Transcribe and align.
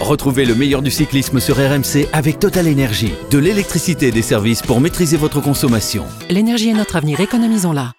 Retrouvez 0.00 0.46
le 0.46 0.54
meilleur 0.54 0.80
du 0.80 0.90
cyclisme 0.90 1.40
sur 1.40 1.56
RMC 1.56 2.08
avec 2.14 2.38
Total 2.38 2.66
Énergie. 2.66 3.12
De 3.30 3.38
l'électricité 3.38 4.08
et 4.08 4.10
des 4.10 4.22
services 4.22 4.62
pour 4.62 4.80
maîtriser 4.80 5.18
votre 5.18 5.40
consommation. 5.42 6.06
L'énergie 6.30 6.70
est 6.70 6.74
notre 6.74 6.96
avenir, 6.96 7.20
économisons-la. 7.20 7.92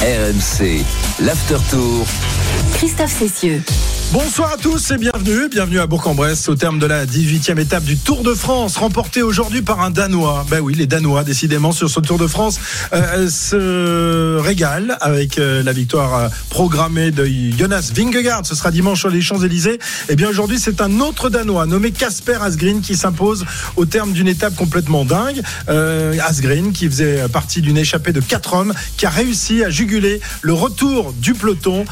RMC, 0.00 0.82
l'After 1.20 1.58
Tour. 1.70 2.06
Christophe 2.74 3.12
Cessieux. 3.12 3.60
Bonsoir 4.12 4.52
à 4.52 4.56
tous 4.58 4.90
et 4.90 4.98
bienvenue, 4.98 5.48
bienvenue 5.48 5.80
à 5.80 5.86
Bourg-en-Bresse 5.86 6.46
au 6.50 6.54
terme 6.54 6.78
de 6.78 6.84
la 6.84 7.06
18e 7.06 7.58
étape 7.58 7.84
du 7.84 7.96
Tour 7.96 8.22
de 8.22 8.34
France 8.34 8.76
remporté 8.76 9.22
aujourd'hui 9.22 9.62
par 9.62 9.80
un 9.80 9.90
Danois. 9.90 10.44
Ben 10.50 10.60
oui, 10.60 10.74
les 10.74 10.86
Danois 10.86 11.24
décidément 11.24 11.72
sur 11.72 11.88
ce 11.88 11.98
Tour 11.98 12.18
de 12.18 12.26
France 12.26 12.60
euh, 12.92 13.30
se 13.30 14.38
régalent 14.38 14.94
avec 15.00 15.38
euh, 15.38 15.62
la 15.62 15.72
victoire 15.72 16.14
euh, 16.14 16.28
programmée 16.50 17.10
de 17.10 17.24
Jonas 17.56 17.90
Vingegaard. 17.94 18.44
Ce 18.44 18.54
sera 18.54 18.70
dimanche 18.70 19.00
sur 19.00 19.08
les 19.08 19.22
Champs-Élysées. 19.22 19.76
Et 19.76 19.78
eh 20.10 20.16
bien 20.16 20.28
aujourd'hui, 20.28 20.58
c'est 20.58 20.82
un 20.82 21.00
autre 21.00 21.30
Danois 21.30 21.64
nommé 21.64 21.90
Casper 21.90 22.36
Asgreen 22.42 22.82
qui 22.82 22.96
s'impose 22.96 23.46
au 23.76 23.86
terme 23.86 24.12
d'une 24.12 24.28
étape 24.28 24.54
complètement 24.56 25.06
dingue. 25.06 25.40
Euh, 25.70 26.18
Asgreen 26.22 26.72
qui 26.72 26.86
faisait 26.86 27.26
partie 27.32 27.62
d'une 27.62 27.78
échappée 27.78 28.12
de 28.12 28.20
quatre 28.20 28.52
hommes 28.52 28.74
qui 28.98 29.06
a 29.06 29.10
réussi 29.10 29.64
à 29.64 29.70
juguler 29.70 30.20
le 30.42 30.52
retour 30.52 31.14
du 31.14 31.32
peloton. 31.32 31.86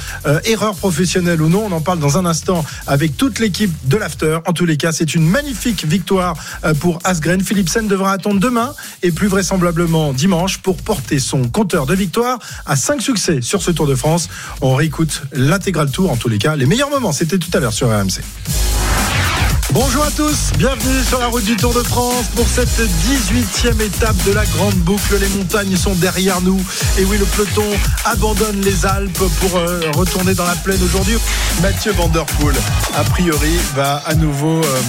erreur 0.44 0.74
professionnelle 0.74 1.40
ou 1.40 1.48
non, 1.48 1.64
on 1.66 1.72
en 1.72 1.80
parle 1.80 1.98
dans 1.98 2.09
un 2.16 2.26
instant 2.26 2.64
avec 2.86 3.16
toute 3.16 3.38
l'équipe 3.38 3.72
de 3.84 3.96
l'After. 3.96 4.38
En 4.46 4.52
tous 4.52 4.66
les 4.66 4.76
cas, 4.76 4.92
c'est 4.92 5.14
une 5.14 5.26
magnifique 5.28 5.84
victoire 5.84 6.34
euh, 6.64 6.74
pour 6.74 6.98
Asgren. 7.04 7.40
Philipsen 7.40 7.88
devra 7.88 8.12
attendre 8.12 8.40
demain 8.40 8.74
et 9.02 9.12
plus 9.12 9.28
vraisemblablement 9.28 10.12
dimanche 10.12 10.58
pour 10.58 10.76
porter 10.76 11.18
son 11.18 11.48
compteur 11.48 11.86
de 11.86 11.94
victoire 11.94 12.38
à 12.66 12.76
5 12.76 13.00
succès 13.00 13.40
sur 13.42 13.62
ce 13.62 13.70
Tour 13.70 13.86
de 13.86 13.94
France. 13.94 14.28
On 14.60 14.74
réécoute 14.74 15.22
l'intégral 15.32 15.90
tour 15.90 16.10
en 16.10 16.16
tous 16.16 16.28
les 16.28 16.38
cas. 16.38 16.56
Les 16.56 16.66
meilleurs 16.66 16.90
moments, 16.90 17.12
c'était 17.12 17.38
tout 17.38 17.50
à 17.54 17.60
l'heure 17.60 17.72
sur 17.72 17.88
RMC. 17.88 18.20
Bonjour 19.72 20.02
à 20.02 20.10
tous, 20.10 20.50
bienvenue 20.58 21.04
sur 21.04 21.20
la 21.20 21.28
route 21.28 21.44
du 21.44 21.54
Tour 21.56 21.72
de 21.72 21.82
France 21.82 22.26
pour 22.34 22.48
cette 22.48 22.68
18e 22.68 23.80
étape 23.80 24.16
de 24.26 24.32
la 24.32 24.44
Grande 24.46 24.74
Boucle. 24.74 25.16
Les 25.20 25.28
montagnes 25.28 25.76
sont 25.76 25.94
derrière 25.94 26.40
nous 26.40 26.60
et 26.98 27.04
oui, 27.04 27.18
le 27.18 27.24
peloton 27.24 27.66
abandonne 28.04 28.60
les 28.62 28.84
Alpes 28.84 29.22
pour 29.40 29.56
euh, 29.56 29.80
retourner 29.94 30.34
dans 30.34 30.46
la 30.46 30.56
plaine 30.56 30.82
aujourd'hui. 30.82 31.18
Mathieu 31.62 31.92
Van 31.92 32.08
Der 32.08 32.26
Poel, 32.26 32.56
a 32.96 33.04
priori, 33.04 33.56
va 33.76 34.02
à 34.06 34.14
nouveau 34.14 34.60
euh, 34.60 34.80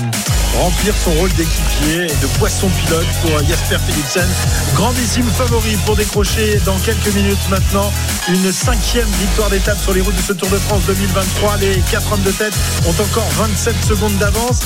remplir 0.59 0.93
son 0.95 1.11
rôle 1.11 1.31
d'équipier 1.33 2.05
et 2.05 2.15
de 2.21 2.27
poisson 2.37 2.67
pilote 2.69 3.07
pour 3.21 3.31
Jasper 3.47 3.77
Philipsen. 3.87 4.27
Grandissime 4.75 5.29
favori 5.29 5.77
pour 5.85 5.95
décrocher 5.95 6.59
dans 6.65 6.77
quelques 6.79 7.13
minutes 7.13 7.49
maintenant 7.49 7.91
une 8.29 8.51
cinquième 8.51 9.07
victoire 9.19 9.49
d'étape 9.49 9.79
sur 9.81 9.93
les 9.93 10.01
routes 10.01 10.15
de 10.15 10.21
ce 10.21 10.33
Tour 10.33 10.49
de 10.49 10.57
France 10.57 10.83
2023. 10.87 11.57
Les 11.57 11.81
quatre 11.91 12.11
hommes 12.11 12.23
de 12.23 12.31
tête 12.31 12.53
ont 12.85 13.01
encore 13.01 13.27
27 13.37 13.75
secondes 13.87 14.17
d'avance. 14.17 14.59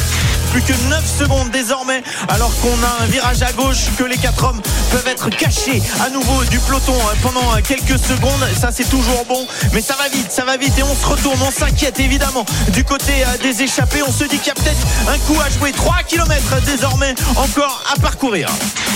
Plus 0.51 0.61
que 0.61 0.73
9 0.89 1.19
secondes 1.19 1.51
désormais, 1.51 2.01
alors 2.29 2.51
qu'on 2.61 2.81
a 2.83 3.03
un 3.03 3.07
virage 3.07 3.41
à 3.41 3.51
gauche, 3.51 3.89
que 3.97 4.05
les 4.05 4.17
quatre 4.17 4.45
hommes 4.45 4.61
peuvent 4.91 5.07
être 5.07 5.29
cachés 5.29 5.81
à 6.01 6.09
nouveau 6.09 6.45
du 6.45 6.59
peloton 6.59 6.93
hein, 6.93 7.15
pendant 7.21 7.61
quelques 7.61 7.99
secondes. 7.99 8.47
Ça, 8.57 8.69
c'est 8.71 8.89
toujours 8.89 9.25
bon, 9.27 9.45
mais 9.73 9.81
ça 9.81 9.95
va 9.95 10.07
vite, 10.07 10.31
ça 10.31 10.45
va 10.45 10.55
vite 10.55 10.77
et 10.77 10.83
on 10.83 10.95
se 10.95 11.05
retourne, 11.05 11.39
on 11.45 11.51
s'inquiète 11.51 11.99
évidemment 11.99 12.45
du 12.69 12.85
côté 12.85 13.11
euh, 13.25 13.37
des 13.43 13.63
échappés. 13.63 14.01
On 14.07 14.11
se 14.11 14.23
dit 14.23 14.37
qu'il 14.37 14.47
y 14.47 14.51
a 14.51 14.53
peut-être 14.53 14.87
un 15.09 15.17
coup 15.19 15.37
à 15.41 15.49
jouer. 15.49 15.73
3 15.75 15.95
km 16.07 16.61
désormais 16.65 17.15
encore 17.35 17.83
à 17.93 17.99
parcourir. 17.99 18.49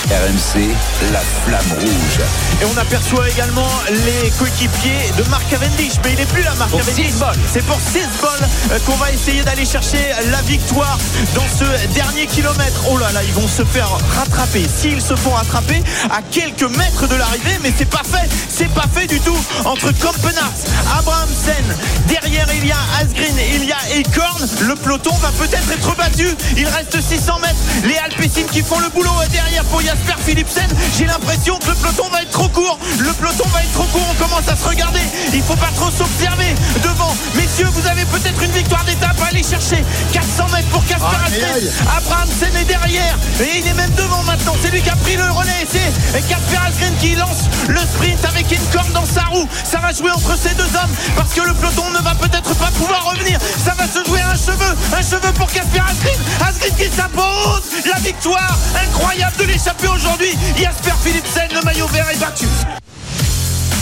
RMC, 0.09 0.65
la 1.13 1.19
flamme 1.45 1.79
rouge. 1.79 2.19
Et 2.61 2.65
on 2.65 2.77
aperçoit 2.77 3.29
également 3.29 3.69
les 3.89 4.29
coéquipiers 4.31 5.11
de 5.17 5.23
Marc 5.29 5.47
Cavendish. 5.49 5.93
Mais 6.03 6.13
il 6.13 6.17
n'est 6.17 6.25
plus 6.25 6.41
là, 6.41 6.51
Marc 6.57 6.71
Cavendish. 6.71 7.13
C'est 7.53 7.63
pour 7.65 7.79
6 7.79 7.99
balles 8.21 8.49
euh, 8.71 8.79
qu'on 8.85 8.95
va 8.95 9.11
essayer 9.11 9.43
d'aller 9.43 9.65
chercher 9.65 9.99
la 10.31 10.41
victoire 10.41 10.97
dans 11.35 11.45
ce 11.47 11.87
dernier 11.93 12.25
kilomètre. 12.25 12.85
Oh 12.89 12.97
là 12.97 13.11
là, 13.11 13.21
ils 13.23 13.33
vont 13.33 13.47
se 13.47 13.63
faire 13.63 13.89
rattraper. 14.17 14.65
S'ils 14.67 15.01
se 15.01 15.15
font 15.15 15.31
rattraper 15.31 15.83
à 16.09 16.21
quelques 16.31 16.63
mètres 16.77 17.07
de 17.07 17.15
l'arrivée, 17.15 17.59
mais 17.61 17.71
c'est 17.77 17.89
pas 17.89 18.03
fait. 18.03 18.29
C'est 18.49 18.73
pas 18.73 18.87
fait 18.91 19.05
du 19.05 19.19
tout. 19.19 19.37
Entre 19.65 19.91
Kompenarts, 19.91 20.53
Abrahamsen, 20.97 21.65
derrière 22.07 22.47
il 22.55 22.67
y 22.67 22.71
a 22.71 22.77
Asgreen, 22.99 23.35
il 23.53 23.65
y 23.65 23.71
a 23.71 23.99
Ekorn. 23.99 24.47
Le 24.61 24.75
peloton 24.75 25.13
va 25.21 25.29
peut-être 25.33 25.71
être 25.71 25.95
battu. 25.95 26.27
Il 26.57 26.67
reste 26.69 27.01
600 27.01 27.39
mètres. 27.39 27.55
Les 27.83 27.97
Alpecin 27.97 28.43
qui 28.51 28.61
font 28.61 28.79
le 28.79 28.89
boulot 28.89 29.11
derrière 29.31 29.63
pour 29.65 29.81
Jasper 29.81 30.15
Philipsen. 30.25 30.67
J'ai 30.97 31.05
l'impression 31.05 31.57
que 31.59 31.69
le 31.69 31.75
peloton 31.75 32.09
va 32.09 32.21
être 32.21 32.31
trop 32.31 32.49
court. 32.49 32.77
Le 32.99 33.11
peloton 33.13 33.47
va 33.53 33.61
être 33.61 33.73
trop 33.73 33.85
court. 33.85 34.05
On 34.09 34.15
commence 34.15 34.47
à 34.47 34.55
se 34.55 34.67
regarder. 34.67 35.01
Il 35.33 35.41
faut 35.41 35.55
pas 35.55 35.71
trop 35.75 35.89
s'observer 35.91 36.55
devant. 36.83 37.15
Messieurs, 37.35 37.67
vous 37.71 37.87
avez 37.87 38.05
peut-être 38.05 38.41
une 38.41 38.51
victoire 38.51 38.83
d'étape 38.85 39.19
à 39.21 39.27
aller 39.27 39.43
chercher. 39.43 39.83
400 40.13 40.49
mètres 40.53 40.67
pour 40.69 40.85
Casper 40.85 41.19
Asgreen. 41.25 41.71
Abrahamsen 41.97 42.55
est 42.55 42.65
derrière. 42.65 43.15
Et 43.39 43.59
il 43.59 43.67
est 43.67 43.73
même 43.73 43.93
devant 43.95 44.23
maintenant. 44.23 44.55
C'est 44.61 44.71
lui 44.71 44.81
qui 44.81 44.89
a 44.89 44.95
pris 44.97 45.15
le 45.15 45.29
relais. 45.31 45.65
C'est 45.69 46.27
Casper 46.27 46.57
Asgreen 46.67 46.93
qui 46.99 47.15
lance 47.15 47.49
le 47.67 47.79
sprint 47.79 48.23
avec 48.25 48.51
une 48.51 48.65
corne 48.73 48.91
dans 48.93 49.05
sa 49.05 49.23
roue. 49.31 49.47
Ça 49.63 49.79
va 49.79 49.93
jouer 49.93 50.11
entre 50.11 50.37
ces 50.37 50.53
deux 50.55 50.71
hommes 50.75 50.93
parce 51.15 51.33
que 51.33 51.41
le 51.41 51.53
peloton 51.53 51.89
ne 51.91 51.99
va 52.03 52.15
peut-être 52.15 52.53
pas 52.55 52.71
pouvoir 52.77 53.05
revenir. 53.11 53.39
Ça 53.63 53.73
va 53.77 53.85
se 53.87 54.03
jouer 54.07 54.21
un 54.21 54.35
cheveu. 54.35 54.75
Un 54.97 55.01
cheveu 55.01 55.31
pour 55.35 55.47
Casper 55.47 55.79
Asgreen. 55.79 56.19
Asgreen 56.59 56.75
qui 56.75 56.95
s'impose. 56.95 57.63
La 57.85 57.99
victoire 57.99 58.57
incroyable 58.83 59.37
de 59.37 59.43
l'échapper 59.45 59.87
aujourd'hui? 59.87 60.37
Jasper 60.57 60.91
Philipsen, 61.03 61.49
le 61.53 61.61
maillot 61.61 61.87
vert 61.87 62.09
est 62.09 62.19
battu. 62.19 62.45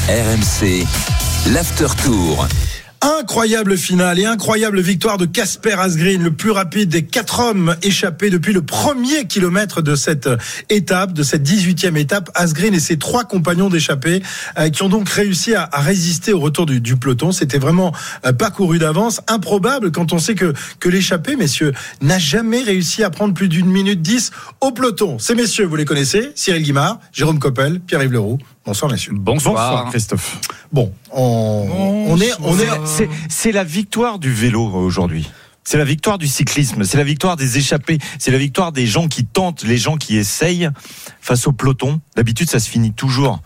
RMC, 0.08 0.86
l'After 1.48 1.88
Tour. 2.04 2.48
Incroyable 3.02 3.78
finale 3.78 4.20
et 4.20 4.26
incroyable 4.26 4.82
victoire 4.82 5.20
de 5.20 5.26
Casper 5.26 5.76
Asgreen, 5.78 6.24
le 6.24 6.32
plus 6.32 6.50
rapide 6.50 6.90
des 6.90 7.04
quatre 7.04 7.40
hommes 7.40 7.76
échappés 7.84 8.32
depuis 8.32 8.54
le 8.54 8.64
premier 8.64 9.28
kilomètre 9.28 9.84
de 9.84 9.96
cette 9.96 10.28
étape, 10.70 11.14
de 11.14 11.22
cette 11.22 11.48
18e 11.48 11.96
étape. 11.96 12.32
Asgreen 12.34 12.74
et 12.74 12.80
ses 12.80 12.98
trois 12.98 13.24
compagnons 13.24 13.70
d'échappée 13.70 14.24
euh, 14.58 14.70
qui 14.70 14.82
ont 14.82 14.90
donc 14.90 15.10
réussi 15.10 15.54
à, 15.54 15.70
résister 15.74 16.34
au 16.34 16.40
retour 16.40 16.66
du, 16.66 16.96
peloton. 16.96 17.32
C'était 17.32 17.60
vraiment 17.60 17.94
euh, 18.26 18.34
pas 18.34 18.50
couru 18.50 18.80
d'avance, 18.80 19.22
improbable 19.28 19.92
quand 19.92 20.12
on 20.14 20.18
sait 20.18 20.36
que, 20.36 20.54
que 20.80 20.90
l'échappée, 20.90 21.36
messieurs, 21.36 21.74
n'a 22.02 22.18
jamais 22.18 22.64
réussi 22.64 23.04
à 23.04 23.12
prendre 23.12 23.36
plus 23.36 23.48
d'une 23.48 23.68
minute 23.68 24.02
dix 24.02 24.32
au 24.60 24.72
peloton. 24.72 25.20
Ces 25.20 25.36
messieurs, 25.36 25.66
vous 25.66 25.76
les 25.76 25.86
connaissez, 25.86 26.32
Cyril 26.34 26.64
Guimard, 26.64 27.00
Jérôme 27.14 27.38
Coppel, 27.38 27.80
Pierre-Yves 27.80 28.14
Leroux. 28.14 28.40
Bonsoir 28.68 28.92
messieurs. 28.92 29.14
Bonsoir, 29.16 29.90
Christophe. 29.92 30.42
Bon, 30.74 30.94
on, 31.14 32.20
est, 32.20 32.34
on 32.42 32.60
est, 32.60 32.68
c'est 33.30 33.54
la 33.54 33.64
victoire 33.64 34.20
du 34.20 34.30
vélo 34.30 34.62
aujourd'hui. 34.62 35.32
C'est 35.64 35.78
la 35.78 35.86
victoire 35.86 36.18
du 36.18 36.28
cyclisme, 36.28 36.84
c'est 36.84 36.98
la 36.98 37.06
victoire 37.06 37.38
des 37.38 37.58
échappés, 37.58 37.98
c'est 38.20 38.30
la 38.30 38.38
victoire 38.38 38.74
des 38.74 38.86
gens 38.86 39.08
qui 39.08 39.26
tentent, 39.26 39.64
les 39.64 39.78
gens 39.78 39.96
qui 39.96 40.18
essayent 40.18 40.70
face 41.22 41.48
au 41.48 41.54
peloton. 41.54 42.02
D'habitude, 42.18 42.50
ça 42.50 42.60
se 42.60 42.70
finit 42.70 42.92
toujours 42.92 43.42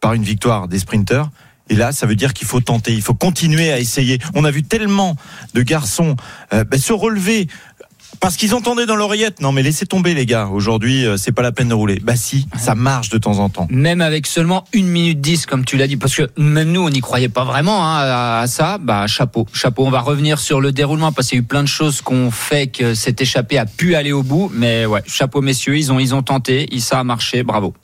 par 0.00 0.12
une 0.12 0.24
victoire 0.24 0.66
des 0.66 0.80
sprinteurs. 0.80 1.30
Et 1.68 1.76
là, 1.76 1.92
ça 1.92 2.06
veut 2.06 2.16
dire 2.16 2.34
qu'il 2.34 2.48
faut 2.48 2.60
tenter, 2.60 2.92
il 2.92 3.00
faut 3.00 3.14
continuer 3.14 3.70
à 3.70 3.78
essayer. 3.78 4.18
On 4.34 4.44
a 4.44 4.50
vu 4.50 4.64
tellement 4.64 5.16
de 5.54 5.62
garçons 5.62 6.16
euh, 6.52 6.64
ben, 6.64 6.80
se 6.80 6.92
relever 6.92 7.46
parce 8.22 8.36
qu'ils 8.36 8.54
entendaient 8.54 8.86
dans 8.86 8.94
l'oreillette, 8.94 9.40
non 9.40 9.50
mais 9.50 9.64
laissez 9.64 9.84
tomber 9.84 10.14
les 10.14 10.26
gars, 10.26 10.46
aujourd'hui 10.46 11.04
euh, 11.04 11.16
c'est 11.16 11.32
pas 11.32 11.42
la 11.42 11.50
peine 11.50 11.68
de 11.68 11.74
rouler. 11.74 12.00
Bah 12.02 12.14
si, 12.14 12.46
ça 12.56 12.76
marche 12.76 13.08
de 13.08 13.18
temps 13.18 13.40
en 13.40 13.48
temps. 13.48 13.66
Même 13.68 14.00
avec 14.00 14.28
seulement 14.28 14.64
une 14.72 14.86
minute 14.86 15.20
10 15.20 15.46
comme 15.46 15.64
tu 15.64 15.76
l'as 15.76 15.88
dit, 15.88 15.96
parce 15.96 16.14
que 16.14 16.30
même 16.36 16.70
nous 16.70 16.82
on 16.82 16.88
n'y 16.88 17.00
croyait 17.00 17.28
pas 17.28 17.44
vraiment 17.44 17.84
hein, 17.84 17.98
à, 18.40 18.46
ça, 18.46 18.78
bah 18.78 19.08
chapeau, 19.08 19.46
chapeau. 19.52 19.84
On 19.84 19.90
va 19.90 20.00
revenir 20.00 20.38
sur 20.38 20.60
le 20.60 20.70
déroulement 20.70 21.10
parce 21.10 21.28
qu'il 21.28 21.38
y 21.38 21.40
a 21.40 21.42
eu 21.42 21.46
plein 21.46 21.64
de 21.64 21.68
choses 21.68 22.00
qu'on 22.00 22.30
fait 22.30 22.68
que 22.68 22.94
cet 22.94 23.20
échappé 23.20 23.58
a 23.58 23.66
pu 23.66 23.96
aller 23.96 24.12
au 24.12 24.22
bout, 24.22 24.50
mais 24.54 24.86
ouais, 24.86 25.02
chapeau 25.06 25.40
messieurs, 25.40 25.76
ils 25.76 25.90
ont, 25.90 25.98
ils 25.98 26.14
ont 26.14 26.22
tenté, 26.22 26.68
ça 26.78 27.00
a 27.00 27.04
marché, 27.04 27.42
bravo. 27.42 27.74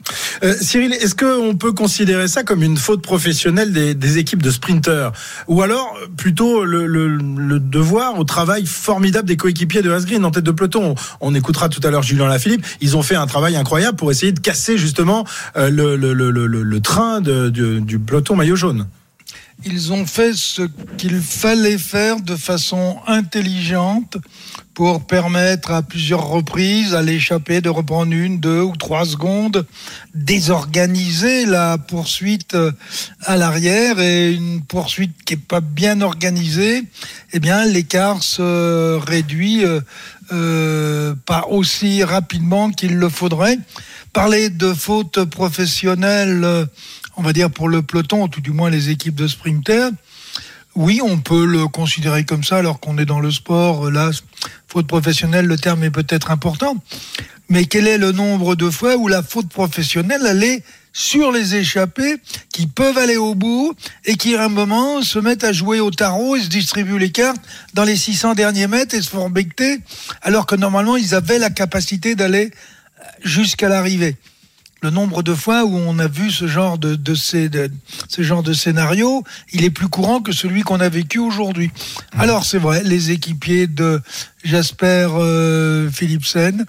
Euh, 0.43 0.55
Cyril, 0.60 0.93
est-ce 0.93 1.15
qu'on 1.15 1.56
peut 1.56 1.72
considérer 1.72 2.28
ça 2.28 2.43
comme 2.43 2.62
une 2.62 2.76
faute 2.76 3.03
professionnelle 3.03 3.72
des, 3.72 3.94
des 3.94 4.19
équipes 4.19 4.43
de 4.43 4.50
sprinteurs? 4.50 5.12
Ou 5.49 5.62
alors 5.62 5.97
plutôt 6.16 6.65
le, 6.65 6.87
le, 6.87 7.09
le, 7.09 7.59
devoir 7.59 8.19
au 8.19 8.25
travail 8.25 8.66
formidable 8.66 9.26
des 9.26 9.37
coéquipiers 9.37 9.82
de 9.82 9.91
Asgreen 9.91 10.25
en 10.28 10.30
tête 10.30 10.44
de 10.44 10.52
peloton. 10.52 10.94
On, 11.20 11.34
écoutera 11.34 11.69
tout 11.69 11.80
à 11.84 11.90
l'heure 11.90 12.02
Julien 12.02 12.28
Lafilippe. 12.28 12.64
Ils 12.80 12.96
ont 12.96 13.02
fait 13.02 13.16
un 13.16 13.26
travail 13.26 13.56
incroyable 13.56 13.96
pour 13.96 14.10
essayer 14.10 14.32
de 14.32 14.40
casser 14.40 14.78
justement 14.78 15.25
euh, 15.56 15.70
le, 15.70 16.78
train 16.80 17.20
du 17.20 17.98
peloton 17.98 18.36
maillot 18.36 18.56
jaune 18.56 18.86
ils 19.64 19.93
ont 19.93 20.06
fait 20.06 20.34
ce 20.34 20.62
qu'il 20.96 21.20
fallait 21.20 21.78
faire 21.78 22.20
de 22.20 22.37
façon 22.37 22.99
intelligente 23.06 24.16
pour 24.72 25.05
permettre 25.05 25.72
à 25.72 25.82
plusieurs 25.82 26.28
reprises 26.28 26.94
à 26.94 27.02
l'échappée 27.02 27.60
de 27.60 27.69
reprendre 27.69 28.12
une, 28.12 28.38
deux 28.38 28.62
ou 28.62 28.76
trois 28.76 29.05
secondes, 29.05 29.66
désorganiser 30.14 31.46
la 31.46 31.78
poursuite 31.78 32.56
à 33.22 33.37
l'arrière 33.37 33.99
et 33.99 34.32
une 34.32 34.62
poursuite 34.62 35.25
qui 35.25 35.34
est 35.34 35.37
pas 35.37 35.60
bien 35.60 36.00
organisée, 36.00 36.84
eh 37.32 37.40
bien 37.40 37.64
l'écart 37.64 38.22
se 38.22 38.96
réduit 38.99 39.64
euh, 39.64 39.81
euh, 40.31 41.14
pas 41.26 41.46
aussi 41.49 42.05
rapidement 42.05 42.70
qu'il 42.70 42.94
le 42.94 43.08
faudrait. 43.08 43.58
Parler 44.12 44.49
de 44.49 44.72
faute 44.72 45.25
professionnelle, 45.25 46.69
on 47.19 47.23
va 47.23 47.32
dire 47.32 47.50
pour 47.50 47.69
le 47.69 47.82
peloton, 47.82 48.23
ou 48.23 48.29
tout 48.29 48.41
du 48.41 48.53
moins 48.53 48.70
les 48.70 48.91
équipes 48.91 49.17
de 49.17 49.26
sprinters, 49.26 49.91
Oui, 50.76 51.00
on 51.03 51.19
peut 51.19 51.44
le 51.44 51.67
considérer 51.67 52.25
comme 52.25 52.44
ça 52.44 52.59
alors 52.59 52.79
qu'on 52.79 52.97
est 52.99 53.05
dans 53.05 53.19
le 53.19 53.32
sport. 53.32 53.91
Là, 53.91 54.11
faute 54.69 54.87
professionnelle, 54.87 55.47
le 55.47 55.56
terme 55.56 55.82
est 55.82 55.91
peut-être 55.91 56.31
important. 56.31 56.76
Mais 57.49 57.65
quel 57.65 57.88
est 57.88 57.99
le 57.99 58.12
nombre 58.12 58.55
de 58.55 58.70
fois 58.70 58.97
où 58.97 59.09
la 59.09 59.25
faute 59.25 59.49
professionnelle, 59.49 60.23
elle 60.25 60.44
est 60.44 60.62
sur 60.93 61.32
les 61.32 61.56
échappés 61.56 62.19
qui 62.53 62.69
peuvent 62.69 62.99
aller 62.99 63.17
au 63.17 63.35
bout 63.35 63.75
et 64.05 64.15
qui 64.15 64.37
à 64.37 64.44
un 64.44 64.49
moment 64.49 65.03
se 65.03 65.19
mettent 65.19 65.44
à 65.44 65.53
jouer 65.53 65.81
au 65.81 65.91
tarot 65.91 66.37
et 66.37 66.43
se 66.43 66.49
distribuent 66.49 66.99
les 66.99 67.11
cartes 67.11 67.43
dans 67.75 67.85
les 67.85 67.97
600 67.97 68.35
derniers 68.35 68.69
mètres 68.69 68.94
et 68.94 69.03
se 69.03 69.11
font 69.11 69.31
becter 69.31 69.81
alors 70.23 70.47
que 70.47 70.55
normalement 70.55 70.97
ils 70.97 71.15
avaient 71.15 71.38
la 71.38 71.50
capacité 71.50 72.15
d'aller 72.15 72.50
jusqu'à 73.23 73.69
l'arrivée 73.69 74.17
le 74.80 74.90
nombre 74.90 75.22
de 75.22 75.34
fois 75.34 75.64
où 75.64 75.76
on 75.76 75.98
a 75.98 76.06
vu 76.06 76.30
ce 76.30 76.46
genre 76.46 76.78
de, 76.78 76.94
de, 76.94 77.14
ces, 77.14 77.48
de, 77.48 77.70
ce 78.08 78.22
genre 78.22 78.42
de 78.42 78.52
scénario, 78.52 79.25
il 79.52 79.64
est 79.64 79.70
plus 79.70 79.88
courant 79.88 80.20
que 80.20 80.32
celui 80.32 80.62
qu'on 80.62 80.80
a 80.80 80.88
vécu 80.88 81.19
aujourd'hui. 81.19 81.70
Alors 82.16 82.44
c'est 82.44 82.58
vrai, 82.58 82.82
les 82.84 83.10
équipiers 83.10 83.66
de 83.66 84.00
Jasper 84.44 85.08
euh, 85.12 85.90
Philipsen, 85.90 86.64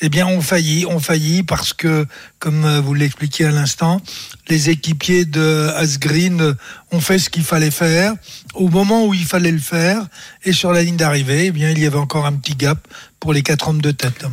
eh 0.00 0.08
bien 0.08 0.26
ont 0.26 0.40
failli, 0.40 0.86
ont 0.86 1.00
failli 1.00 1.42
parce 1.42 1.74
que, 1.74 2.06
comme 2.38 2.64
euh, 2.64 2.80
vous 2.80 2.94
l'expliquiez 2.94 3.46
à 3.46 3.50
l'instant, 3.50 4.00
les 4.48 4.70
équipiers 4.70 5.26
de 5.26 5.70
Asgreen 5.76 6.54
ont 6.92 7.00
fait 7.00 7.18
ce 7.18 7.28
qu'il 7.28 7.44
fallait 7.44 7.70
faire 7.70 8.14
au 8.54 8.68
moment 8.68 9.06
où 9.06 9.14
il 9.14 9.24
fallait 9.24 9.52
le 9.52 9.58
faire 9.58 10.06
et 10.44 10.52
sur 10.52 10.72
la 10.72 10.82
ligne 10.82 10.96
d'arrivée, 10.96 11.46
eh 11.46 11.50
bien 11.50 11.70
il 11.70 11.78
y 11.78 11.86
avait 11.86 11.98
encore 11.98 12.26
un 12.26 12.32
petit 12.32 12.54
gap 12.54 12.88
pour 13.20 13.34
les 13.34 13.42
quatre 13.42 13.68
hommes 13.68 13.82
de 13.82 13.90
tête. 13.90 14.24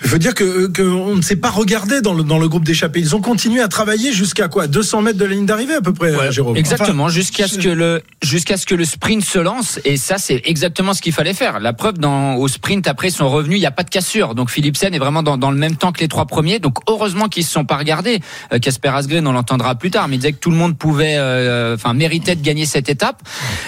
Je 0.00 0.08
veux 0.08 0.18
dire 0.18 0.34
que 0.34 0.66
qu'on 0.66 1.14
ne 1.14 1.20
s'est 1.22 1.36
pas 1.36 1.50
regardé 1.50 2.00
dans 2.00 2.14
le, 2.14 2.22
dans 2.22 2.38
le 2.38 2.48
groupe 2.48 2.64
d'échappés. 2.64 3.00
Ils 3.00 3.14
ont 3.14 3.20
continué 3.20 3.60
à 3.60 3.68
travailler 3.68 4.12
jusqu'à 4.12 4.48
quoi? 4.48 4.66
200 4.66 5.02
mètres 5.02 5.18
de 5.18 5.26
la 5.26 5.34
ligne 5.34 5.44
d'arrivée 5.46 5.74
à 5.74 5.82
peu 5.82 5.92
près, 5.92 6.14
Ouais, 6.16 6.32
Jérôme. 6.32 6.56
Exactement, 6.56 7.04
Enfin, 7.04 7.12
jusqu'à 7.12 7.46
ce 7.46 7.58
que 7.58 7.68
le 7.68 8.02
jusqu'à 8.22 8.56
ce 8.56 8.64
que 8.64 8.74
le 8.74 8.84
sprint 8.86 9.22
se 9.22 9.38
lance 9.38 9.78
et 9.84 9.96
ça 9.98 10.16
c'est 10.18 10.40
exactement 10.44 10.94
ce 10.94 11.02
qu'il 11.02 11.12
fallait 11.12 11.34
faire. 11.34 11.60
La 11.60 11.72
preuve 11.74 11.98
dans 11.98 12.36
au 12.36 12.48
sprint 12.48 12.88
après 12.88 13.08
ils 13.08 13.12
sont 13.12 13.28
revenus, 13.28 13.58
il 13.58 13.60
n'y 13.60 13.66
a 13.66 13.70
pas 13.70 13.82
de 13.82 13.90
cassure. 13.90 14.34
Donc 14.34 14.50
Philipsen 14.50 14.94
est 14.94 14.98
vraiment 14.98 15.22
dans, 15.22 15.36
dans 15.36 15.50
le 15.50 15.58
même 15.58 15.76
temps 15.76 15.92
que 15.92 16.00
les 16.00 16.08
trois 16.08 16.24
premiers. 16.24 16.58
Donc 16.60 16.78
heureusement 16.88 17.28
qu'ils 17.28 17.44
se 17.44 17.52
sont 17.52 17.66
pas 17.66 17.76
regardés. 17.76 18.20
Euh, 18.54 18.58
Casper 18.58 18.88
Asgreen 18.88 19.26
on 19.26 19.32
l'entendra 19.32 19.74
plus 19.74 19.90
tard, 19.90 20.08
mais 20.08 20.16
il 20.16 20.18
disait 20.18 20.32
que 20.32 20.38
tout 20.40 20.50
le 20.50 20.56
monde 20.56 20.78
pouvait 20.78 21.16
euh, 21.18 21.74
enfin 21.74 21.92
méritait 21.92 22.36
de 22.36 22.42
gagner 22.42 22.64
cette 22.64 22.88
étape. 22.88 23.22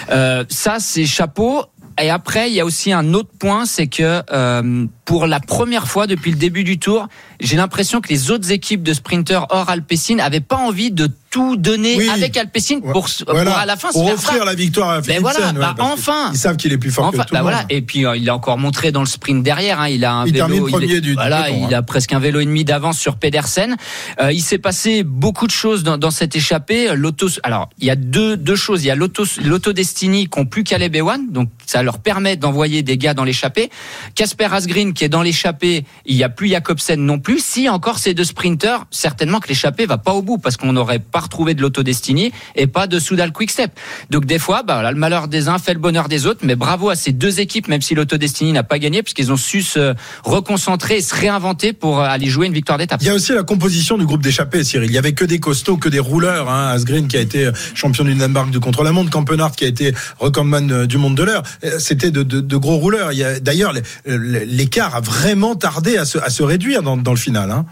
Euh, 0.09 0.43
ça 0.49 0.77
c'est 0.79 1.05
chapeau. 1.05 1.65
Et 2.01 2.09
après, 2.09 2.49
il 2.49 2.55
y 2.55 2.59
a 2.59 2.65
aussi 2.65 2.91
un 2.91 3.13
autre 3.13 3.29
point, 3.37 3.65
c'est 3.65 3.87
que 3.87 4.23
euh, 4.31 4.85
pour 5.05 5.27
la 5.27 5.39
première 5.39 5.87
fois 5.87 6.07
depuis 6.07 6.31
le 6.31 6.37
début 6.37 6.63
du 6.63 6.79
tour, 6.79 7.07
j'ai 7.39 7.55
l'impression 7.55 8.01
que 8.01 8.09
les 8.09 8.31
autres 8.31 8.51
équipes 8.51 8.81
de 8.83 8.93
sprinteurs 8.93 9.47
hors 9.51 9.69
Alpecin 9.69 10.17
avaient 10.19 10.39
pas 10.39 10.57
envie 10.57 10.91
de 10.91 11.09
tout 11.33 11.55
donner 11.57 11.95
Oui. 11.97 12.09
avec 12.09 12.37
Alpecin 12.37 12.79
pour, 12.79 13.07
voilà, 13.27 13.49
pour 13.51 13.59
à 13.59 13.65
la 13.65 13.75
fin 13.75 13.87
se 13.89 13.93
pour 13.93 14.05
faire 14.05 14.13
offrir 14.13 14.45
la 14.45 14.53
victoire 14.53 14.91
à 14.91 15.01
Philipsen. 15.01 15.21
voilà, 15.23 15.51
bah 15.53 15.75
enfin. 15.79 16.29
Ils 16.31 16.37
savent 16.37 16.57
qu'il 16.57 16.71
est 16.71 16.77
plus 16.77 16.91
fort 16.91 17.05
Enfin, 17.05 17.23
que 17.23 17.27
tout 17.29 17.33
bah 17.33 17.41
voilà. 17.41 17.65
Et 17.71 17.81
puis 17.81 18.05
euh, 18.05 18.15
il 18.15 18.29
a 18.29 18.35
encore 18.35 18.59
montré 18.59 18.91
dans 18.91 18.99
le 18.99 19.07
sprint 19.07 19.41
derrière. 19.43 19.79
hein, 19.81 19.87
il 19.89 20.05
a 20.05 20.13
un 20.13 20.25
Il 20.27 20.33
vélo. 20.33 20.45
termine 20.45 20.67
est- 20.67 20.71
premier 20.71 20.87
du- 20.87 21.01
du 21.01 21.13
voilà, 21.15 21.45
peloton, 21.45 21.65
il 21.69 21.73
hein. 21.73 21.77
a 21.79 21.81
presque 21.81 22.13
un 22.13 22.19
vélo 22.19 22.39
et 22.39 22.45
demi 22.45 22.63
d'avance 22.65 22.99
sur 22.99 23.15
Pedersen. 23.15 23.75
Euh, 24.21 24.31
il 24.31 24.41
s'est 24.41 24.59
passé 24.59 25.01
beaucoup 25.03 25.47
de 25.47 25.51
choses 25.51 25.81
dans, 25.81 25.97
dans 25.97 26.11
cette 26.11 26.35
échappée. 26.35 26.95
L'auto. 26.95 27.27
Alors 27.41 27.69
il 27.79 27.87
y 27.87 27.89
a 27.89 27.95
deux 27.95 28.37
deux 28.37 28.55
choses. 28.55 28.83
Il 28.83 28.87
y 28.87 28.91
a 28.91 28.95
l'auto 28.95 29.23
l'auto 29.43 29.73
Destiny 29.73 30.29
qui 30.29 30.39
ont 30.39 30.45
plus 30.45 30.63
Caleb 30.63 30.95
Ewan, 30.95 31.31
donc 31.31 31.49
ça 31.65 31.81
leur 31.81 31.97
permet 31.97 32.37
d'envoyer 32.37 32.83
des 32.83 32.99
gars 32.99 33.15
dans 33.15 33.23
l'échappée. 33.23 33.71
Casper 34.13 34.49
Asgreen 34.51 34.93
qui 34.93 35.03
est 35.03 35.09
dans 35.09 35.23
l'échappée. 35.23 35.83
Il 36.05 36.15
y 36.15 36.23
a 36.23 36.29
plus 36.29 36.49
Jacobsen 36.49 37.03
non 37.03 37.17
plus. 37.17 37.39
Si 37.43 37.67
encore 37.69 37.97
ces 37.97 38.13
deux 38.13 38.23
sprinters, 38.23 38.85
certainement 38.91 39.39
que 39.39 39.47
l'échappée 39.47 39.87
va 39.87 39.97
pas 39.97 40.11
au 40.13 40.21
bout 40.21 40.37
parce 40.37 40.57
qu'on 40.57 40.73
n'aurait 40.73 40.99
pas 40.99 41.22
retrouvé 41.23 41.53
de 41.53 41.61
l'auto 41.61 41.83
Destiny 41.83 42.31
et 42.55 42.67
pas 42.67 42.87
de 42.87 42.99
Soudal 42.99 43.31
Quickstep. 43.31 43.71
Donc 44.09 44.25
des 44.25 44.39
fois, 44.39 44.63
bah, 44.63 44.91
le 44.91 44.97
malheur 44.97 45.27
des 45.27 45.47
uns 45.47 45.57
fait 45.57 45.73
le 45.73 45.79
bonheur 45.79 46.07
des 46.09 46.25
autres. 46.25 46.41
Mais 46.43 46.55
bravo 46.55 46.89
à 46.89 46.95
ces 46.95 47.11
deux 47.11 47.39
équipes, 47.39 47.67
même 47.67 47.81
si 47.81 47.95
l'auto 47.95 48.17
Destiny 48.17 48.51
n'a 48.51 48.63
pas 48.63 48.79
gagné, 48.79 49.03
puisqu'ils 49.03 49.31
ont 49.31 49.37
su 49.37 49.61
se 49.61 49.95
reconcentrer 50.23 50.97
et 50.97 51.01
se 51.01 51.15
réinventer 51.15 51.73
pour 51.73 51.99
euh, 51.99 52.05
aller 52.05 52.27
jouer 52.27 52.47
une 52.47 52.53
victoire 52.53 52.77
d'étape. 52.77 53.01
Il 53.01 53.07
y 53.07 53.09
a 53.09 53.15
aussi 53.15 53.33
la 53.33 53.43
composition 53.43 53.97
du 53.97 54.05
groupe 54.05 54.21
d'échappés, 54.21 54.63
Cyril. 54.63 54.89
Il 54.89 54.93
y 54.93 54.97
avait 54.97 55.13
que 55.13 55.25
des 55.25 55.39
costauds, 55.39 55.77
que 55.77 55.89
des 55.89 55.99
rouleurs. 55.99 56.49
Hein. 56.49 56.69
Asgreen 56.69 57.07
qui 57.07 57.17
a 57.17 57.21
été 57.21 57.49
champion 57.73 58.03
du 58.03 58.15
Danemark 58.15 58.49
du 58.49 58.59
contre-la-montre, 58.59 59.09
Campenard 59.09 59.53
qui 59.53 59.65
a 59.65 59.67
été 59.67 59.93
recordman 60.19 60.71
euh, 60.71 60.85
du 60.85 60.97
monde 60.97 61.15
de 61.15 61.23
l'heure. 61.23 61.43
Euh, 61.63 61.79
C'était 61.79 62.11
de, 62.11 62.57
gros 62.57 62.77
rouleurs. 62.77 63.11
D'ailleurs, 63.41 63.73
euh, 64.07 64.45
l'écart 64.45 64.95
a 64.95 65.01
vraiment 65.01 65.55
tardé 65.55 65.97
à 65.97 66.05
se, 66.05 66.17
à 66.17 66.29
se 66.29 66.43
réduire 66.43 66.83
dans, 66.83 66.97
dans 66.97 67.11
le 67.11 67.17
final. 67.17 67.51
Hein. 67.51 67.65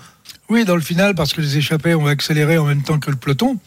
Oui, 0.51 0.65
dans 0.65 0.75
le 0.75 0.81
final, 0.81 1.15
parce 1.15 1.31
que 1.31 1.39
les 1.39 1.55
échappées 1.55 1.95
ont 1.95 2.07
accéléré 2.07 2.57
en 2.57 2.65
même 2.65 2.83
temps 2.83 2.99
que 2.99 3.09
le 3.09 3.15
peloton. 3.15 3.57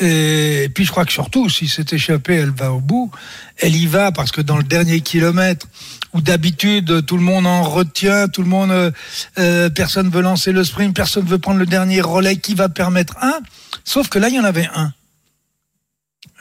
Et, 0.00 0.68
puis 0.74 0.84
je 0.84 0.90
crois 0.90 1.04
que 1.04 1.12
surtout, 1.12 1.48
si 1.48 1.68
cette 1.68 1.92
échappée, 1.92 2.34
elle 2.34 2.50
va 2.50 2.72
au 2.72 2.80
bout, 2.80 3.12
elle 3.56 3.76
y 3.76 3.86
va 3.86 4.10
parce 4.10 4.32
que 4.32 4.40
dans 4.40 4.56
le 4.56 4.64
dernier 4.64 5.00
kilomètre, 5.00 5.68
où 6.14 6.20
d'habitude 6.20 7.06
tout 7.06 7.16
le 7.16 7.22
monde 7.22 7.46
en 7.46 7.62
retient, 7.62 8.26
tout 8.26 8.42
le 8.42 8.48
monde, 8.48 8.72
euh, 8.72 8.90
euh, 9.38 9.70
personne 9.70 10.10
veut 10.10 10.20
lancer 10.20 10.50
le 10.50 10.64
sprint, 10.64 10.92
personne 10.92 11.24
veut 11.24 11.38
prendre 11.38 11.60
le 11.60 11.66
dernier 11.66 12.00
relais 12.00 12.34
qui 12.34 12.56
va 12.56 12.68
permettre 12.68 13.16
un. 13.22 13.38
Sauf 13.84 14.08
que 14.08 14.18
là, 14.18 14.28
il 14.28 14.34
y 14.34 14.40
en 14.40 14.44
avait 14.44 14.68
un. 14.74 14.92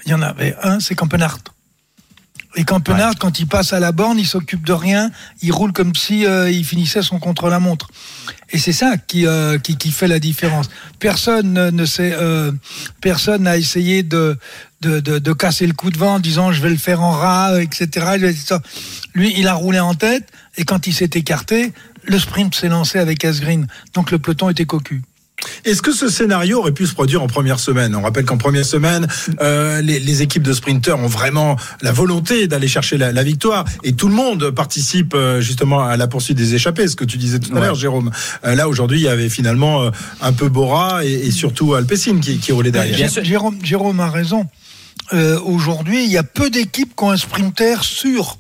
Il 0.06 0.10
y 0.12 0.16
en 0.16 0.24
avait 0.24 0.56
un, 0.64 0.80
c'est 0.80 0.96
Campenard. 0.96 1.38
Et 2.58 2.64
Campenard, 2.64 3.14
quand 3.20 3.40
il 3.40 3.46
passe 3.46 3.72
à 3.72 3.80
la 3.80 3.92
borne, 3.92 4.18
il 4.18 4.26
s'occupe 4.26 4.66
de 4.66 4.74
rien, 4.74 5.12
il 5.44 5.52
roule 5.52 5.72
comme 5.72 5.94
si 5.94 6.26
euh, 6.26 6.50
il 6.50 6.66
finissait 6.66 7.04
son 7.04 7.20
contre-la-montre. 7.20 7.88
Et 8.50 8.58
c'est 8.58 8.74
ça 8.74 8.98
qui, 8.98 9.28
euh, 9.28 9.60
qui, 9.60 9.78
qui 9.78 9.92
fait 9.92 10.08
la 10.08 10.18
différence. 10.18 10.68
Personne 11.00 11.54
ne, 11.54 11.86
sait, 11.86 12.14
euh, 12.14 12.52
personne 13.00 13.44
n'a 13.44 13.58
essayé 13.58 14.02
de, 14.02 14.40
de, 14.82 15.00
de, 15.00 15.20
de 15.20 15.34
casser 15.34 15.68
le 15.68 15.74
coup 15.74 15.92
de 15.92 16.00
vent 16.00 16.16
en 16.16 16.20
disant 16.20 16.52
je 16.52 16.64
vais 16.64 16.72
le 16.72 16.78
faire 16.78 17.04
en 17.04 17.12
ras, 17.12 17.62
etc. 17.62 18.18
Lui, 19.14 19.36
il 19.38 19.48
a 19.48 19.54
roulé 19.54 19.80
en 19.80 19.94
tête 19.94 20.28
et 20.58 20.66
quand 20.66 20.88
il 20.88 20.96
s'est 20.96 21.12
écarté, 21.14 21.74
le 22.06 22.18
sprint 22.18 22.56
s'est 22.56 22.70
lancé 22.70 22.98
avec 22.98 23.24
Asgreen. 23.24 23.68
Donc 23.94 24.10
le 24.10 24.18
peloton 24.18 24.50
était 24.50 24.66
cocu. 24.66 25.04
Est-ce 25.66 25.82
que 25.82 25.92
ce 25.92 26.10
scénario 26.10 26.60
aurait 26.60 26.72
pu 26.72 26.88
se 26.88 26.94
produire 26.94 27.22
en 27.22 27.28
première 27.28 27.60
semaine? 27.60 27.96
On 27.96 28.02
rappelle 28.02 28.26
qu'en 28.26 28.38
première 28.38 28.66
semaine, 28.66 29.08
euh, 29.40 29.82
les, 29.82 30.00
les 30.00 30.22
équipes 30.24 30.42
de 30.44 30.54
sprinteurs 30.54 31.00
ont 31.00 31.08
vraiment 31.08 31.58
la 31.82 31.92
volonté 31.92 32.48
d'aller 32.48 32.68
chercher 32.68 32.98
la, 32.98 33.12
la 33.12 33.24
victoire 33.24 33.66
et 33.84 33.94
tout 33.94 34.08
le 34.08 34.16
monde 34.16 34.50
participe 34.52 35.14
euh, 35.14 35.40
justement 35.40 35.84
à 35.84 35.96
la 35.96 36.08
poursuite 36.08 36.38
des 36.38 36.56
échappés. 36.56 36.88
Ce 36.88 36.96
que 36.96 37.06
tu 37.06 37.18
disais 37.18 37.40
tout 37.40 37.56
à 37.56 37.60
l'heure, 37.60 37.76
Jérôme. 37.76 38.12
Euh, 38.46 38.56
là 38.56 38.68
aujourd'hui, 38.68 39.00
il 39.00 39.04
y 39.04 39.08
avait 39.08 39.30
finalement 39.30 39.92
un 40.22 40.34
peu 40.34 40.50
Bora 40.50 41.06
et, 41.06 41.12
et 41.12 41.32
surtout 41.32 41.76
Alpecin 41.76 42.20
qui, 42.20 42.40
qui 42.40 42.52
roulait 42.52 42.72
derrière. 42.72 42.96
Bien 42.96 43.08
sûr. 43.08 43.24
Jérôme, 43.24 43.60
Jérôme 43.64 44.00
a 44.00 44.10
raison. 44.10 44.48
Aujourd'hui, 45.46 46.04
il 46.04 46.12
y 46.12 46.18
a 46.18 46.24
peu 46.24 46.50
d'équipes 46.50 46.94
qui 46.98 47.04
ont 47.04 47.12
un 47.12 47.18
sprinter 47.18 47.84
sûr. 47.84 48.38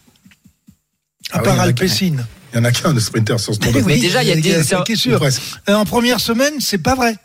À 1.31 1.37
Ah 1.37 1.39
oui, 1.39 1.43
part 1.45 1.53
il 1.53 1.57
y 1.57 1.59
en 1.59 1.61
a 1.61 1.63
Alpecin. 1.67 2.15
Il 2.57 2.61
y 2.63 2.65
en 2.65 2.69
a 2.69 2.71
qu'un 2.71 2.91
de 2.91 2.99
sprinter 2.99 3.39
sur 3.39 3.53
ce 3.53 3.59
tour 3.59 3.71
de 3.71 3.81
Mais 3.85 3.99
déjà, 3.99 4.23
il 4.23 4.29
y 4.29 4.31
a 4.31 4.35
des- 4.41 4.63
En 5.67 5.85
première 5.85 6.19
semaine, 6.19 6.55
c'est 6.59 6.79
pas 6.79 6.95
vrai. 6.95 7.15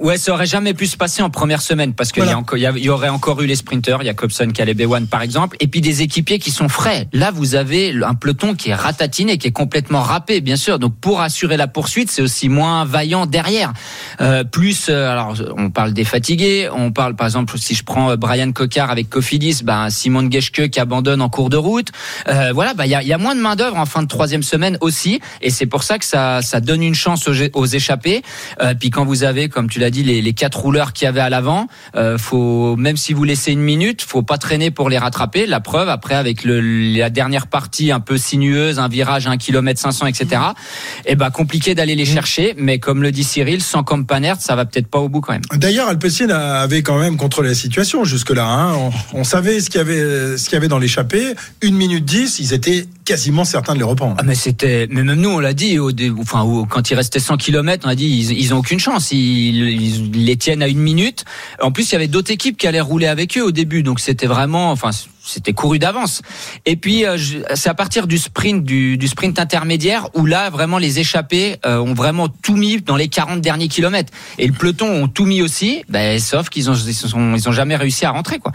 Ouais, 0.00 0.16
ça 0.18 0.32
aurait 0.32 0.46
jamais 0.46 0.74
pu 0.74 0.86
se 0.86 0.96
passer 0.96 1.22
en 1.22 1.30
première 1.30 1.60
semaine 1.62 1.92
parce 1.92 2.12
qu'il 2.12 2.22
Voilà. 2.22 2.32
y, 2.32 2.34
a 2.34 2.38
encore- 2.38 2.58
il 2.58 2.62
y 2.62 2.66
a- 2.66 2.72
il 2.76 2.84
y 2.84 2.88
aurait 2.88 3.08
encore 3.08 3.40
eu 3.42 3.46
les 3.46 3.56
sprinters, 3.56 4.02
Jacobson, 4.02 4.48
Caleb 4.54 4.80
Ewan 4.80 5.06
par 5.06 5.22
exemple, 5.22 5.56
et 5.60 5.66
puis 5.66 5.80
des 5.80 6.02
équipiers 6.02 6.38
qui 6.38 6.50
sont 6.50 6.68
frais. 6.68 7.08
Là, 7.12 7.30
vous 7.30 7.54
avez 7.54 7.94
un 8.04 8.14
peloton 8.14 8.54
qui 8.54 8.70
est 8.70 8.74
ratatiné, 8.74 9.38
qui 9.38 9.48
est 9.48 9.52
complètement 9.52 10.00
râpé, 10.02 10.40
bien 10.40 10.56
sûr. 10.56 10.78
Donc 10.78 10.94
pour 11.00 11.20
assurer 11.20 11.56
la 11.56 11.66
poursuite, 11.66 12.10
c'est 12.10 12.22
aussi 12.22 12.48
moins 12.48 12.84
vaillant 12.84 13.26
derrière. 13.26 13.72
Euh, 14.20 14.44
plus, 14.44 14.86
euh, 14.88 15.10
alors 15.10 15.34
on 15.56 15.70
parle 15.70 15.92
des 15.92 16.04
fatigués, 16.04 16.68
on 16.72 16.92
parle 16.92 17.16
par 17.16 17.26
exemple 17.26 17.58
si 17.58 17.74
je 17.74 17.82
prends 17.82 18.10
euh, 18.10 18.16
Brian 18.16 18.52
Cocard 18.52 18.90
avec 18.90 19.10
Cofidis, 19.10 19.62
ben 19.64 19.90
Simon 19.90 20.30
Geschke 20.30 20.68
qui 20.70 20.80
abandonne 20.80 21.20
en 21.22 21.28
cours 21.28 21.50
de 21.50 21.56
route. 21.56 21.88
Euh, 22.28 22.52
voilà, 22.54 22.74
bah 22.74 22.86
il 22.86 22.90
y 22.90 22.94
a, 22.94 23.02
il 23.02 23.08
y 23.08 23.12
a 23.12 23.18
moins 23.18 23.34
de 23.34 23.40
main 23.40 23.56
d'œuvre 23.56 23.76
en 23.76 23.86
fin 23.86 24.02
de 24.02 24.08
troisième 24.08 24.42
semaine 24.42 24.78
aussi, 24.80 25.20
et 25.42 25.50
c'est 25.50 25.66
pour 25.66 25.82
ça 25.82 25.98
que 25.98 26.04
ça, 26.04 26.40
ça 26.42 26.60
donne 26.60 26.82
une 26.82 26.94
chance 26.94 27.26
aux, 27.28 27.34
aux 27.54 27.66
échappés. 27.66 28.22
Euh, 28.62 28.74
puis 28.78 28.90
quand 28.90 29.04
vous 29.04 29.24
avez, 29.24 29.48
comme 29.48 29.68
tu 29.68 29.80
l'as 29.80 29.87
dit, 29.90 30.02
les, 30.02 30.22
les 30.22 30.32
quatre 30.32 30.58
rouleurs 30.60 30.92
qu'il 30.92 31.06
y 31.06 31.08
avait 31.08 31.20
à 31.20 31.30
l'avant, 31.30 31.66
euh, 31.96 32.18
faut 32.18 32.76
même 32.76 32.96
si 32.96 33.12
vous 33.12 33.24
laissez 33.24 33.52
une 33.52 33.60
minute, 33.60 34.02
faut 34.02 34.22
pas 34.22 34.38
traîner 34.38 34.70
pour 34.70 34.88
les 34.90 34.98
rattraper. 34.98 35.46
La 35.46 35.60
preuve 35.60 35.88
après 35.88 36.14
avec 36.14 36.44
le, 36.44 36.60
la 36.96 37.10
dernière 37.10 37.46
partie 37.46 37.92
un 37.92 38.00
peu 38.00 38.18
sinueuse, 38.18 38.78
un 38.78 38.88
virage 38.88 39.26
à 39.26 39.30
1 39.30 39.36
km 39.36 39.80
500, 39.80 40.06
etc. 40.06 40.42
Et 41.06 41.14
ben 41.14 41.30
compliqué 41.30 41.74
d'aller 41.74 41.94
les 41.94 42.04
chercher, 42.04 42.54
mais 42.56 42.78
comme 42.78 43.02
le 43.02 43.12
dit 43.12 43.24
Cyril, 43.24 43.62
sans 43.62 43.82
Campanert, 43.82 44.40
ça 44.40 44.56
va 44.56 44.64
peut-être 44.64 44.88
pas 44.88 44.98
au 44.98 45.08
bout 45.08 45.20
quand 45.20 45.32
même. 45.32 45.42
D'ailleurs, 45.54 45.88
Alpecin 45.88 46.28
avait 46.28 46.82
quand 46.82 46.98
même 46.98 47.16
contrôlé 47.16 47.48
la 47.50 47.54
situation 47.54 48.04
jusque-là. 48.04 48.46
hein. 48.46 48.74
On, 48.74 49.20
on 49.20 49.24
savait 49.24 49.60
ce 49.60 49.70
qu'il 49.70 49.78
y 49.78 49.80
avait, 49.80 50.36
ce 50.36 50.44
qu'il 50.44 50.54
y 50.54 50.56
avait 50.56 50.68
dans 50.68 50.78
l'échappée. 50.78 51.34
Une 51.62 51.76
minute 51.76 52.04
dix, 52.04 52.38
ils 52.40 52.52
étaient 52.52 52.86
quasiment 53.08 53.46
certains 53.46 53.72
de 53.72 53.78
les 53.78 53.84
reprendre. 53.84 54.16
Ah 54.18 54.22
mais 54.22 54.34
c'était, 54.34 54.86
mais 54.90 55.02
même 55.02 55.18
nous 55.18 55.30
on 55.30 55.38
l'a 55.38 55.54
dit, 55.54 55.78
au, 55.78 55.90
enfin 56.20 56.46
quand 56.68 56.90
il 56.90 56.94
restait 56.94 57.20
100 57.20 57.38
km, 57.38 57.86
on 57.86 57.88
a 57.88 57.94
dit 57.94 58.04
ils, 58.06 58.38
ils 58.38 58.52
ont 58.52 58.58
aucune 58.58 58.78
chance, 58.78 59.12
ils, 59.12 59.16
ils 59.16 60.26
les 60.26 60.36
tiennent 60.36 60.62
à 60.62 60.68
une 60.68 60.78
minute. 60.78 61.24
En 61.62 61.72
plus 61.72 61.88
il 61.90 61.92
y 61.92 61.96
avait 61.96 62.06
d'autres 62.06 62.30
équipes 62.30 62.58
qui 62.58 62.66
allaient 62.66 62.82
rouler 62.82 63.06
avec 63.06 63.38
eux 63.38 63.42
au 63.42 63.50
début, 63.50 63.82
donc 63.82 63.98
c'était 63.98 64.26
vraiment, 64.26 64.70
enfin 64.70 64.90
c'était 65.28 65.52
couru 65.52 65.78
d'avance. 65.78 66.22
Et 66.66 66.76
puis 66.76 67.04
euh, 67.04 67.16
c'est 67.54 67.68
à 67.68 67.74
partir 67.74 68.06
du 68.06 68.18
sprint, 68.18 68.64
du, 68.64 68.96
du 68.96 69.08
sprint 69.08 69.38
intermédiaire 69.38 70.08
où 70.14 70.26
là 70.26 70.50
vraiment 70.50 70.78
les 70.78 70.98
échappés 70.98 71.56
euh, 71.66 71.78
ont 71.78 71.94
vraiment 71.94 72.28
tout 72.28 72.56
mis 72.56 72.80
dans 72.80 72.96
les 72.96 73.08
40 73.08 73.40
derniers 73.40 73.68
kilomètres. 73.68 74.12
Et 74.38 74.46
le 74.46 74.52
peloton 74.52 74.88
ont 74.88 75.08
tout 75.08 75.26
mis 75.26 75.42
aussi, 75.42 75.84
ben, 75.88 76.18
sauf 76.18 76.48
qu'ils 76.48 76.70
ont 76.70 76.74
ils 76.74 76.94
sont 76.94 77.34
ils 77.34 77.48
ont 77.48 77.52
jamais 77.52 77.76
réussi 77.76 78.04
à 78.04 78.10
rentrer 78.10 78.38
quoi. 78.38 78.52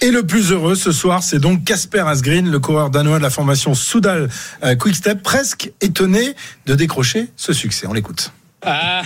Et 0.00 0.10
le 0.10 0.26
plus 0.26 0.52
heureux 0.52 0.74
ce 0.74 0.92
soir, 0.92 1.22
c'est 1.22 1.38
donc 1.38 1.64
Casper 1.64 2.04
Asgreen, 2.06 2.50
le 2.50 2.58
coureur 2.58 2.90
danois 2.90 3.18
de 3.18 3.22
la 3.22 3.30
formation 3.30 3.74
Soudal 3.74 4.28
euh, 4.62 4.74
Quickstep, 4.76 5.22
presque 5.22 5.70
étonné 5.80 6.34
de 6.66 6.74
décrocher 6.74 7.28
ce 7.36 7.52
succès. 7.52 7.86
On 7.88 7.92
l'écoute. 7.92 8.32
Uh, 8.66 9.02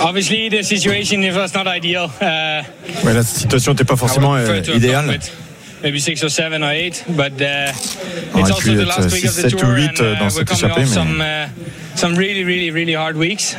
obviously, 0.00 0.50
the 0.50 0.62
situation 0.62 1.22
it 1.22 1.34
was 1.34 1.54
not 1.54 1.66
ideal. 1.66 2.10
Uh, 2.20 2.62
Ouais, 3.04 3.14
la 3.14 3.22
situation 3.22 3.72
n'était 3.72 3.84
pas 3.84 3.96
forcément 3.96 4.34
euh, 4.34 4.60
idéale. 4.74 5.18
Maybe 5.82 6.00
six 6.00 6.22
or 6.24 6.28
seven 6.30 6.62
or 6.64 6.72
eight, 6.72 7.04
but 7.10 7.40
uh, 7.40 7.70
On 8.34 8.40
it's 8.40 8.50
aurait 8.50 8.52
also 8.52 8.60
pu 8.62 8.74
the 8.76 8.82
être 8.82 8.88
last 8.88 9.12
week 9.12 9.24
of 9.24 9.30
six, 9.30 9.36
the 9.36 9.42
sept 9.50 9.56
tour, 9.58 9.68
ou 9.70 9.74
huit, 9.76 10.00
and 10.00 10.04
euh, 10.06 10.14
dans 10.18 10.26
uh, 10.26 10.30
cette 10.30 10.50
we're 10.50 10.58
coming 10.60 10.70
échappée, 10.74 10.80
mais- 10.80 10.86
some 10.94 11.20
uh, 11.20 11.48
some 11.96 12.14
really, 12.16 12.42
really, 12.44 12.70
really 12.72 12.94
hard 12.96 13.16
weeks. 13.16 13.56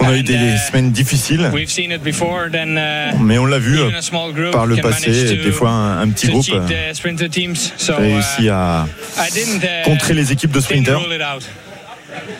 On 0.00 0.06
a 0.08 0.16
eu 0.16 0.22
des 0.22 0.32
uh, 0.34 0.56
semaines 0.56 0.90
difficiles, 0.90 1.50
We've 1.52 1.70
seen 1.70 1.92
it 1.92 2.02
before. 2.02 2.48
Then 2.50 2.78
uh, 2.78 3.18
mais 3.22 3.36
on 3.36 3.44
l'a 3.44 3.58
vu 3.58 3.78
euh, 3.78 3.84
even 3.88 3.94
a 3.94 4.00
small 4.02 4.32
group 4.32 4.52
par 4.52 4.64
le 4.66 4.76
passé, 4.76 5.10
manage 5.10 5.36
to- 5.36 5.42
des 5.44 5.52
fois 5.52 5.68
un, 5.70 6.00
un 6.00 6.08
petit 6.08 6.26
to 6.28 6.32
groupe 6.32 6.44
cheat 6.46 6.54
euh, 6.54 6.92
the 6.92 6.94
sprinter 6.96 7.28
teams. 7.28 7.56
So 7.76 7.94
réussit 7.96 8.46
uh, 8.46 8.50
à 8.52 8.86
I 9.18 9.30
didn't 9.30 9.62
uh, 9.62 9.84
contrer 9.84 10.14
les 10.14 10.32
équipes 10.32 10.52
de 10.52 10.60
didn't 10.60 10.64
sprinters. 10.64 10.98
rule 10.98 11.12
it 11.14 11.20
out. 11.20 11.44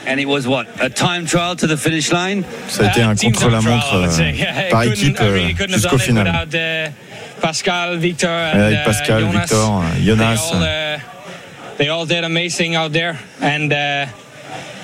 And 0.09 0.19
it 0.19 0.27
was 0.27 0.47
what? 0.49 0.65
A 0.81 0.89
time 0.89 1.27
trial 1.27 1.55
to 1.57 1.67
the 1.67 1.77
finish 1.77 2.11
line? 2.11 2.43
Ça 2.69 2.85
a 2.85 2.89
été 2.89 3.03
un 3.03 3.15
contre-la-montre 3.15 3.95
euh, 3.95 4.07
par 4.71 4.83
couldn't- 4.85 4.93
équipe 4.95 5.19
I 5.21 5.23
really 5.29 5.53
euh, 5.53 5.55
couldn't 5.57 5.75
have 5.75 5.81
jusqu'au 5.83 5.99
done 5.99 6.01
it 6.01 6.07
final. 6.07 6.49
Pascal, 7.41 7.99
Victor, 7.99 8.29
and, 8.29 8.61
Avec 8.61 8.79
uh, 8.79 8.85
Pascal, 8.85 9.21
Jonas. 9.21 9.41
Victor, 9.41 9.83
Jonas. 10.05 10.51
They 10.51 10.57
all, 10.57 10.63
uh, 10.63 10.99
they 11.79 11.89
all 11.89 12.07
did 12.07 12.25
amazing 12.25 12.77
out 12.77 12.93
there, 12.93 13.19
and 13.41 13.73
uh, 13.73 14.07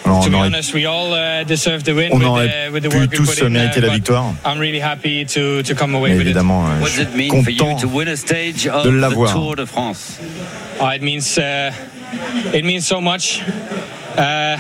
Alors, 0.05 0.19
on 0.25 0.31
be 0.31 0.35
aurait, 0.37 0.47
honest, 0.47 0.73
we 0.73 0.87
all 0.87 1.13
uh, 1.13 1.43
deserve 1.45 1.83
the 1.85 1.93
win 1.93 2.13
on 2.13 2.19
with, 2.19 2.27
aurait 2.29 2.49
the, 2.69 2.73
with 2.73 2.83
the 2.85 2.89
pu 2.91 3.09
tous 3.09 3.43
mériter 3.49 3.81
la 3.81 3.93
victoire. 3.93 4.33
I'm 4.45 4.59
really 4.61 4.81
happy 4.81 5.25
to, 5.27 5.63
to 5.65 5.75
come 5.75 5.95
away 5.97 6.11
mais 6.11 6.19
with 6.19 6.27
évidemment, 6.29 6.65
euh, 6.67 6.81
What 6.81 6.91
je 6.91 6.97
does 7.03 7.07
it 7.07 7.09
suis 7.11 7.31
mean 7.31 7.43
for 7.45 7.51
you 7.51 7.59
content 7.59 7.81
to 7.81 7.89
win 7.89 8.09
a 8.09 8.17
stage 8.17 8.67
of 8.69 8.85
de 8.85 8.91
the 8.91 8.95
l'avoir. 9.01 9.33
Tour 9.33 9.57
de 9.57 9.65
France? 9.67 10.19
it. 10.21 10.97
It 10.97 11.03
means 11.03 11.37
uh, 11.39 11.73
it 12.55 12.65
means 12.65 12.83
so 12.87 13.01
much. 13.01 13.43
Uh, 14.17 14.57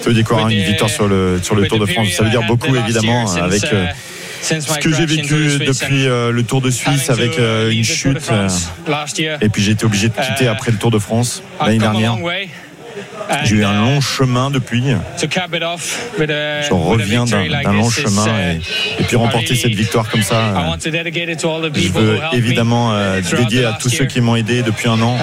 Ça 0.00 0.06
veut 0.06 0.14
dire 0.14 0.24
quoi, 0.24 0.42
hein, 0.44 0.48
une 0.48 0.62
the- 0.62 0.66
victoire 0.68 0.88
sur 0.90 1.06
le, 1.08 1.38
sur 1.42 1.54
le 1.54 1.66
Tour 1.66 1.80
de 1.80 1.86
France? 1.86 2.08
Ça 2.16 2.22
veut 2.22 2.30
dire 2.30 2.46
beaucoup 2.46 2.74
évidemment 2.74 3.30
avec 3.36 3.64
euh, 3.64 3.84
uh, 3.84 3.88
since 3.88 3.96
ce 4.42 4.78
que 4.78 4.92
j'ai 4.92 5.06
vécu 5.06 5.58
depuis 5.58 6.06
euh, 6.06 6.30
le 6.30 6.42
Tour 6.42 6.60
de 6.60 6.70
Suisse 6.70 7.10
avec 7.10 7.38
euh, 7.38 7.70
uh, 7.70 7.74
une 7.74 7.84
chute. 7.84 8.28
euh. 8.30 8.48
Et 9.40 9.48
puis 9.48 9.62
j'ai 9.62 9.72
été 9.72 9.84
obligé 9.84 10.08
de 10.08 10.14
quitter 10.14 10.46
Euh, 10.48 10.52
après 10.52 10.70
le 10.70 10.78
Tour 10.78 10.90
de 10.90 10.98
France 10.98 11.42
l'année 11.60 11.78
dernière. 11.78 12.16
J'ai 13.44 13.56
eu 13.56 13.64
un 13.64 13.74
uh, 13.74 13.84
long 13.84 14.00
chemin 14.00 14.50
depuis. 14.50 14.82
Je 16.18 16.72
reviens 16.72 17.24
d'un 17.26 17.72
long 17.72 17.90
chemin 17.90 18.26
uh, 18.26 18.56
et, 18.56 19.02
et 19.02 19.04
puis 19.04 19.16
remporter 19.16 19.54
cette 19.54 19.74
victoire 19.74 20.08
comme 20.08 20.22
ça. 20.22 20.54
I 20.56 20.68
want 20.68 20.78
to 20.78 20.90
dedicate 20.90 21.28
it 21.28 21.38
to 21.40 21.50
all 21.50 21.60
the 21.70 21.76
Je 21.78 21.88
veux 21.88 22.18
évidemment 22.32 22.92
dédier 23.36 23.64
à 23.64 23.72
tous 23.80 23.90
ceux 23.90 24.06
qui 24.06 24.20
m'ont 24.20 24.36
aidé 24.36 24.62
depuis 24.62 24.88
un 24.88 25.00
an. 25.02 25.16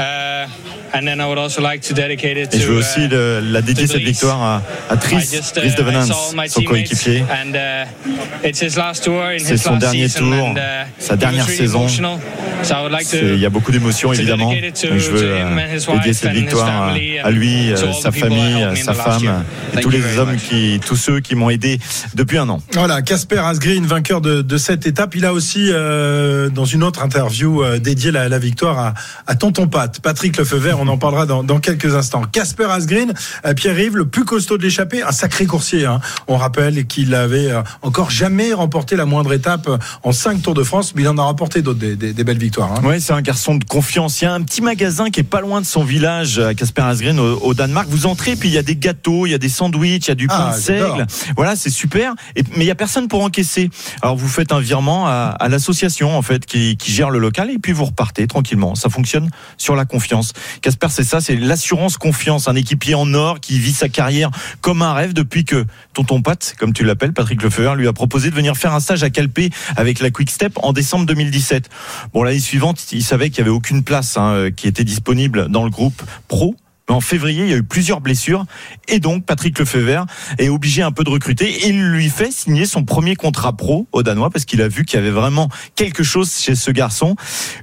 Et 2.54 2.60
je 2.60 2.66
veux 2.68 2.78
aussi 2.78 3.02
uh, 3.06 3.08
le- 3.10 3.40
la 3.42 3.62
dédier 3.62 3.88
to 3.88 3.94
cette 3.94 4.02
victoire 4.02 4.42
à, 4.42 4.62
à 4.90 4.98
Tris, 4.98 5.18
just, 5.20 5.56
uh, 5.58 5.60
Tris 5.60 5.74
de 5.76 5.84
Venance, 5.84 6.12
son 6.50 6.62
coéquipier. 6.64 7.24
and 7.30 7.54
uh, 7.56 8.48
it's 8.48 8.62
his 8.62 8.76
last 8.78 9.04
tour 9.04 9.22
in 9.24 9.40
C'est 9.40 9.56
his 9.56 9.60
son 9.60 9.72
last 9.72 9.82
dernier 9.82 10.10
tour, 10.10 10.56
sa 11.00 11.16
dernière 11.16 11.48
saison. 11.48 11.80
emotional. 11.82 12.20
So 12.64 12.74
I 12.76 12.82
would 12.82 12.92
like 12.92 13.04
to 13.10 13.18
C'est- 13.18 13.34
Il 13.36 13.40
y 13.40 13.46
a 13.46 13.50
beaucoup 13.50 13.72
d'émotions 13.72 14.10
to 14.10 14.16
évidemment. 14.16 14.50
dedicate 14.52 14.70
it 14.70 14.82
to- 14.82 14.88
Donc 14.90 15.00
je 15.00 15.12
veux 15.12 15.20
to 15.20 15.26
him 15.26 15.48
and 15.54 15.58
euh, 15.60 15.78
his 15.78 15.86
dédier 15.86 15.94
wife 16.10 16.18
cette 16.18 16.32
victoire 16.32 16.84
à, 17.24 17.32
lui, 17.32 17.72
euh, 17.72 17.76
sa 18.02 18.12
famille, 18.12 18.64
euh, 18.64 18.76
sa 18.76 18.94
femme 18.94 19.44
et 19.78 19.82
tous 19.82 19.90
les 19.90 20.18
hommes 20.18 20.36
qui, 20.38 20.80
tous 20.86 20.96
ceux 20.96 21.20
qui 21.20 21.36
m'ont 21.36 21.50
aidé 21.50 21.80
depuis 22.16 22.38
un 22.38 22.50
an. 22.50 22.62
Voilà, 22.74 23.02
Casper 23.02 23.40
Asgreen, 23.40 23.86
vainqueur 23.86 24.22
de, 24.22 24.42
de 24.42 24.58
cette 24.58 24.88
étape. 24.88 25.16
Il 25.16 25.26
a 25.26 25.34
aussi, 25.34 25.70
euh, 25.72 26.50
dans 26.50 26.66
une 26.66 26.84
autre 26.84 27.04
interview, 27.04 27.64
euh, 27.64 27.80
dédié 27.80 28.12
la, 28.12 28.30
la 28.30 28.40
victoire 28.40 28.80
à, 28.80 28.94
à 29.28 29.36
Tonton 29.36 29.68
Pat, 29.68 30.00
Patrick 30.00 30.38
Lefeuvert. 30.38 30.80
On 30.86 30.90
en 30.90 30.98
parlera 30.98 31.26
dans, 31.26 31.44
dans 31.44 31.60
quelques 31.60 31.96
instants. 31.96 32.22
Casper 32.32 32.66
Asgreen, 32.70 33.14
euh, 33.46 33.54
Pierre-Yves, 33.54 33.98
le 33.98 34.06
plus 34.06 34.24
costaud 34.26 34.58
de 34.58 34.64
l'échappée, 34.64 35.02
un 35.02 35.12
sacré 35.12 35.46
coursier. 35.46 35.86
hein. 35.86 36.00
On 36.28 36.38
rappelle 36.38 36.86
qu'il 36.86 37.16
avait 37.16 37.50
euh, 37.52 37.62
encore 37.82 38.12
jamais 38.12 38.54
remporté 38.54 38.96
la 38.96 39.06
moindre 39.06 39.34
étape 39.34 39.68
euh, 39.68 39.78
en 40.04 40.12
cinq 40.12 40.42
Tours 40.44 40.54
de 40.54 40.64
France, 40.64 40.94
mais 40.96 41.02
il 41.02 41.08
en 41.08 41.18
a 41.18 41.24
remporté 41.24 41.62
d'autres, 41.62 41.80
des, 41.80 41.96
des- 41.96 42.14
des 42.14 42.24
belles 42.24 42.38
victoires. 42.38 42.72
hein. 42.74 42.84
Ouais, 42.86 43.00
c'est 43.00 43.14
un 43.14 43.22
garçon 43.22 43.56
de 43.56 43.64
confiance. 43.64 44.22
Il 44.22 44.26
y 44.26 44.28
a 44.28 44.34
un 44.34 44.42
petit 44.44 44.62
magasin 44.62 45.10
qui 45.10 45.22
est 45.22 45.24
pas 45.24 45.42
loin 45.42 45.60
de 45.62 45.66
son 45.66 45.84
village, 45.84 46.40
Casper 46.56 46.84
Asgreen, 46.84 47.20
au, 47.20 47.38
au 47.40 47.54
Danemark. 47.54 47.88
Vous 47.90 48.06
entrez, 48.06 48.36
puis 48.36 48.50
il 48.50 48.54
y 48.54 48.58
a 48.58 48.64
des 48.64 48.76
gâteaux, 48.76 49.26
il 49.26 49.32
y 49.32 49.34
a 49.34 49.38
des 49.40 49.50
sandwichs, 49.50 50.06
il 50.06 50.10
y 50.10 50.12
a 50.12 50.16
du 50.16 50.28
pain 50.28 50.52
Ah, 50.52 50.56
de 50.58 50.62
j'adore. 50.62 50.98
seigle. 50.98 51.08
Voilà, 51.36 51.56
c'est 51.56 51.70
super. 51.72 52.14
Et, 52.36 52.44
mais 52.56 52.66
il 52.66 52.68
y 52.68 52.72
a 52.72 52.76
personne 52.76 53.08
pour 53.08 53.24
encaisser. 53.24 53.70
Alors 54.02 54.16
vous 54.18 54.28
faites 54.28 54.52
un 54.52 54.60
virement 54.60 55.08
à, 55.08 55.36
à 55.40 55.48
l'association 55.50 56.16
en 56.18 56.22
fait 56.22 56.46
qui, 56.46 56.78
qui 56.78 56.92
gère 56.92 57.10
le 57.10 57.18
local 57.20 57.50
et 57.50 57.58
puis 57.58 57.72
vous 57.72 57.86
repartez 57.86 58.28
tranquillement. 58.28 58.76
Ça 58.76 58.90
fonctionne 58.90 59.30
sur 59.58 59.76
la 59.76 59.86
confiance. 59.86 60.34
Casper, 60.66 60.88
c'est 60.90 61.04
ça, 61.04 61.22
c'est 61.22 61.36
l'assurance 61.36 62.00
confiance, 62.00 62.48
un 62.48 62.56
équipier 62.56 62.96
en 62.96 63.14
or 63.14 63.40
qui 63.40 63.60
vit 63.60 63.72
sa 63.72 63.88
carrière 63.88 64.32
comme 64.62 64.82
un 64.82 64.96
rêve 64.96 65.14
depuis 65.14 65.46
que 65.46 65.64
tonton 65.94 66.24
Pat, 66.24 66.56
comme 66.58 66.74
tu 66.74 66.84
l'appelles, 66.84 67.14
Patrick 67.14 67.44
Lefebvre, 67.44 67.76
lui 67.76 67.88
a 67.88 67.94
proposé 67.94 68.32
de 68.32 68.36
venir 68.36 68.58
faire 68.58 68.74
un 68.74 68.80
stage 68.80 69.04
à 69.04 69.12
Calpé 69.12 69.52
avec 69.78 70.00
la 70.00 70.10
Quick 70.10 70.32
Step 70.32 70.54
en 70.64 70.74
décembre 70.74 71.06
2017. 71.06 71.70
Bon, 72.16 72.24
l'année 72.24 72.40
suivante, 72.40 72.84
il 72.94 73.04
savait 73.04 73.30
qu'il 73.30 73.38
y 73.38 73.42
avait 73.42 73.52
aucune 73.52 73.84
place 73.84 74.18
hein, 74.18 74.32
euh, 74.32 74.50
qui 74.50 74.68
était 74.68 74.84
disponible 74.84 75.50
dans 75.50 75.64
le 75.64 75.70
groupe 75.70 76.02
pro. 76.28 76.56
En 76.90 77.02
février, 77.02 77.44
il 77.44 77.50
y 77.50 77.54
a 77.54 77.58
eu 77.58 77.64
plusieurs 77.64 78.00
blessures 78.00 78.46
et 78.88 79.00
donc 79.00 79.26
Patrick 79.26 79.58
Lefebvre 79.58 80.06
est 80.38 80.50
obligé 80.50 80.84
un 80.84 80.92
peu 80.92 81.04
de 81.04 81.10
recruter 81.10 81.46
il 81.68 81.82
lui 81.82 82.10
fait 82.10 82.32
signer 82.32 82.66
son 82.66 82.84
premier 82.84 83.16
contrat 83.16 83.54
pro 83.54 83.88
au 83.92 84.04
Danois 84.04 84.30
parce 84.30 84.46
qu'il 84.46 84.62
a 84.62 84.68
vu 84.68 84.86
qu'il 84.86 85.00
y 85.00 85.02
avait 85.02 85.12
vraiment 85.12 85.50
quelque 85.76 86.04
chose 86.04 86.32
chez 86.32 86.56
ce 86.56 86.72
garçon. 86.72 87.16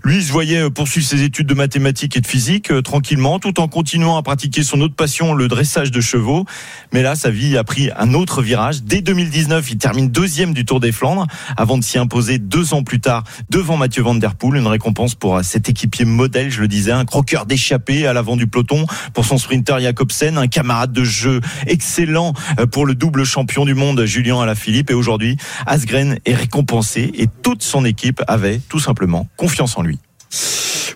Lui, 0.02 0.17
il 0.17 0.25
se 0.25 0.33
voyait 0.33 0.62
euh, 0.62 0.71
poursuivre 0.71 1.07
ses 1.07 1.23
études 1.23 1.47
de 1.47 1.55
mathématiques 1.55 2.17
et 2.17 2.21
de 2.21 2.26
physique 2.26 2.71
euh, 2.71 2.83
tranquillement 2.83 3.38
tout 3.38 3.61
en 3.61 3.69
continuant 3.69 4.17
à 4.17 4.23
pratiquer 4.23 4.62
son 4.62 4.81
autre 4.81 4.95
passion, 4.95 5.35
le 5.35 5.49
dressage 5.49 5.91
de 5.91 6.00
chevaux. 6.00 6.45
Mais 6.93 7.02
là, 7.02 7.14
sa 7.14 7.31
vie 7.31 7.57
a 7.57 7.64
pris 7.64 7.91
un 7.97 8.14
autre 8.14 8.43
virage. 8.43 8.83
Dès 8.83 9.02
2019, 9.02 9.71
il 9.71 9.79
termine 9.79 10.09
deuxième 10.09 10.52
du 10.52 10.64
Tour 10.64 10.81
des 10.81 10.93
Flandres 10.93 11.26
avant 11.57 11.79
de 11.79 11.85
s'y 11.85 11.99
imposer 11.99 12.38
deux 12.38 12.75
ans 12.75 12.83
plus 12.83 13.00
tard 13.00 13.25
devant 13.50 13.76
Mathieu 13.76 14.02
Van 14.02 14.14
Der 14.14 14.35
Poel. 14.35 14.57
Une 14.57 14.67
récompense 14.67 15.14
pour 15.14 15.37
euh, 15.37 15.43
cet 15.43 15.69
équipier 15.69 16.05
modèle, 16.05 16.50
je 16.50 16.61
le 16.61 16.69
disais, 16.69 16.93
un 16.93 17.05
croqueur 17.05 17.47
d'échappée 17.47 18.07
à 18.07 18.12
l'avant 18.12 18.37
du 18.37 18.47
peloton 18.47 18.87
pour 19.14 19.25
son 19.25 19.38
sprinter 19.38 19.81
Jacobsen, 19.81 20.38
un 20.38 20.49
camarade 20.49 20.92
de 20.92 21.04
jeu 21.04 21.40
excellent 21.66 22.33
euh, 22.59 22.66
pour 22.66 22.87
le 22.87 22.95
double 22.95 23.25
champion 23.25 23.64
du 23.64 23.75
monde 23.75 24.04
Julien 24.04 24.40
Alaphilippe. 24.40 24.90
Et 24.90 24.95
aujourd'hui, 24.95 25.37
Asgren 25.66 26.19
est 26.25 26.35
récompensé 26.35 27.11
et 27.14 27.26
toute 27.42 27.62
son 27.62 27.85
équipe 27.85 28.23
avait 28.26 28.61
tout 28.69 28.81
simplement 28.81 29.28
confiance 29.37 29.76
en 29.76 29.83
lui. 29.83 29.99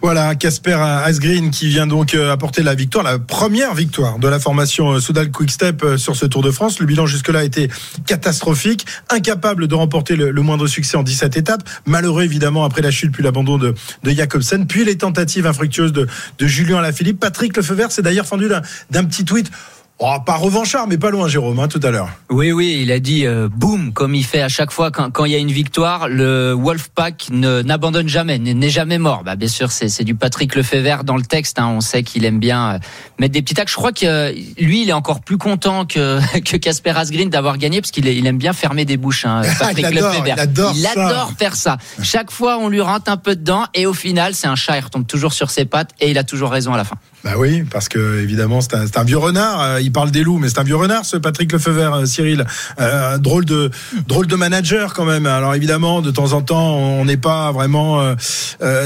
Voilà, 0.03 0.35
Casper 0.35 0.75
Asgreen 0.75 1.50
qui 1.50 1.69
vient 1.69 1.87
donc 1.87 2.15
euh, 2.15 2.33
apporter 2.33 2.62
la 2.62 2.75
victoire, 2.75 3.05
la 3.05 3.19
première 3.19 3.75
victoire 3.75 4.19
de 4.19 4.29
la 4.29 4.38
formation 4.38 4.93
euh, 4.93 5.00
Soudal 5.00 5.31
Quickstep 5.31 5.83
euh, 5.83 5.97
sur 5.97 6.17
ce 6.17 6.26
Tour 6.26 6.43
de 6.43 6.50
France. 6.50 6.79
Le 6.81 6.87
bilan 6.87 7.07
jusque-là 7.07 7.45
été 7.45 7.69
catastrophique, 8.07 8.87
incapable 9.11 9.69
de 9.69 9.75
remporter 9.75 10.17
le, 10.17 10.33
moindre 10.43 10.67
succès 10.67 10.97
en 10.97 11.03
17 11.03 11.37
étapes. 11.37 11.69
Malheureux 11.87 12.23
évidemment 12.23 12.65
après 12.65 12.83
la 12.83 12.91
chute 12.91 13.12
puis 13.12 13.23
l'abandon 13.23 13.59
de, 13.59 13.75
de 14.03 14.11
Jacobsen, 14.11 14.67
puis 14.67 14.85
les 14.85 14.97
tentatives 14.97 15.47
infructueuses 15.47 15.93
de, 15.93 16.07
de 16.38 16.47
Julien 16.47 16.79
Alaphilippe. 16.79 17.19
Patrick 17.19 17.57
Lefeuvert 17.57 17.91
s'est 17.91 18.03
d'ailleurs 18.03 18.26
fendu 18.26 18.49
d'un 18.91 19.05
petit 19.05 19.25
tweet. 19.25 19.50
Oh, 19.99 20.15
pas 20.26 20.37
revanchard, 20.37 20.87
mais 20.88 20.99
pas 20.99 21.09
loin, 21.11 21.26
Jérôme, 21.26 21.59
hein, 21.59 21.69
tout 21.69 21.81
à 21.83 21.91
l'heure. 21.91 22.11
Oui, 22.29 22.53
oui, 22.53 22.81
il 22.83 22.93
a 22.93 22.99
dit 22.99 23.25
euh, 23.25 23.49
boum, 23.50 23.95
comme 23.95 24.15
il 24.15 24.25
fait 24.26 24.43
à 24.43 24.49
chaque 24.49 24.71
fois 24.71 24.91
quand, 24.91 25.11
quand 25.11 25.25
il 25.25 25.33
y 25.33 25.35
a 25.35 25.38
une 25.38 25.50
victoire, 25.50 26.09
le 26.11 26.53
Wolfpack 26.53 27.29
ne- 27.31 27.62
n'abandonne 27.62 28.07
jamais, 28.07 28.38
n'est 28.38 28.69
jamais 28.69 28.99
mort. 28.99 29.23
Bah, 29.25 29.37
bien 29.37 29.49
sûr, 29.49 29.71
c'est 29.73 30.05
du 30.05 30.15
Patrick 30.15 30.55
Lefebvre 30.55 31.03
dans 31.03 31.17
le 31.17 31.23
texte. 31.23 31.59
Hein, 31.59 31.69
on 31.69 31.81
sait 31.81 32.03
qu'il 32.03 32.26
aime 32.26 32.38
bien 32.38 32.75
euh, 32.75 32.79
mettre 33.19 33.33
des 33.33 33.41
petits 33.41 33.55
tacs. 33.55 33.71
Je 33.71 33.75
crois 33.75 33.93
que 33.93 34.05
euh, 34.05 34.33
lui, 34.59 34.83
il 34.83 34.91
est 34.91 34.93
encore 34.93 35.21
plus 35.23 35.38
content 35.38 35.87
que 35.87 36.21
que 36.41 36.59
Casper 36.59 36.91
Asgreen 36.95 37.31
d'avoir 37.31 37.57
gagné 37.57 37.81
parce 37.81 37.91
qu'il 37.91 38.07
il 38.07 38.26
aime 38.26 38.37
bien 38.37 38.53
fermer 38.53 38.85
des 38.85 38.99
bouches. 38.99 39.25
Hein, 39.25 39.41
Patrick 39.59 39.79
Il 39.79 39.97
adore, 39.99 40.11
Lefebvre. 40.12 40.26
il 40.26 40.41
adore 40.41 40.75
ça. 40.76 41.09
adore 41.09 41.33
faire 41.38 41.57
ça. 41.57 41.79
Chaque 42.03 42.31
fois, 42.31 42.59
on 42.59 42.69
lui 42.69 42.83
rentre 42.83 43.11
un 43.11 43.17
peu 43.17 43.35
dedans 43.35 43.65
et 43.73 43.87
au 43.87 43.95
final, 43.95 44.35
c'est 44.35 44.47
un 44.47 44.57
chat. 44.57 44.76
Il 44.76 44.85
retombe 44.85 45.07
toujours 45.07 45.33
sur 45.33 45.49
ses 45.49 45.65
pattes 45.65 45.93
et 46.00 46.11
il 46.11 46.19
a 46.19 46.25
toujours 46.25 46.50
raison 46.50 46.75
à 46.75 46.76
la 46.76 46.85
fin. 46.85 46.97
Bah 47.26 47.33
oui, 47.37 47.64
parce 47.68 47.88
que 47.88 48.21
évidemment 48.21 48.61
c'est 48.61 48.97
un, 48.97 49.02
vieux 49.02 49.18
renard. 49.18 49.61
Euh, 49.61 49.80
il 49.80 49.90
parle 49.90 50.12
des 50.12 50.23
loups, 50.23 50.38
mais 50.38 50.49
c'est 50.49 50.61
un 50.61 50.62
vieux 50.62 50.76
renard, 50.76 51.04
ce 51.04 51.16
Patrick 51.16 51.50
Lefeuvert, 51.50 51.92
euh, 51.92 52.06
Cyril. 52.06 52.47
Euh, 52.78 53.18
drôle 53.18 53.45
de 53.45 53.68
drôle 54.06 54.28
de 54.28 54.37
manager 54.37 54.95
quand 54.95 55.04
même. 55.04 55.26
Alors 55.26 55.52
évidemment, 55.56 56.02
de 56.02 56.12
temps 56.12 56.35
en 56.35 56.42
temps, 56.42 56.76
on 56.76 57.04
n'est 57.04 57.16
pas 57.16 57.50
vraiment 57.50 58.14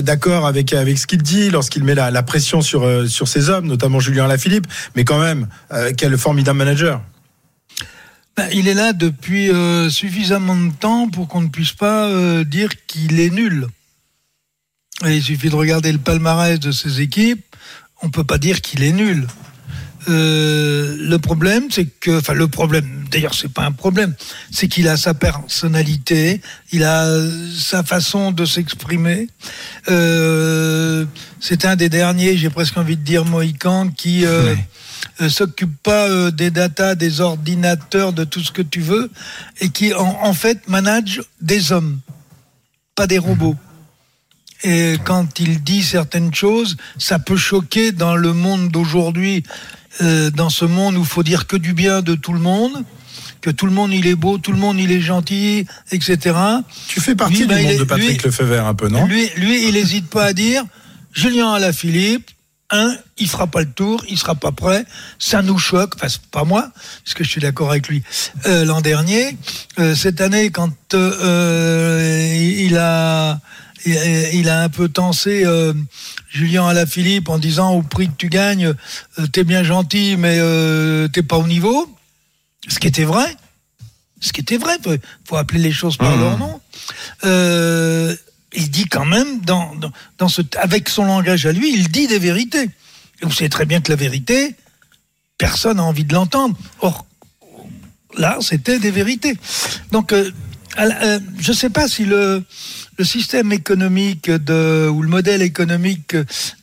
d'accord 0.00 0.47
avec 0.47 0.73
avec 0.73 0.97
ce 0.97 1.06
qu'il 1.06 1.20
dit 1.23 1.50
lorsqu'il 1.50 1.85
met 1.85 1.94
la, 1.94 2.23
pression 2.23 2.62
sur 2.62 2.88
sur 3.11 3.28
ses 3.28 3.50
hommes, 3.50 3.66
notamment 3.66 4.00
Julien 4.00 4.26
Lafilippe. 4.26 4.66
Mais 4.97 5.04
quand 5.04 5.20
même, 5.20 5.47
quel 5.99 6.16
formidable 6.16 6.56
manager. 6.56 7.02
Ben, 8.38 8.49
il 8.54 8.68
est 8.68 8.75
là 8.75 8.94
depuis 8.94 9.50
suffisamment 9.90 10.56
de 10.56 10.73
temps 10.73 11.11
pour 11.11 11.28
qu'on 11.28 11.42
ne 11.42 11.49
puisse 11.49 11.73
pas 11.73 12.09
dire 12.44 12.70
qu'il 12.87 13.20
est 13.20 13.30
nul. 13.30 13.66
Il 15.04 15.23
suffit 15.23 15.49
de 15.49 15.56
regarder 15.56 15.92
le 15.92 15.99
palmarès 15.99 16.61
de 16.61 16.73
ces 16.73 17.00
équipes, 17.00 17.44
on 18.02 18.11
peut 18.11 18.25
pas 18.25 18.38
dire 18.38 18.61
qu'il 18.61 18.83
est 18.83 18.92
nul. 18.92 19.26
Euh, 20.09 20.97
le 20.99 21.19
problème, 21.19 21.64
c'est 21.71 21.85
que, 21.85 22.19
enfin, 22.19 22.33
le 22.33 22.49
problème, 22.49 23.04
d'ailleurs, 23.11 23.35
c'est 23.35 23.52
pas 23.52 23.64
un 23.64 23.73
problème, 23.73 24.14
c'est 24.50 24.66
qu'il 24.66 24.88
a 24.88 24.97
sa 24.97 25.12
personnalité, 25.12 26.40
il 26.73 26.85
a 26.85 27.07
sa 27.54 27.83
façon 27.83 28.33
de 28.33 28.47
s'exprimer. 28.47 29.28
Euh, 29.88 31.04
c'est 31.38 31.64
un 31.64 31.76
des 31.76 31.90
derniers, 31.90 32.37
j'ai 32.38 32.50
presque 32.50 32.78
envie 32.78 32.97
de 32.97 33.04
dire 33.04 33.26
Mohican, 33.26 33.90
qui 33.90 34.25
euh, 34.25 34.54
euh, 35.21 35.28
s'occupe 35.28 35.76
pas 35.83 36.09
euh, 36.09 36.30
des 36.30 36.50
datas, 36.50 36.95
des 36.95 37.21
ordinateurs, 37.21 38.14
de 38.14 38.25
tout 38.25 38.40
ce 38.40 38.52
que 38.52 38.62
tu 38.62 38.80
veux, 38.80 39.11
et 39.61 39.69
qui, 39.69 39.92
en, 39.92 40.19
en 40.23 40.33
fait, 40.33 40.66
manage 40.66 41.21
des 41.42 41.73
hommes, 41.73 42.00
pas 42.95 43.07
des 43.07 43.19
robots. 43.19 43.57
Et 44.62 44.97
quand 45.05 45.38
il 45.40 45.62
dit 45.62 45.83
certaines 45.83 46.35
choses, 46.35 46.76
ça 46.99 47.19
peut 47.19 47.37
choquer 47.37 47.93
dans 47.93 48.14
le 48.17 48.33
monde 48.33 48.69
d'aujourd'hui, 48.69 49.43
euh, 50.02 50.31
dans 50.31 50.50
ce 50.50 50.64
monde 50.64 50.97
où 50.97 51.00
il 51.00 51.07
faut 51.07 51.23
dire 51.23 51.47
que 51.47 51.57
du 51.57 51.73
bien 51.73 52.02
de 52.02 52.14
tout 52.14 52.33
le 52.33 52.40
monde, 52.40 52.85
que 53.40 53.50
tout 53.50 53.64
le 53.67 53.73
monde 53.73 53.93
il 53.95 54.07
est 54.07 54.14
beau, 54.14 54.37
tout 54.38 54.52
le 54.52 54.59
monde 54.59 54.79
il 54.79 54.93
est 54.93 55.00
gentil, 55.00 55.67
etc. 55.93 56.37
Tu 56.88 57.00
fais 57.00 57.14
partie 57.14 57.37
Lui, 57.38 57.43
du 57.43 57.47
bah, 57.49 57.62
monde 57.62 57.71
est- 57.73 57.79
de 57.79 57.85
Patrick 57.85 58.23
lui- 58.23 58.29
Lefebvre 58.31 58.67
un 58.67 58.75
peu, 58.75 58.88
non? 58.88 59.07
Lui, 59.07 59.31
lui, 59.37 59.67
il 59.67 59.75
n'hésite 59.75 60.09
pas 60.11 60.26
à 60.26 60.33
dire 60.35 60.62
Julien 61.14 61.52
Alaphilippe, 61.55 62.31
un, 62.73 62.95
il 63.19 63.29
fera 63.29 63.47
pas 63.49 63.61
le 63.62 63.71
tour, 63.71 64.05
il 64.09 64.17
sera 64.19 64.35
pas 64.37 64.52
prêt, 64.52 64.85
ça 65.19 65.40
nous 65.43 65.59
choque, 65.59 65.95
enfin 65.97 66.07
pas 66.31 66.45
moi, 66.45 66.71
parce 67.05 67.14
que 67.14 67.25
je 67.25 67.31
suis 67.31 67.40
d'accord 67.40 67.71
avec 67.71 67.88
lui. 67.88 68.02
Euh, 68.47 68.64
L'an 68.67 68.81
dernier, 68.83 69.37
euh, 69.79 69.95
cette 69.97 70.21
année, 70.21 70.50
quand 70.50 70.71
euh, 70.95 71.12
euh, 71.25 72.35
il 72.59 72.76
a 72.76 73.40
il, 73.84 74.49
a 74.49 74.62
un 74.62 74.68
peu 74.68 74.88
tensé 74.88 75.44
euh, 75.44 75.72
Julien 76.28 76.66
Alaphilippe 76.66 77.28
en 77.28 77.38
disant 77.38 77.72
au 77.72 77.82
prix 77.82 78.08
que 78.08 78.16
tu 78.16 78.28
gagnes, 78.28 78.75
euh, 79.18 79.26
t'es 79.26 79.44
bien 79.44 79.62
gentil, 79.62 80.16
mais 80.18 80.38
euh, 80.38 81.08
t'es 81.08 81.22
pas 81.22 81.38
au 81.38 81.46
niveau. 81.46 81.88
Ce 82.68 82.78
qui 82.78 82.87
était 82.87 83.04
vrai. 83.04 83.37
Ce 84.20 84.32
qui 84.32 84.40
était 84.40 84.58
vrai. 84.58 84.76
Faut, 84.82 84.94
faut 85.25 85.37
appeler 85.37 85.60
les 85.60 85.72
choses 85.72 85.96
par 85.96 86.16
leur 86.16 86.38
nom. 86.38 86.60
Euh, 87.25 88.14
il 88.52 88.70
dit 88.70 88.87
quand 88.87 89.06
même, 89.06 89.40
dans, 89.40 89.75
dans, 89.76 89.92
dans 90.18 90.28
ce, 90.28 90.42
avec 90.56 90.88
son 90.88 91.04
langage 91.04 91.46
à 91.46 91.52
lui, 91.52 91.72
il 91.72 91.88
dit 91.88 92.06
des 92.06 92.18
vérités. 92.18 92.64
Et 93.22 93.26
vous 93.26 93.32
savez 93.32 93.49
très 93.49 93.66
bien 93.66 93.80
que 93.80 93.90
la 93.90 93.96
vérité, 93.96 94.56
personne 95.38 95.78
n'a 95.78 95.84
envie 95.84 96.04
de 96.04 96.12
l'entendre. 96.12 96.56
Or, 96.80 97.06
là, 98.16 98.38
c'était 98.40 98.78
des 98.78 98.90
vérités. 98.90 99.37
Donc, 99.92 100.12
euh, 100.79 101.19
je 101.39 101.50
ne 101.50 101.57
sais 101.57 101.71
pas 101.71 101.89
si 101.89 102.05
le, 102.05 102.45
système 103.03 103.50
économique 103.50 104.29
ou 104.29 105.03
le 105.03 105.09
modèle 105.09 105.41
économique 105.41 106.15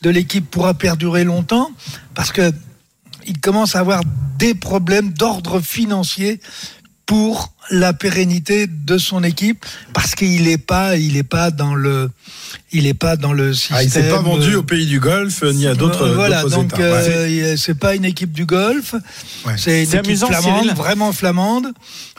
de 0.04 0.10
l'équipe 0.12 0.48
pourra 0.50 0.76
perdurer 0.76 1.24
longtemps, 1.24 1.72
parce 2.14 2.32
que 2.32 2.52
il 3.26 3.40
commence 3.40 3.76
à 3.76 3.80
avoir 3.80 4.02
des 4.38 4.54
problèmes 4.54 5.12
d'ordre 5.14 5.60
financier 5.60 6.40
pour 7.08 7.54
la 7.72 7.92
pérennité 7.94 8.68
de 8.68 8.98
son 8.98 9.24
équipe 9.24 9.66
parce 9.94 10.14
qu'il 10.14 10.44
n'est 10.44 10.58
pas 10.60 10.96
il 10.98 11.18
est 11.18 11.24
pas 11.24 11.50
dans 11.52 11.74
le 11.74 12.12
il 12.72 12.86
est 12.86 12.94
pas 12.94 13.16
dans 13.18 13.34
le 13.34 13.54
système 13.54 13.78
Ah, 13.80 13.84
il 13.84 13.90
s'est 13.90 14.08
pas 14.10 14.22
vendu 14.22 14.54
euh, 14.54 14.60
au 14.60 14.64
pays 14.64 14.86
du 14.86 15.00
Golfe 15.00 15.42
ni 15.44 15.66
à 15.68 15.74
d'autres 15.74 16.04
euh, 16.08 16.16
voilà 16.16 16.44
donc 16.44 16.78
euh, 16.80 17.50
Ouais. 17.52 17.58
c'est 17.58 17.74
pas 17.80 17.96
une 17.96 18.06
équipe 18.06 18.32
du 18.32 18.46
golf 18.46 18.94
Ouais. 19.46 19.54
c'est 19.58 19.84
une 19.84 19.90
équipe 19.90 20.06
amusant, 20.06 20.28
flamande 20.28 20.62
Cyril. 20.62 20.74
vraiment 20.76 21.12
flamande 21.12 21.68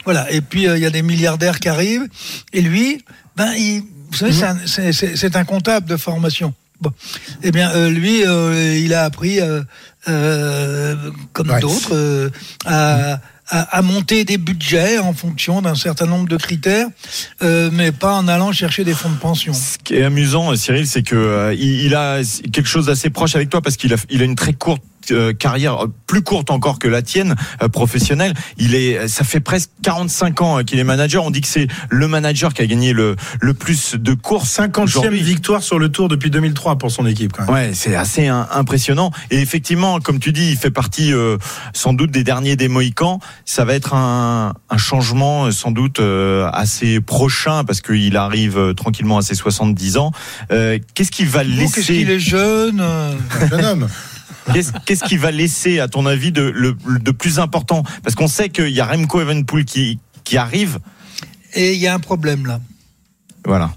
voilà 0.04 0.30
et 0.32 0.40
puis 0.40 0.66
euh, 0.66 0.76
il 0.76 0.82
y 0.82 0.86
a 0.86 0.90
des 0.90 1.02
milliardaires 1.02 1.60
qui 1.60 1.68
arrivent 1.68 2.08
et 2.52 2.60
lui 2.60 3.04
ben 3.36 3.52
il, 3.54 3.82
vous 4.10 4.16
savez 4.16 4.32
c'est 4.32 4.44
un- 4.44 4.66
c'est- 4.66 4.92
c'est 4.92 5.16
c'est 5.16 5.36
un 5.36 5.44
comptable 5.44 5.86
de 5.88 5.96
formation 5.96 6.52
Bon, 6.80 6.92
eh 7.42 7.50
bien, 7.50 7.72
euh, 7.72 7.90
lui, 7.90 8.24
euh, 8.24 8.78
il 8.78 8.94
a 8.94 9.02
appris, 9.02 9.40
euh, 9.40 9.62
euh, 10.08 10.94
comme 11.32 11.50
Ouais. 11.50 11.58
d'autres, 11.58 11.90
euh, 11.92 12.30
à, 12.66 13.18
à, 13.48 13.78
à 13.78 13.82
monter 13.82 14.24
des 14.24 14.38
budgets 14.38 14.98
en 14.98 15.12
fonction 15.12 15.62
d'un 15.62 15.74
certain 15.74 16.06
nombre 16.06 16.28
de 16.28 16.36
critères, 16.36 16.86
euh, 17.42 17.70
mais 17.72 17.92
pas 17.92 18.14
en 18.14 18.28
allant 18.28 18.52
chercher 18.52 18.84
des 18.84 18.94
fonds 18.94 19.10
de 19.10 19.18
pension. 19.18 19.52
Ce 19.52 19.78
qui 19.82 19.94
est 19.94 20.04
amusant, 20.04 20.54
Cyril, 20.56 20.86
c'est 20.86 21.02
que 21.02 21.16
euh, 21.16 21.54
il, 21.54 21.94
a 21.94 22.20
quelque 22.52 22.68
chose 22.68 22.86
d'assez 22.86 23.10
proche 23.10 23.34
avec 23.34 23.50
toi 23.50 23.60
parce 23.60 23.76
qu'il 23.76 23.92
a, 23.92 23.96
il 24.10 24.22
a 24.22 24.24
une 24.24 24.36
très 24.36 24.52
courte 24.52 24.82
carrière, 25.32 25.84
euh, 25.84 25.92
plus 26.06 26.22
courte 26.22 26.50
encore 26.50 26.78
que 26.78 26.88
la 26.88 27.02
tienne, 27.02 27.34
euh, 27.62 27.68
professionnelle. 27.68 28.34
Il 28.56 28.74
est, 28.74 29.08
ça 29.08 29.24
fait 29.24 29.40
presque 29.40 29.70
45 29.82 30.40
ans 30.42 30.58
euh, 30.58 30.62
qu'il 30.62 30.78
est 30.78 30.84
manager. 30.84 31.24
On 31.24 31.30
dit 31.30 31.40
que 31.40 31.46
c'est 31.48 31.66
le 31.90 32.08
manager 32.08 32.54
qui 32.54 32.62
a 32.62 32.66
gagné 32.66 32.92
le, 32.92 33.16
le 33.40 33.54
plus 33.54 33.94
de 33.94 34.14
courses. 34.14 34.58
50e 34.58 34.82
aujourd'hui. 34.82 35.20
victoire 35.20 35.62
sur 35.62 35.78
le 35.78 35.88
Tour 35.90 36.08
depuis 36.08 36.30
2003 36.30 36.76
pour 36.78 36.90
son 36.90 37.06
équipe. 37.06 37.32
Quand 37.32 37.44
même. 37.46 37.54
Ouais, 37.54 37.70
c'est 37.74 37.94
assez 37.94 38.26
impressionnant. 38.28 39.10
Et 39.30 39.40
effectivement, 39.40 40.00
comme 40.00 40.18
tu 40.20 40.32
dis, 40.32 40.50
il 40.50 40.56
fait 40.56 40.70
partie 40.70 41.12
euh, 41.12 41.36
sans 41.72 41.92
doute 41.92 42.10
des 42.10 42.24
derniers 42.24 42.56
des 42.56 42.68
Mohicans. 42.68 43.20
Ça 43.44 43.64
va 43.64 43.74
être 43.74 43.94
un, 43.94 44.54
un 44.70 44.78
changement 44.78 45.46
euh, 45.46 45.50
sans 45.50 45.70
doute 45.70 46.00
euh, 46.00 46.48
assez 46.52 47.00
prochain 47.00 47.64
parce 47.64 47.80
qu'il 47.80 48.16
arrive 48.16 48.58
euh, 48.58 48.74
tranquillement 48.74 49.18
à 49.18 49.22
ses 49.22 49.34
70 49.34 49.96
ans. 49.98 50.12
Euh, 50.50 50.78
Qu'est-ce 50.94 51.10
qu'il 51.10 51.26
va 51.28 51.38
Oh, 51.38 51.44
Qu'est-ce 51.44 51.76
laisser 51.78 51.94
qu'il 51.94 52.10
est 52.10 52.18
jeune 52.18 52.80
euh, 52.80 53.12
Un 53.40 53.48
jeune 53.48 53.64
homme? 53.64 53.88
Qu'est-ce 54.52 54.72
qu'est-ce 54.84 55.04
qu'il 55.04 55.18
va 55.18 55.30
laisser, 55.30 55.80
à 55.80 55.88
ton 55.88 56.06
avis, 56.06 56.32
de, 56.32 56.42
le, 56.42 56.76
de 57.00 57.10
plus 57.10 57.38
important? 57.38 57.82
Parce 58.02 58.14
qu'on 58.14 58.28
sait 58.28 58.48
qu'il 58.48 58.70
y 58.70 58.80
a 58.80 58.86
Remco 58.86 59.20
Evenpool 59.20 59.64
qui, 59.64 59.98
qui 60.24 60.36
arrive. 60.36 60.78
Et 61.54 61.74
il 61.74 61.80
y 61.80 61.86
a 61.86 61.94
un 61.94 61.98
problème 61.98 62.46
là. 62.46 62.60
Voilà. 63.44 63.72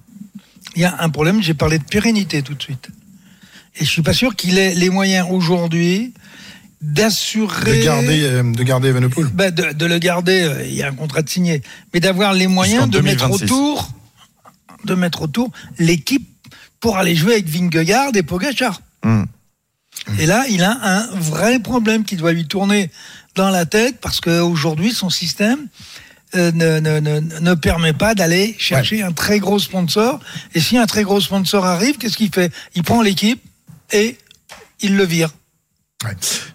Il 0.76 0.82
y 0.82 0.86
a 0.86 0.96
un 1.00 1.10
problème, 1.10 1.42
j'ai 1.42 1.54
parlé 1.54 1.80
de 1.80 1.84
pérennité 1.84 2.42
tout 2.44 2.54
de 2.54 2.62
suite. 2.62 2.90
Et 3.78 3.86
je 3.86 3.90
suis 3.90 4.02
pas 4.02 4.14
sûr 4.14 4.36
qu'il 4.36 4.58
ait 4.58 4.74
les 4.74 4.90
moyens 4.90 5.28
aujourd'hui 5.30 6.14
d'assurer... 6.82 7.80
De 7.80 7.84
garder, 7.84 8.24
euh, 8.24 8.44
de 8.44 8.64
garder 8.64 8.90
Evenepoel. 8.90 9.28
Ben, 9.28 9.54
de, 9.54 9.74
de 9.74 9.86
le 9.86 9.98
garder, 10.00 10.42
euh, 10.44 10.66
il 10.66 10.74
y 10.74 10.84
a 10.84 10.88
un 10.88 10.94
contrat 10.94 11.22
de 11.22 11.30
signé, 11.30 11.62
mais 11.94 12.00
d'avoir 12.00 12.34
les 12.34 12.48
moyens 12.48 12.90
de 12.90 13.00
mettre 13.00 13.28
2026. 13.28 13.44
autour, 13.44 13.92
de 14.86 14.96
mettre 14.96 15.22
autour 15.22 15.52
l'équipe 15.78 16.28
pour 16.80 16.98
aller 16.98 17.16
jouer 17.16 17.34
avec 17.34 17.48
Vingegaard 17.48 18.12
et 18.16 18.24
Pogacar. 18.24 18.82
Hmm. 19.04 19.24
Et 20.20 20.26
là, 20.26 20.46
il 20.50 20.64
a 20.64 20.78
un 20.82 21.08
vrai 21.14 21.60
problème 21.60 22.04
qui 22.04 22.16
doit 22.16 22.34
lui 22.34 22.48
tourner 22.48 22.90
dans 23.36 23.50
la 23.50 23.66
tête 23.66 24.00
parce 24.02 24.20
qu'aujourd'hui, 24.20 24.92
son 24.92 25.10
système 25.10 25.68
euh, 26.36 26.52
ne, 26.54 26.80
ne, 26.80 27.00
ne, 27.00 27.20
ne 27.20 27.54
permet 27.54 27.94
pas 27.94 28.16
d'aller 28.16 28.56
chercher 28.58 29.04
un 29.04 29.12
très 29.12 29.40
gros 29.40 29.60
sponsor. 29.60 30.20
Et 30.56 30.62
si 30.62 30.78
un 30.78 30.86
très 30.86 31.04
gros 31.04 31.20
sponsor 31.20 31.66
arrive, 31.66 31.98
qu'est-ce 31.98 32.18
qu'il 32.18 32.34
fait? 32.34 32.54
Il 32.76 32.84
prend 32.84 33.02
l'équipe 33.02 33.42
et 33.92 34.18
il 34.80 34.96
le 34.96 35.04
vire. 35.04 35.30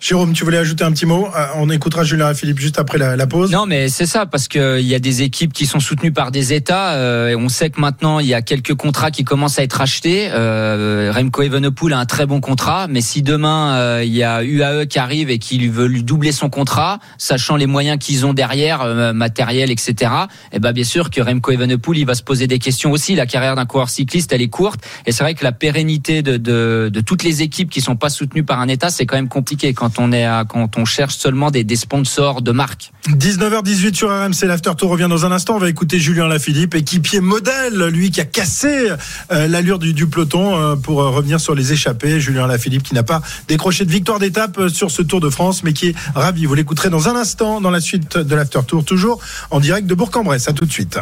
Jérôme, 0.00 0.32
tu 0.32 0.44
voulais 0.44 0.58
ajouter 0.58 0.84
un 0.84 0.92
petit 0.92 1.06
mot 1.06 1.28
Euh, 1.36 1.46
On 1.56 1.70
écoutera 1.70 2.04
Julien 2.04 2.32
Philippe 2.34 2.58
juste 2.58 2.78
après 2.78 2.98
la, 2.98 3.26
pause. 3.26 3.50
Non, 3.50 3.66
mais 3.66 3.88
c'est 3.88 4.06
ça, 4.06 4.26
parce 4.26 4.48
qu'il 4.48 4.80
y 4.80 4.94
a 4.94 4.98
des 4.98 5.22
équipes 5.22 5.52
qui 5.52 5.66
sont 5.66 5.80
soutenues 5.80 6.12
par 6.12 6.30
des 6.30 6.52
États. 6.52 6.94
euh, 6.94 7.28
et 7.28 7.36
on 7.36 7.48
sait 7.48 7.70
que 7.70 7.80
maintenant, 7.80 8.18
il 8.20 8.26
y 8.26 8.34
a 8.34 8.42
quelques 8.42 8.74
contrats 8.74 9.10
qui 9.10 9.24
commencent 9.24 9.58
à 9.58 9.62
être 9.62 9.80
achetés. 9.80 10.28
Euh, 10.32 11.12
Remco 11.14 11.42
Evenepoel 11.42 11.92
a 11.92 11.98
un 11.98 12.06
très 12.06 12.26
bon 12.26 12.40
contrat, 12.40 12.86
mais 12.88 13.00
si 13.00 13.22
demain, 13.22 13.76
euh, 13.76 14.02
il 14.04 14.14
y 14.14 14.22
a 14.22 14.42
UAE 14.42 14.86
qui 14.86 14.98
arrive 14.98 15.30
et 15.30 15.38
qui 15.38 15.66
veut 15.68 15.86
lui 15.86 16.02
doubler 16.02 16.32
son 16.32 16.50
contrat, 16.50 16.98
sachant 17.18 17.56
les 17.56 17.66
moyens 17.66 17.98
qu'ils 17.98 18.26
ont 18.26 18.34
derrière, 18.34 18.82
euh, 18.82 19.12
matériel, 19.12 19.70
etc., 19.70 20.12
eh 20.52 20.58
ben 20.58 20.72
bien 20.72 20.84
sûr 20.84 21.10
que 21.10 21.20
Remco 21.20 21.52
Evenepoel, 21.52 21.98
il 21.98 22.06
va 22.06 22.14
se 22.14 22.22
poser 22.22 22.46
des 22.46 22.58
questions 22.58 22.90
aussi. 22.92 23.14
La 23.14 23.26
carrière 23.26 23.56
d'un 23.56 23.66
coureur 23.66 23.90
cycliste, 23.90 24.32
elle 24.32 24.42
est 24.42 24.48
courte. 24.48 24.80
Et 25.06 25.12
c'est 25.12 25.22
vrai 25.24 25.34
que 25.34 25.44
la 25.44 25.52
pérennité 25.52 26.22
de, 26.22 26.36
de, 26.36 26.90
de 26.92 27.00
toutes 27.00 27.22
les 27.22 27.42
équipes 27.42 27.70
qui 27.70 27.80
sont 27.80 27.96
pas 27.96 28.08
soutenues 28.10 28.44
par 28.44 28.60
un 28.60 28.68
État, 28.68 28.90
c'est 28.90 29.06
quand 29.06 29.16
même 29.16 29.28
compliqué 29.36 29.74
quand 29.74 29.98
on 29.98 30.12
est 30.12 30.24
à, 30.24 30.46
quand 30.48 30.78
on 30.78 30.86
cherche 30.86 31.16
seulement 31.16 31.50
des, 31.50 31.62
des 31.62 31.76
sponsors 31.76 32.40
de 32.40 32.52
marque. 32.52 32.90
19h18 33.08 33.94
sur 33.94 34.08
RMC, 34.08 34.46
l'After 34.46 34.70
Tour 34.78 34.88
revient 34.88 35.08
dans 35.10 35.26
un 35.26 35.30
instant. 35.30 35.56
On 35.56 35.58
va 35.58 35.68
écouter 35.68 35.98
Julien 35.98 36.26
Lafilippe, 36.26 36.74
équipier 36.74 37.20
modèle, 37.20 37.84
lui 37.88 38.10
qui 38.10 38.22
a 38.22 38.24
cassé 38.24 38.88
euh, 39.30 39.46
l'allure 39.46 39.78
du, 39.78 39.92
du 39.92 40.06
peloton 40.06 40.56
euh, 40.56 40.74
pour 40.74 41.02
euh, 41.02 41.10
revenir 41.10 41.38
sur 41.38 41.54
les 41.54 41.74
échappées. 41.74 42.18
Julien 42.18 42.46
Lafilippe 42.46 42.82
qui 42.82 42.94
n'a 42.94 43.02
pas 43.02 43.20
décroché 43.46 43.84
de 43.84 43.90
victoire 43.90 44.18
d'étape 44.18 44.68
sur 44.68 44.90
ce 44.90 45.02
Tour 45.02 45.20
de 45.20 45.28
France, 45.28 45.62
mais 45.62 45.74
qui 45.74 45.88
est 45.88 45.94
ravi. 46.14 46.46
Vous 46.46 46.54
l'écouterez 46.54 46.88
dans 46.88 47.10
un 47.10 47.16
instant 47.16 47.60
dans 47.60 47.70
la 47.70 47.82
suite 47.82 48.16
de 48.16 48.34
l'After 48.34 48.60
Tour, 48.66 48.86
toujours 48.86 49.20
en 49.50 49.60
direct 49.60 49.86
de 49.86 49.94
Bourg-en-Bresse. 49.94 50.48
À 50.48 50.54
tout 50.54 50.64
de 50.64 50.72
suite. 50.72 50.98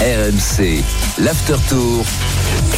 RMC, 0.00 0.82
l'After 1.18 1.56
Tour. 1.68 2.06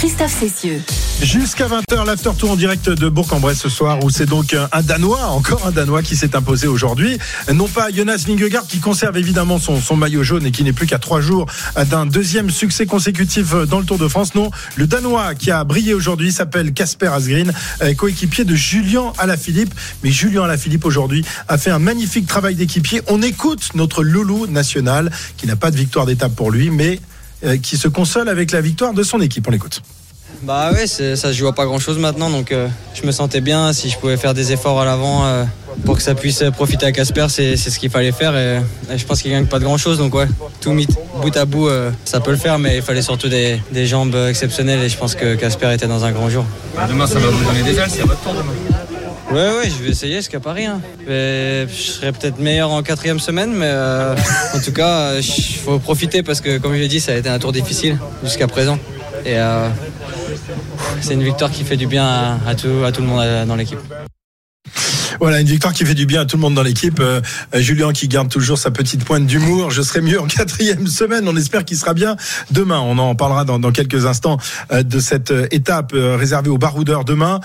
Christophe 0.00 0.32
Cessieux. 0.40 0.80
Jusqu'à 1.20 1.68
20h, 1.68 2.06
l'after 2.06 2.30
tour 2.38 2.52
en 2.52 2.56
direct 2.56 2.88
de 2.88 3.10
Bourg-en-Bresse 3.10 3.58
ce 3.58 3.68
soir, 3.68 4.02
où 4.02 4.08
c'est 4.08 4.24
donc 4.24 4.54
un 4.54 4.80
Danois, 4.80 5.26
encore 5.26 5.66
un 5.66 5.72
Danois 5.72 6.02
qui 6.02 6.16
s'est 6.16 6.34
imposé 6.34 6.66
aujourd'hui. 6.68 7.18
Non 7.52 7.68
pas 7.68 7.90
Jonas 7.90 8.24
Vingegaard 8.26 8.66
qui 8.66 8.78
conserve 8.78 9.18
évidemment 9.18 9.58
son, 9.58 9.96
maillot 9.96 10.22
jaune 10.22 10.46
et 10.46 10.52
qui 10.52 10.64
n'est 10.64 10.72
plus 10.72 10.86
qu'à 10.86 10.98
trois 10.98 11.20
jours 11.20 11.44
d'un 11.90 12.06
deuxième 12.06 12.48
succès 12.48 12.86
consécutif 12.86 13.52
dans 13.68 13.78
le 13.78 13.84
Tour 13.84 13.98
de 13.98 14.08
France. 14.08 14.34
Non, 14.34 14.50
le 14.76 14.86
Danois 14.86 15.34
qui 15.34 15.50
a 15.50 15.64
brillé 15.64 15.92
aujourd'hui 15.92 16.32
s'appelle 16.32 16.72
Casper 16.72 17.08
Asgreen, 17.08 17.52
euh, 17.82 17.92
coéquipier 17.92 18.44
de 18.44 18.54
Julien 18.54 19.12
Alaphilippe. 19.18 19.74
Mais 20.02 20.10
Julien 20.10 20.44
Alaphilippe 20.44 20.86
aujourd'hui 20.86 21.26
a 21.46 21.58
fait 21.58 21.70
un 21.70 21.78
magnifique 21.78 22.26
travail 22.26 22.54
d'équipier. 22.54 23.02
On 23.08 23.20
écoute 23.20 23.72
notre 23.74 24.02
loulou 24.02 24.46
national 24.46 25.10
qui 25.36 25.46
n'a 25.46 25.56
pas 25.56 25.70
de 25.70 25.76
victoire 25.76 26.06
d'étape 26.06 26.34
pour 26.34 26.50
lui, 26.50 26.70
mais 26.70 26.94
euh, 26.94 27.09
qui 27.62 27.76
se 27.76 27.88
console 27.88 28.28
avec 28.28 28.52
la 28.52 28.60
victoire 28.60 28.92
de 28.94 29.02
son 29.02 29.20
équipe. 29.20 29.46
On 29.48 29.50
l'écoute. 29.50 29.82
Bah 30.42 30.70
ouais, 30.72 30.86
c'est- 30.86 31.16
ça 31.16 31.28
se 31.28 31.36
joue 31.36 31.48
à 31.48 31.54
pas 31.54 31.66
grand 31.66 31.78
chose 31.78 31.98
maintenant, 31.98 32.30
donc 32.30 32.50
euh, 32.50 32.66
je 32.94 33.04
me 33.06 33.12
sentais 33.12 33.42
bien. 33.42 33.74
Si 33.74 33.90
je 33.90 33.98
pouvais 33.98 34.16
faire 34.16 34.32
des 34.32 34.52
efforts 34.52 34.80
à 34.80 34.86
l'avant 34.86 35.26
euh, 35.26 35.44
pour 35.84 35.96
que 35.96 36.02
ça 36.02 36.14
puisse 36.14 36.42
profiter 36.54 36.86
à 36.86 36.92
Casper, 36.92 37.26
c'est 37.28 37.56
ce 37.56 37.78
qu'il 37.78 37.90
fallait 37.90 38.12
faire. 38.12 38.34
Et, 38.36 38.60
et 38.90 38.96
je 38.96 39.04
pense 39.04 39.20
qu'il 39.20 39.30
gagne 39.32 39.44
pas 39.44 39.58
de 39.58 39.64
grand 39.64 39.76
chose, 39.76 39.98
donc 39.98 40.14
ouais, 40.14 40.26
tout 40.62 40.72
mis 40.72 40.86
bout 41.20 41.36
à 41.36 41.44
bout, 41.44 41.68
euh, 41.68 41.90
ça 42.06 42.20
peut 42.20 42.30
le 42.30 42.38
faire, 42.38 42.58
mais 42.58 42.76
il 42.76 42.82
fallait 42.82 43.02
surtout 43.02 43.28
des, 43.28 43.60
des 43.70 43.86
jambes 43.86 44.16
exceptionnelles. 44.28 44.80
Et 44.82 44.88
je 44.88 44.96
pense 44.96 45.14
que 45.14 45.34
Casper 45.34 45.74
était 45.74 45.88
dans 45.88 46.04
un 46.06 46.12
grand 46.12 46.30
jour. 46.30 46.44
Demain, 46.88 47.06
ça 47.06 47.18
va 47.18 47.28
vous 47.28 47.44
donner 47.44 47.62
des 47.62 47.78
ailes, 47.78 47.90
c'est 47.90 48.00
à 48.02 48.06
votre 48.06 48.20
tour 48.20 48.32
demain. 48.32 48.52
Ouais, 49.30 49.36
ouais, 49.36 49.70
je 49.70 49.82
vais 49.84 49.90
essayer, 49.90 50.20
pas 50.42 50.52
rien. 50.52 50.80
Mais 51.06 51.68
je 51.68 51.72
serais 51.92 52.10
peut-être 52.12 52.38
meilleur 52.40 52.70
en 52.72 52.82
quatrième 52.82 53.20
semaine, 53.20 53.52
mais 53.52 53.68
euh, 53.68 54.16
en 54.54 54.58
tout 54.58 54.72
cas, 54.72 55.14
il 55.14 55.22
faut 55.22 55.78
profiter 55.78 56.22
parce 56.24 56.40
que, 56.40 56.58
comme 56.58 56.74
je 56.74 56.80
l'ai 56.80 56.88
dit, 56.88 56.98
ça 57.00 57.12
a 57.12 57.16
été 57.16 57.28
un 57.28 57.38
tour 57.38 57.52
difficile 57.52 57.96
jusqu'à 58.24 58.48
présent. 58.48 58.78
Et 59.24 59.38
euh, 59.38 59.68
c'est 61.00 61.14
une 61.14 61.22
victoire 61.22 61.50
qui 61.50 61.62
fait 61.62 61.76
du 61.76 61.86
bien 61.86 62.04
à, 62.06 62.38
à 62.46 62.54
tout, 62.56 62.82
à 62.84 62.90
tout 62.90 63.02
le 63.02 63.06
monde 63.06 63.20
euh, 63.22 63.44
dans 63.44 63.56
l'équipe. 63.56 63.78
Voilà, 65.20 65.40
une 65.40 65.46
victoire 65.46 65.74
qui 65.74 65.84
fait 65.84 65.94
du 65.94 66.06
bien 66.06 66.22
à 66.22 66.24
tout 66.24 66.36
le 66.36 66.40
monde 66.40 66.54
dans 66.54 66.62
l'équipe. 66.62 66.98
Euh, 66.98 67.20
euh, 67.54 67.60
Julien 67.60 67.92
qui 67.92 68.08
garde 68.08 68.30
toujours 68.30 68.56
sa 68.56 68.70
petite 68.70 69.04
pointe 69.04 69.26
d'humour. 69.26 69.70
Je 69.70 69.82
serai 69.82 70.00
mieux 70.00 70.18
en 70.18 70.26
quatrième 70.26 70.86
semaine. 70.86 71.28
On 71.28 71.36
espère 71.36 71.66
qu'il 71.66 71.76
sera 71.76 71.92
bien 71.92 72.16
demain. 72.50 72.80
On 72.80 72.96
en 72.96 73.14
parlera 73.14 73.44
dans, 73.44 73.58
dans 73.58 73.70
quelques 73.70 74.06
instants 74.06 74.38
euh, 74.72 74.82
de 74.82 74.98
cette 74.98 75.30
euh, 75.30 75.46
étape 75.50 75.92
réservée 75.94 76.48
aux 76.48 76.56
baroudeurs 76.58 77.04
demain. 77.04 77.40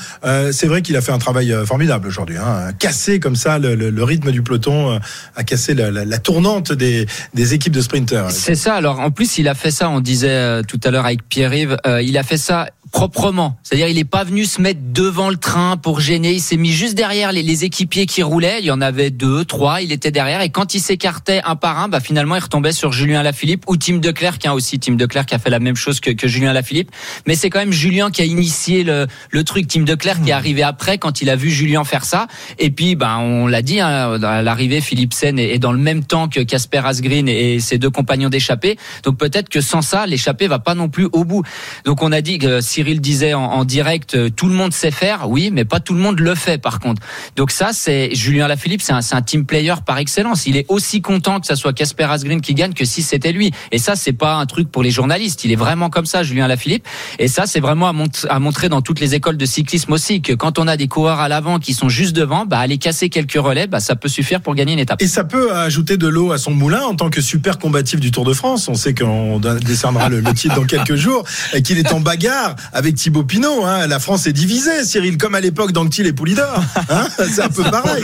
C'est 0.52 0.68
vrai 0.68 0.82
qu'il 0.82 0.96
a 0.96 1.02
fait 1.02 1.12
un 1.12 1.18
travail 1.18 1.54
formidable 1.66 2.08
aujourd'hui. 2.08 2.38
Hein. 2.38 2.72
Casser 2.80 3.20
comme 3.20 3.36
ça 3.36 3.60
le, 3.60 3.76
le- 3.76 3.90
le 3.90 4.04
rythme 4.04 4.32
du 4.32 4.42
peloton, 4.42 5.00
a 5.36 5.44
cassé 5.44 5.74
la, 5.74 5.92
la- 5.92 6.06
la 6.06 6.18
tournante 6.18 6.72
des, 6.72 7.06
des 7.34 7.54
équipes 7.54 7.74
de 7.74 7.82
sprinters. 7.82 8.32
C'est 8.32 8.56
ça. 8.56 8.76
Alors 8.76 9.00
en 9.00 9.12
plus, 9.12 9.38
il 9.38 9.48
a 9.48 9.54
fait 9.56 9.72
ça. 9.72 9.90
On 9.90 10.00
disait 10.00 10.62
tout 10.64 10.80
à 10.84 10.92
l'heure 10.92 11.06
avec 11.06 11.28
Pierre-Yves, 11.28 11.78
il 12.02 12.18
a 12.18 12.24
fait 12.24 12.38
ça 12.38 12.70
proprement. 12.96 13.58
C'est-à-dire, 13.62 13.90
il 13.90 13.96
n'est 13.96 14.06
pas 14.06 14.24
venu 14.24 14.46
se 14.46 14.62
mettre 14.62 14.80
devant 14.94 15.30
le 15.30 15.36
train 15.36 15.76
pour 15.76 16.00
gêner. 16.00 16.32
Il 16.32 16.40
s'est 16.40 16.56
mis 16.56 16.72
juste 16.72 16.96
derrière 16.96 17.34
les, 17.34 17.66
équipiers 17.66 18.06
qui 18.06 18.24
roulaient. 18.24 18.60
Il 18.60 18.66
y 18.66 18.72
en 18.72 18.80
avait 18.80 19.10
deux, 19.10 19.44
trois. 19.44 19.82
Il 19.82 19.92
était 19.92 20.12
derrière. 20.12 20.40
Et 20.40 20.50
quand 20.50 20.76
il 20.76 20.80
s'écartait 20.80 21.42
un 21.44 21.58
par 21.58 21.78
un, 21.78 21.90
bah 21.90 22.00
finalement, 22.00 22.38
il 22.38 22.40
retombait 22.40 22.72
sur 22.72 22.94
Julien 22.94 23.22
Lafilippe 23.22 23.66
ou 23.68 23.76
Tim 23.76 23.98
Declerc, 23.98 24.38
qui 24.38 24.48
a 24.48 24.56
aussi 24.56 24.80
Tim 24.80 24.94
Declerc 24.94 25.26
qui 25.26 25.36
a 25.36 25.40
fait 25.40 25.50
la 25.50 25.60
même 25.60 25.76
chose 25.76 26.00
que, 26.00 26.12
que 26.12 26.30
Julien 26.30 26.54
Lafilippe. 26.54 26.90
Mais 27.28 27.36
c'est 27.36 27.50
quand 27.50 27.60
même 27.60 27.74
Julien 27.74 28.12
qui 28.12 28.22
a 28.22 28.26
initié 28.26 28.86
le, 28.86 29.08
le 29.30 29.44
truc. 29.44 29.68
Tim 29.68 29.82
Declerc 29.82 30.22
qui 30.24 30.30
est 30.30 30.34
arrivé 30.34 30.64
après 30.64 30.98
quand 30.98 31.22
il 31.22 31.30
a 31.30 31.36
vu 31.36 31.50
Julien 31.50 31.84
faire 31.84 32.06
ça. 32.06 32.28
Et 32.60 32.70
puis, 32.70 32.96
ben, 32.96 33.18
on 33.18 33.48
l'a 33.48 33.62
dit, 33.62 33.82
hein, 33.82 34.24
à 34.24 34.42
l'arrivée, 34.42 34.80
Philipsen 34.80 35.38
est, 35.38 35.56
est 35.56 35.60
dans 35.60 35.74
le 35.74 35.80
même 35.80 36.06
temps 36.06 36.30
que 36.30 36.40
Casper 36.40 36.82
Asgreen 36.86 37.28
et, 37.28 37.60
ses 37.60 37.78
deux 37.78 37.90
compagnons 37.90 38.30
d'échappée. 38.30 38.78
Donc 39.04 39.18
peut-être 39.18 39.50
que 39.50 39.60
sans 39.60 39.82
ça, 39.82 40.06
l'échappée 40.06 40.48
va 40.48 40.60
pas 40.60 40.76
non 40.76 40.88
plus 40.88 41.10
au 41.12 41.26
bout. 41.26 41.44
Donc 41.84 42.02
on 42.02 42.14
a 42.14 42.22
dit 42.22 42.38
que 42.38 42.62
Cyril 42.86 43.02
disait 43.02 43.34
en, 43.34 43.66
direct, 43.66 44.14
euh, 44.14 44.30
tout 44.30 44.46
le 44.48 44.54
monde 44.54 44.72
sait 44.72 44.92
faire, 44.92 45.28
oui, 45.28 45.50
mais 45.52 45.66
pas 45.66 45.80
tout 45.80 45.96
le 45.96 46.00
monde 46.00 46.20
le 46.20 46.36
fait 46.36 46.60
par 46.60 46.80
contre. 46.80 47.02
Donc 47.36 47.50
ça, 47.50 47.70
c'est 47.74 48.14
Julien 48.14 48.48
Lafilippe, 48.48 48.84
c'est 48.84 48.94
un, 48.94 49.22
team 49.24 49.48
player 49.48 49.74
par 49.84 49.98
excellence. 49.98 50.46
Il 50.46 50.56
est 50.56 50.68
aussi 50.68 51.02
content 51.02 51.40
que 51.40 51.48
ça 51.48 51.56
soit 51.56 51.74
Casper 51.74 52.04
Asgreen 52.04 52.42
qui 52.42 52.54
gagne 52.54 52.74
que 52.74 52.86
si 52.86 53.02
c'était 53.02 53.32
lui. 53.32 53.52
Et 53.72 53.80
ça, 53.80 53.96
c'est 53.96 54.14
pas 54.14 54.36
un 54.36 54.46
truc 54.46 54.70
pour 54.72 54.84
les 54.84 54.92
journalistes. 54.92 55.44
Il 55.46 55.52
est 55.52 55.56
vraiment 55.56 55.90
comme 55.90 56.06
ça, 56.06 56.22
Julien 56.22 56.48
Lafilippe. 56.48 56.86
Et 57.18 57.28
ça, 57.28 57.48
c'est 57.48 57.60
vraiment 57.60 57.88
à, 57.88 57.94
mont- 57.94 58.26
à 58.30 58.38
montrer 58.38 58.70
dans 58.70 58.82
toutes 58.82 59.00
les 59.00 59.16
écoles 59.16 59.38
de 59.38 59.46
cyclisme 59.48 59.92
aussi 59.92 60.22
que 60.22 60.34
quand 60.34 60.60
on 60.60 60.68
a 60.68 60.78
des 60.78 60.88
coureurs 60.88 61.22
à 61.22 61.28
l'avant 61.28 61.58
qui 61.58 61.74
sont 61.74 61.90
juste 61.90 62.16
devant, 62.16 62.46
bah 62.46 62.60
aller 62.60 62.78
casser 62.78 63.10
quelques 63.10 63.34
relais, 63.34 63.66
bah 63.66 63.80
ça 63.80 63.96
peut 63.96 64.10
suffire 64.10 64.42
pour 64.42 64.54
gagner 64.54 64.74
une 64.74 64.80
étape. 64.80 65.02
Et 65.02 65.08
ça 65.08 65.24
peut 65.24 65.56
ajouter 65.56 65.98
de 65.98 66.08
l'eau 66.08 66.34
à 66.34 66.38
son 66.38 66.52
moulin 66.52 66.84
en 66.84 66.96
tant 66.96 67.10
que 67.10 67.22
super 67.22 67.58
combatif 67.58 68.00
du 68.00 68.12
Tour 68.12 68.26
de 68.26 68.34
France. 68.34 68.70
On 68.70 68.76
sait 68.76 68.94
qu'on 68.94 69.40
décernera 69.40 70.10
le 70.10 70.22
titre 70.36 70.54
dans 70.54 70.66
quelques 70.66 70.96
jours 70.96 71.24
et 71.54 71.64
qu'il 71.64 71.80
est 71.80 71.92
en 71.92 72.00
bagarre 72.00 72.56
avec 72.74 72.96
Thibaut 72.96 73.24
Pinot. 73.24 73.64
Hein. 73.66 73.88
La 73.88 74.00
France 74.00 74.28
est 74.28 74.34
divisée, 74.34 74.84
Cyril, 74.84 75.18
comme 75.18 75.36
à 75.36 75.42
l'époque 75.42 75.72
d'Anctil 75.72 76.06
et 76.08 76.14
Poulidor. 76.14 76.62
Hein 76.90 77.08
C'est 77.18 77.42
un 77.44 77.50
peu 77.50 77.64
pareil. 77.64 78.04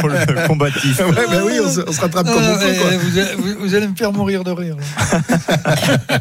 Pour 0.00 0.08
le 0.08 0.46
combatif. 0.46 0.98
Ouais, 1.00 1.26
bah 1.30 1.42
oui, 1.44 1.52
on 1.64 1.70
se, 1.70 1.80
on 1.86 1.92
se 1.92 2.00
rattrape 2.00 2.26
comme 2.26 2.42
on 2.42 2.54
Ah, 2.54 2.58
peut. 2.58 2.74
quoi. 2.80 2.90
vous, 2.98 3.18
allez- 3.18 3.34
vous- 3.36 3.60
vous 3.60 3.74
allez 3.74 3.86
me 3.88 3.94
faire 3.96 4.12
mourir 4.12 4.44
de 4.44 4.50
rire. 4.50 4.76
là. 4.76 5.20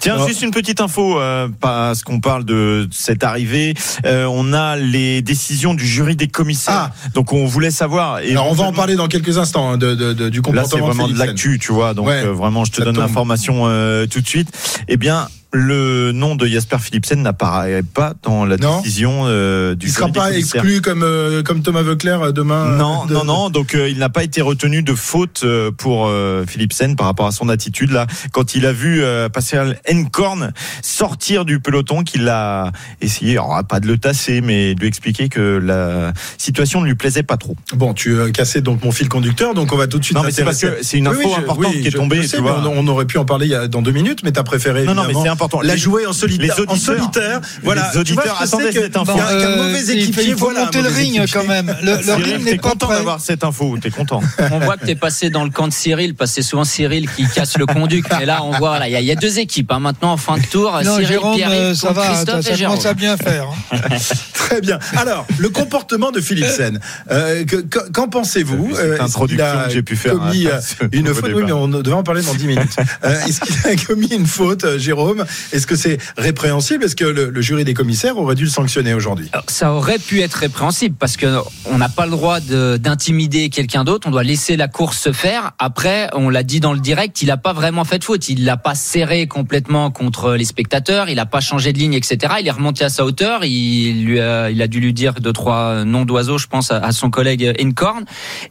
Tiens, 0.00 0.14
Alors- 0.14 0.28
juste 0.28 0.42
une 0.42 0.50
petite 0.50 0.80
info, 0.80 1.18
euh, 1.20 1.48
parce 1.60 2.02
qu'on 2.02 2.20
parle 2.20 2.44
de 2.44 2.88
cette 2.92 3.24
arrivée. 3.24 3.74
Euh, 4.04 4.26
on 4.30 4.52
a 4.52 4.76
les 4.76 5.22
décisions 5.22 5.74
du 5.74 5.86
jury 5.86 6.16
des 6.16 6.28
commissaires. 6.28 6.90
Donc 7.14 7.32
on 7.32 7.46
voulait 7.46 7.70
savoir. 7.70 8.20
Et 8.20 8.32
Alors 8.32 8.50
on 8.50 8.54
va 8.54 8.64
en 8.64 8.72
parler 8.72 8.96
dans 8.96 9.08
quelques 9.08 9.38
instants 9.38 9.70
hein, 9.70 9.76
de, 9.78 9.94
de- 9.94 10.12
de- 10.12 10.28
du 10.28 10.38
Là, 10.38 10.42
comportement 10.42 10.68
c'est 10.68 10.80
vraiment 10.80 11.08
de 11.08 11.18
l'actu, 11.18 11.58
tu 11.58 11.72
vois. 11.72 11.94
Donc, 11.94 12.06
Ouais, 12.06 12.24
euh, 12.24 12.32
vraiment, 12.32 12.64
je 12.64 12.72
te 12.72 12.76
ça 12.78 12.84
donne 12.84 12.98
l'information 12.98 13.62
euh, 13.66 14.06
tout 14.06 14.20
de 14.20 14.26
suite. 14.28 14.48
Eh 14.88 14.96
bien, 14.96 15.28
le 15.54 16.10
nom 16.12 16.34
de 16.34 16.46
Jasper 16.46 16.78
Philipsen 16.80 17.22
n'apparaît 17.22 17.82
pas 17.84 18.14
dans 18.24 18.44
la 18.44 18.56
Non. 18.56 18.78
décision 18.80 19.22
euh, 19.26 19.76
du 19.76 19.86
Il 19.86 19.92
sera 19.92 20.08
jury 20.08 20.12
des 20.12 20.18
pas 20.18 20.36
exclu 20.36 20.80
comme, 20.80 21.02
euh, 21.04 21.42
comme 21.44 21.62
Thomas 21.62 21.82
Veuclair 21.82 22.20
euh, 22.20 22.32
demain. 22.32 22.76
Non, 22.76 23.04
euh, 23.04 23.08
de- 23.08 23.14
non, 23.14 23.24
non. 23.24 23.50
Donc 23.50 23.74
euh, 23.74 23.88
il 23.88 23.98
n'a 23.98 24.08
pas 24.08 24.24
été 24.24 24.42
retenu 24.42 24.82
de 24.82 24.94
faute 24.94 25.44
pour 25.78 26.10
Philipsen 26.48 26.96
par 26.96 27.06
rapport 27.06 27.26
à 27.26 27.32
son 27.32 27.48
attitude 27.48 27.90
là 27.92 28.06
quand 28.32 28.54
il 28.56 28.66
a 28.66 28.72
vu 28.72 29.02
Pascal 29.32 29.78
Encorn 29.90 30.52
sortir 30.82 31.44
du 31.44 31.60
peloton, 31.60 32.02
qu'il 32.02 32.28
a 32.28 32.72
essayé, 33.00 33.32
alors, 33.32 33.62
pas 33.68 33.78
de 33.80 33.86
le 33.86 33.96
tasser, 33.98 34.40
mais 34.40 34.74
de 34.74 34.80
lui 34.80 34.88
expliquer 34.88 35.28
que 35.28 35.40
la 35.62 36.12
situation 36.38 36.80
ne 36.80 36.86
lui 36.86 36.94
plaisait 36.96 37.22
pas 37.22 37.36
trop. 37.36 37.54
Bon, 37.74 37.94
tu 37.94 38.20
as 38.20 38.30
cassé 38.30 38.60
donc 38.60 38.82
mon 38.84 38.90
fil 38.90 39.08
conducteur, 39.08 39.54
donc 39.54 39.72
on 39.72 39.76
va 39.76 39.86
tout 39.86 39.98
de 39.98 40.04
suite. 40.04 40.16
Non, 40.16 40.24
mais 40.24 40.32
c'est 40.32 40.44
parce 40.44 40.60
que 40.60 40.78
c'est 40.82 40.98
une 40.98 41.06
info 41.06 41.20
je- 41.34 41.40
importante 41.40 41.72
qui 41.72 41.86
est 41.86 41.90
tombée, 41.92 42.26
sais, 42.26 42.36
tu 42.38 42.42
vois. 42.42 42.60
On, 42.66 42.84
on 42.84 42.88
aurait 42.88 43.06
pu 43.06 43.18
en 43.18 43.24
parler 43.24 43.46
il 43.46 43.52
y 43.52 43.54
a, 43.54 43.68
dans 43.68 43.82
deux 43.82 43.92
minutes, 43.92 44.20
mais 44.24 44.32
t'as 44.32 44.42
préféré. 44.42 44.84
Non, 44.84 44.94
non, 44.94 45.04
mais 45.06 45.14
c'est 45.14 45.28
important. 45.28 45.43
La 45.62 45.74
Les- 45.74 45.78
jouer 45.80 46.06
en 46.06 46.12
solitaire. 46.12 46.54
les 46.56 46.62
auditeurs- 46.62 46.74
en 46.74 46.76
solitaire. 47.00 47.40
Voilà. 47.62 47.90
les 47.94 48.04
Tu 48.04 48.12
vois 48.14 48.22
auditeurs 48.22 48.42
attendaient 48.42 48.72
que- 48.72 48.80
cette 48.82 48.96
info. 48.96 49.12
Qu'un 49.14 49.24
qu'un 49.24 49.34
Euh, 49.34 49.56
mauvais 49.56 49.80
équipier, 49.96 50.24
il 50.26 50.32
faut 50.32 50.38
voilà. 50.46 50.64
monter 50.64 50.82
le 50.82 50.88
ring 50.88 51.16
équipier. 51.16 51.40
quand 51.40 51.46
même. 51.48 51.76
Le, 51.82 51.96
le 51.96 52.02
Cyril, 52.02 52.24
ring 52.24 52.44
n'est 52.44 52.56
pas 52.56 52.70
content 52.70 52.88
d'avoir 52.88 53.20
cette 53.20 53.44
info, 53.44 53.76
t'es 53.80 53.90
content. 53.90 54.20
On 54.52 54.58
voit 54.60 54.76
que 54.76 54.86
t'es 54.86 54.94
passé 54.94 55.30
dans 55.30 55.44
le 55.44 55.50
camp 55.50 55.68
de 55.68 55.72
Cyril, 55.72 56.14
parce 56.14 56.30
que 56.30 56.34
c'est 56.36 56.42
souvent 56.48 56.64
Cyril 56.64 57.08
qui 57.10 57.26
casse 57.28 57.56
le 57.58 57.66
conduit. 57.66 58.02
Mais 58.18 58.26
là, 58.26 58.42
on 58.42 58.52
voit, 58.58 58.78
là, 58.78 58.88
il 58.88 58.98
y, 58.98 59.04
y 59.04 59.10
a 59.12 59.14
deux 59.14 59.38
équipes 59.38 59.70
hein, 59.72 59.78
maintenant 59.78 60.12
en 60.12 60.16
fin 60.16 60.38
de 60.38 60.44
tour. 60.46 60.72
Non, 60.84 60.92
Cyril, 60.94 61.06
Jérôme, 61.06 61.36
Pierre-Yves 61.36 61.60
euh, 61.60 61.74
ça 61.74 61.92
va, 61.92 62.06
Christophe 62.08 62.44
ça 62.44 62.52
et 62.52 62.56
Jérôme. 62.56 62.76
commence 62.78 62.86
à 62.90 62.94
bien 62.94 63.16
faire. 63.16 63.46
hein. 63.72 63.76
Très 64.34 64.60
bien. 64.60 64.78
Alors, 64.96 65.26
le 65.38 65.48
comportement 65.48 66.10
de 66.10 66.20
Philipsen. 66.20 66.78
Euh, 67.10 67.44
que- 67.44 67.56
que- 67.56 67.90
Qu'en 67.92 68.08
pensez-vous 68.08 68.72
Euh, 68.76 68.98
introduction 69.00 69.46
que 69.66 69.72
j'ai 69.72 69.82
pu 69.82 69.96
faire 69.96 70.14
commis, 70.14 70.44
ce 70.62 70.84
une 70.92 71.06
faute. 71.14 71.30
Oui, 71.34 71.42
mais 71.44 71.52
on 71.52 71.68
devait 71.68 71.92
en 71.94 72.02
parler 72.02 72.22
dans 72.22 72.34
10 72.34 72.46
minutes. 72.46 72.76
Euh, 73.04 73.24
Est-ce 73.26 73.40
qu'il 73.40 73.56
a 73.70 73.76
commis 73.86 74.08
une 74.08 74.26
faute, 74.26 74.64
Jérôme 74.78 75.24
Est-ce 75.52 75.66
que 75.66 75.76
c'est 75.76 75.98
répréhensible? 76.16 76.84
Est-ce 76.84 76.96
que 76.96 77.04
le, 77.04 77.40
jury 77.40 77.64
des 77.64 77.74
commissaires 77.74 78.18
aurait 78.18 78.34
dû 78.34 78.44
le 78.44 78.50
sanctionner 78.50 78.94
aujourd'hui? 78.94 79.30
Ça 79.48 79.72
aurait 79.72 79.98
pu 79.98 80.20
être 80.20 80.34
répréhensible 80.34 80.96
parce 80.98 81.16
que 81.16 81.38
on 81.66 81.78
n'a 81.78 81.88
pas 81.88 82.06
le 82.06 82.12
droit 82.12 82.40
de- 82.40 82.76
d'intimider 82.76 83.50
quelqu'un 83.50 83.84
d'autre. 83.84 84.08
On 84.08 84.10
doit 84.10 84.22
laisser 84.22 84.56
la 84.56 84.68
course 84.68 84.98
se 84.98 85.12
faire. 85.12 85.52
Après, 85.58 86.08
on 86.14 86.30
l'a 86.30 86.42
dit 86.42 86.60
dans 86.60 86.72
le 86.72 86.80
direct, 86.80 87.22
il 87.22 87.26
n'a 87.26 87.36
pas 87.36 87.52
vraiment 87.52 87.84
fait 87.84 87.98
de 87.98 88.04
faute. 88.04 88.28
Il 88.28 88.44
l'a 88.44 88.56
pas 88.56 88.74
serré 88.74 89.26
complètement 89.26 89.90
contre 89.90 90.34
les 90.34 90.44
spectateurs. 90.44 91.08
Il 91.08 91.16
n'a 91.16 91.26
pas 91.26 91.40
changé 91.40 91.72
de 91.72 91.78
ligne, 91.78 91.94
etc. 91.94 92.34
Il 92.40 92.46
est 92.46 92.50
remonté 92.50 92.84
à 92.84 92.88
sa 92.88 93.04
hauteur. 93.04 93.44
Il 93.44 94.18
a, 94.20 94.66
dû 94.68 94.80
lui 94.80 94.92
dire 94.92 95.14
deux 95.14 95.32
trois 95.32 95.84
noms 95.84 96.04
d'oiseaux, 96.04 96.38
je 96.38 96.46
pense, 96.46 96.70
à, 96.70 96.92
son 96.92 97.10
collègue 97.10 97.54
Encorn. 97.62 98.04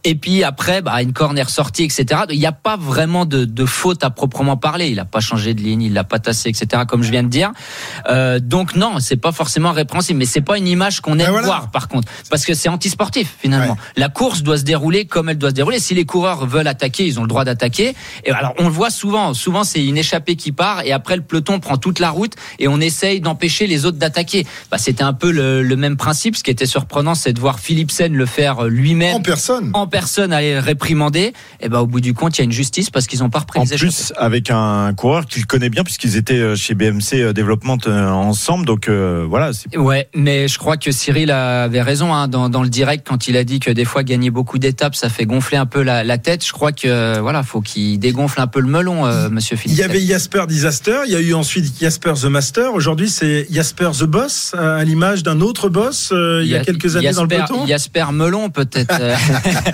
Et 0.04 0.14
puis 0.14 0.44
après, 0.44 0.82
bah, 0.82 0.96
Encorn 1.02 1.36
est 1.38 1.42
ressorti, 1.42 1.84
etc. 1.84 2.22
Il 2.30 2.38
n'y 2.38 2.46
a 2.46 2.52
pas 2.52 2.76
vraiment 2.76 3.26
de, 3.26 3.44
de 3.44 3.64
faute 3.64 4.04
à 4.04 4.10
proprement 4.10 4.56
parler. 4.56 4.88
Il 4.88 4.96
n'a 4.96 5.04
pas 5.04 5.20
changé 5.20 5.54
de 5.54 5.60
ligne, 5.60 5.82
il 5.82 5.92
l'a 5.92 6.04
pas 6.04 6.18
tassé, 6.18 6.48
etc. 6.48 6.63
Comme 6.86 7.02
je 7.02 7.10
viens 7.10 7.22
de 7.22 7.28
dire. 7.28 7.52
Euh, 8.08 8.38
donc 8.40 8.74
non, 8.76 8.98
c'est 9.00 9.16
pas 9.16 9.32
forcément 9.32 9.72
répréhensible, 9.72 10.18
mais 10.18 10.24
c'est 10.24 10.40
pas 10.40 10.58
une 10.58 10.66
image 10.68 11.00
qu'on 11.00 11.12
aime 11.18 11.26
Ben 11.26 11.30
voilà. 11.30 11.46
voir 11.46 11.70
par 11.70 11.88
contre, 11.88 12.10
parce 12.30 12.44
que 12.44 12.54
c'est 12.54 12.68
antisportif 12.68 13.34
finalement. 13.40 13.72
Ouais. 13.74 13.78
La 13.96 14.08
course 14.08 14.42
doit 14.42 14.58
se 14.58 14.64
dérouler 14.64 15.04
comme 15.06 15.28
elle 15.28 15.38
doit 15.38 15.50
se 15.50 15.54
dérouler. 15.54 15.78
Si 15.78 15.94
les 15.94 16.04
coureurs 16.04 16.46
veulent 16.46 16.66
attaquer, 16.68 17.06
ils 17.06 17.18
ont 17.18 17.22
le 17.22 17.28
droit 17.28 17.44
d'attaquer. 17.44 17.94
Et 18.24 18.30
alors 18.30 18.54
on 18.58 18.64
le 18.64 18.70
voit 18.70 18.90
souvent. 18.90 19.34
Souvent 19.34 19.64
c'est 19.64 19.84
une 19.84 19.96
échappée 19.98 20.36
qui 20.36 20.52
part 20.52 20.82
et 20.82 20.92
après 20.92 21.16
le 21.16 21.22
peloton 21.22 21.60
prend 21.60 21.76
toute 21.76 21.98
la 21.98 22.10
route 22.10 22.34
et 22.58 22.68
on 22.68 22.80
essaye 22.80 23.20
d'empêcher 23.20 23.66
les 23.66 23.84
autres 23.86 23.98
d'attaquer. 23.98 24.46
Bah, 24.70 24.78
c'était 24.78 25.02
un 25.04 25.12
peu 25.12 25.30
le, 25.30 25.62
le 25.62 25.76
même 25.76 25.96
principe. 25.96 26.36
Ce 26.36 26.42
qui 26.42 26.50
était 26.50 26.66
surprenant, 26.66 27.14
c'est 27.14 27.32
de 27.32 27.40
voir 27.40 27.58
Philipsen 27.60 28.12
le 28.14 28.26
faire 28.26 28.64
lui-même 28.64 29.16
En 29.16 29.20
personne. 29.20 29.70
en 29.74 29.86
personne 29.86 30.32
aller 30.32 30.58
réprimander. 30.58 31.32
Et 31.60 31.68
ben 31.68 31.80
au 31.80 31.86
bout 31.86 32.00
du 32.00 32.14
compte, 32.14 32.36
il 32.36 32.40
y 32.40 32.42
a 32.42 32.44
une 32.44 32.52
justice 32.52 32.90
parce 32.90 33.06
qu'ils 33.06 33.22
ont 33.22 33.30
pas 33.30 33.40
repris 33.40 33.58
En 33.60 33.62
les 33.64 33.74
échappées. 33.74 33.90
plus, 33.90 34.12
avec 34.16 34.50
un 34.50 34.92
coureur 34.94 35.26
qu'il 35.26 35.46
connaît 35.46 35.70
bien, 35.70 35.84
puisqu'ils 35.84 36.16
étaient 36.16 36.34
euh, 36.38 36.53
chez 36.54 36.74
BMC 36.74 37.14
euh, 37.14 37.32
Development 37.32 37.78
euh, 37.86 38.08
ensemble. 38.08 38.66
Donc 38.66 38.88
euh, 38.88 39.24
voilà, 39.28 39.50
Ouais, 39.76 40.08
mais 40.14 40.48
je 40.48 40.58
crois 40.58 40.76
que 40.76 40.90
Cyril 40.92 41.30
avait 41.30 41.82
raison 41.82 42.12
hein, 42.14 42.28
dans, 42.28 42.48
dans 42.48 42.62
le 42.62 42.68
direct 42.68 43.06
quand 43.06 43.28
il 43.28 43.36
a 43.36 43.44
dit 43.44 43.60
que 43.60 43.70
des 43.70 43.84
fois 43.84 44.02
gagner 44.02 44.30
beaucoup 44.30 44.58
d'étapes, 44.58 44.94
ça 44.94 45.08
fait 45.08 45.26
gonfler 45.26 45.56
un 45.58 45.66
peu 45.66 45.82
la, 45.82 46.04
la 46.04 46.18
tête. 46.18 46.44
Je 46.46 46.52
crois 46.52 46.72
que 46.72 47.18
voilà, 47.20 47.42
faut 47.42 47.60
qu'il 47.60 47.98
dégonfle 47.98 48.40
un 48.40 48.46
peu 48.46 48.60
le 48.60 48.68
melon, 48.68 49.06
euh, 49.06 49.28
Monsieur 49.28 49.56
Il 49.56 49.60
Philippe. 49.60 49.78
y 49.78 49.82
avait 49.82 50.00
Jasper 50.00 50.44
Disaster, 50.48 50.98
il 51.06 51.12
y 51.12 51.16
a 51.16 51.20
eu 51.20 51.34
ensuite 51.34 51.72
Jasper 51.80 52.12
the 52.20 52.24
Master. 52.26 52.72
Aujourd'hui, 52.74 53.08
c'est 53.08 53.46
Jasper 53.50 53.90
the 53.98 54.04
Boss, 54.04 54.54
à 54.58 54.82
l'image 54.84 55.22
d'un 55.22 55.40
autre 55.40 55.68
boss 55.68 56.10
euh, 56.12 56.40
il 56.44 56.48
y 56.50 56.56
a 56.56 56.60
quelques 56.64 56.96
années 56.96 57.12
dans 57.12 57.24
le 57.24 57.28
Jasper- 57.30 57.46
peloton. 57.48 57.66
Jasper 57.66 58.06
Melon 58.12 58.50
peut-être. 58.50 58.94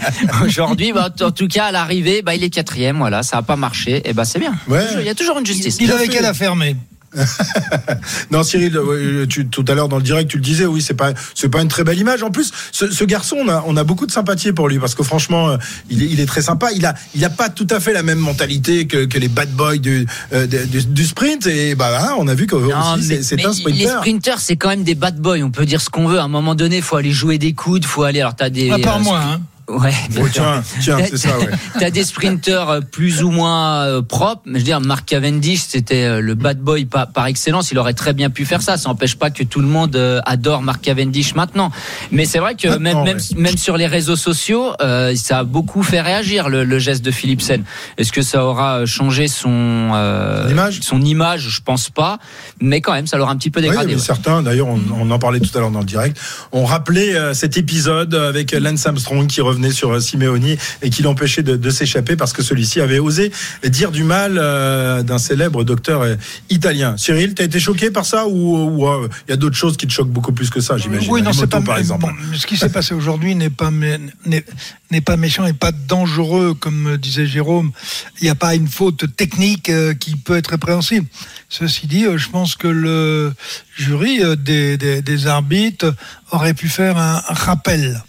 Aujourd'hui, 0.44 0.92
bah, 0.92 1.08
en 1.20 1.30
tout 1.30 1.48
cas 1.48 1.66
à 1.66 1.72
l'arrivée, 1.72 2.22
bah, 2.22 2.34
il 2.34 2.44
est 2.44 2.50
quatrième. 2.50 2.98
Voilà, 2.98 3.22
ça 3.22 3.38
a 3.38 3.42
pas 3.42 3.56
marché. 3.56 4.02
Et 4.04 4.12
bah 4.12 4.24
c'est 4.24 4.38
bien. 4.38 4.54
Ouais. 4.68 4.84
Il 4.98 5.06
y 5.06 5.08
a 5.08 5.14
toujours 5.14 5.38
une 5.38 5.46
justice. 5.46 5.78
Il 5.80 5.86
Bien 5.86 5.96
avait 5.96 6.08
qu'à 6.08 6.22
la 6.22 6.34
fermer. 6.34 6.69
non, 8.30 8.42
Cyril, 8.42 8.76
euh, 8.76 9.26
tu, 9.26 9.46
tout 9.46 9.64
à 9.68 9.74
l'heure 9.74 9.88
dans 9.88 9.96
le 9.96 10.02
direct, 10.02 10.30
tu 10.30 10.36
le 10.36 10.42
disais, 10.42 10.66
oui, 10.66 10.80
c'est 10.80 10.94
pas, 10.94 11.12
c'est 11.34 11.48
pas 11.48 11.60
une 11.60 11.68
très 11.68 11.84
belle 11.84 11.98
image. 11.98 12.22
En 12.22 12.30
plus, 12.30 12.52
ce, 12.72 12.90
ce 12.90 13.04
garçon, 13.04 13.36
on 13.40 13.48
a, 13.48 13.64
on 13.66 13.76
a 13.76 13.84
beaucoup 13.84 14.06
de 14.06 14.12
sympathie 14.12 14.52
pour 14.52 14.68
lui 14.68 14.78
parce 14.78 14.94
que 14.94 15.02
franchement, 15.02 15.50
euh, 15.50 15.56
il 15.90 16.02
est, 16.02 16.06
il 16.06 16.20
est 16.20 16.26
très 16.26 16.42
sympa. 16.42 16.68
Il 16.74 16.86
a, 16.86 16.94
il 17.14 17.24
a 17.24 17.30
pas 17.30 17.48
tout 17.48 17.66
à 17.70 17.80
fait 17.80 17.92
la 17.92 18.02
même 18.02 18.18
mentalité 18.18 18.86
que, 18.86 19.06
que 19.06 19.18
les 19.18 19.28
bad 19.28 19.50
boys 19.50 19.78
du, 19.78 20.06
euh, 20.32 20.46
du, 20.46 20.84
du 20.84 21.06
sprint. 21.06 21.46
Et 21.46 21.74
bah, 21.74 21.88
voilà, 21.90 22.14
on 22.18 22.28
a 22.28 22.34
vu 22.34 22.46
que 22.46 22.56
c'est, 23.00 23.44
un 23.44 23.48
Les 23.48 23.54
sprinter. 23.54 23.88
sprinters, 23.98 24.40
c'est 24.40 24.56
quand 24.56 24.68
même 24.68 24.84
des 24.84 24.94
bad 24.94 25.18
boys. 25.18 25.42
On 25.42 25.50
peut 25.50 25.66
dire 25.66 25.80
ce 25.80 25.90
qu'on 25.90 26.06
veut. 26.06 26.18
À 26.18 26.24
un 26.24 26.28
moment 26.28 26.54
donné, 26.54 26.76
il 26.76 26.82
faut 26.82 26.96
aller 26.96 27.12
jouer 27.12 27.38
des 27.38 27.52
coudes, 27.52 27.84
faut 27.84 28.04
aller. 28.04 28.20
Alors, 28.20 28.36
t'as 28.36 28.50
des. 28.50 28.70
À 28.70 28.78
part 28.78 28.98
euh, 28.98 29.00
moi, 29.00 29.20
hein. 29.20 29.40
Ouais, 29.70 29.94
Oh, 30.20 30.26
tiens, 30.32 30.62
tiens, 30.80 30.98
c'est 31.08 31.16
ça, 31.16 31.38
ouais. 31.38 31.48
T'as 31.78 31.90
des 31.90 32.02
sprinters 32.04 32.68
euh, 32.68 32.80
plus 32.80 33.22
ou 33.22 33.30
moins 33.30 33.82
euh, 33.84 34.02
propres. 34.02 34.42
Mais 34.46 34.54
je 34.54 34.58
veux 34.58 34.64
dire, 34.64 34.80
Mark 34.80 35.06
Cavendish, 35.06 35.60
c'était 35.68 36.04
euh, 36.04 36.20
le 36.20 36.34
bad 36.34 36.58
boy 36.58 36.86
par, 36.86 37.08
par 37.12 37.26
excellence. 37.26 37.70
Il 37.70 37.78
aurait 37.78 37.94
très 37.94 38.12
bien 38.12 38.30
pu 38.30 38.44
faire 38.44 38.62
ça. 38.62 38.76
Ça 38.76 38.88
n'empêche 38.88 39.16
pas 39.16 39.30
que 39.30 39.44
tout 39.44 39.60
le 39.60 39.66
monde 39.68 39.96
adore 40.26 40.62
Mark 40.62 40.80
Cavendish 40.82 41.34
maintenant. 41.34 41.70
Mais 42.10 42.24
c'est 42.24 42.38
vrai 42.40 42.54
que 42.56 42.66
Maintenant, 42.68 43.04
même, 43.04 43.16
même, 43.16 43.16
ouais. 43.16 43.36
même 43.40 43.56
sur 43.56 43.76
les 43.76 43.86
réseaux 43.86 44.16
sociaux, 44.16 44.72
euh, 44.80 45.14
ça 45.14 45.38
a 45.40 45.44
beaucoup 45.44 45.82
fait 45.82 46.00
réagir 46.00 46.48
le, 46.48 46.64
le 46.64 46.78
geste 46.78 47.04
de 47.04 47.10
Philipsen. 47.10 47.62
Est-ce 47.98 48.10
que 48.12 48.22
ça 48.22 48.44
aura 48.44 48.86
changé 48.86 49.28
son, 49.28 49.90
euh, 49.94 50.44
Son 50.46 50.50
image? 50.50 50.80
son 50.82 51.00
image? 51.02 51.48
Je 51.48 51.60
pense 51.60 51.90
pas. 51.90 52.18
Mais 52.60 52.80
quand 52.80 52.92
même, 52.92 53.06
ça 53.06 53.16
l'aura 53.18 53.32
un 53.32 53.36
petit 53.36 53.50
peu 53.50 53.60
dégradé. 53.60 53.94
ouais. 53.94 54.00
certains, 54.00 54.42
d'ailleurs, 54.42 54.66
on, 54.68 54.80
on 54.98 55.10
en 55.10 55.18
parlait 55.18 55.40
tout 55.40 55.56
à 55.56 55.60
l'heure 55.60 55.70
dans 55.70 55.80
le 55.80 55.84
direct, 55.84 56.18
on 56.52 56.64
rappelait 56.64 57.14
euh, 57.14 57.34
cet 57.34 57.56
épisode 57.56 58.14
avec 58.14 58.52
Lance 58.52 58.86
Armstrong 58.86 59.26
qui 59.26 59.40
revenait 59.40 59.59
sur 59.70 60.00
Simeoni 60.00 60.56
et 60.80 60.88
qui 60.88 61.02
l'empêchait 61.02 61.42
de, 61.42 61.56
de 61.56 61.70
s'échapper 61.70 62.16
parce 62.16 62.32
que 62.32 62.42
celui-ci 62.42 62.80
avait 62.80 62.98
osé 62.98 63.30
dire 63.64 63.90
du 63.90 64.04
mal 64.04 64.38
euh, 64.38 65.02
d'un 65.02 65.18
célèbre 65.18 65.64
docteur 65.64 66.02
euh, 66.02 66.14
italien. 66.48 66.96
Cyril, 66.96 67.34
t'as 67.34 67.44
été 67.44 67.60
choqué 67.60 67.90
par 67.90 68.06
ça 68.06 68.26
ou 68.26 68.50
ou, 68.50 68.88
euh, 68.88 69.08
il 69.28 69.30
y 69.30 69.34
a 69.34 69.36
d'autres 69.36 69.56
choses 69.56 69.76
qui 69.76 69.86
te 69.86 69.92
choquent 69.92 70.10
beaucoup 70.10 70.32
plus 70.32 70.50
que 70.50 70.60
ça, 70.60 70.76
j'imagine 70.76 71.10
Oui, 71.10 71.22
non, 71.22 71.32
c'est 71.32 71.46
pas 71.46 71.60
par 71.60 71.78
exemple. 71.78 72.06
bon, 72.06 72.36
ce 72.36 72.46
qui 72.46 72.56
s'est 72.56 72.68
passé 72.68 72.94
aujourd'hui 72.94 73.34
n'est 73.34 73.50
pas 73.50 73.70
n'est 73.70 75.16
méchant 75.16 75.46
et 75.46 75.52
pas 75.52 75.72
dangereux, 75.72 76.54
comme 76.54 76.96
disait 76.96 77.26
Jérôme. 77.26 77.72
Il 78.20 78.24
n'y 78.24 78.30
a 78.30 78.34
pas 78.34 78.54
une 78.54 78.68
faute 78.68 79.04
technique 79.16 79.70
qui 79.98 80.16
peut 80.16 80.36
être 80.36 80.48
répréhensible. 80.48 81.06
Ceci 81.48 81.86
dit, 81.86 82.06
je 82.16 82.28
pense 82.28 82.54
que 82.54 82.68
le 82.68 83.32
jury 83.76 84.20
des, 84.38 84.76
des, 84.76 85.02
des 85.02 85.26
arbitres 85.26 85.94
aurait 86.30 86.54
pu 86.54 86.68
faire 86.68 86.96
un 86.96 87.20
rappel, 87.26 88.02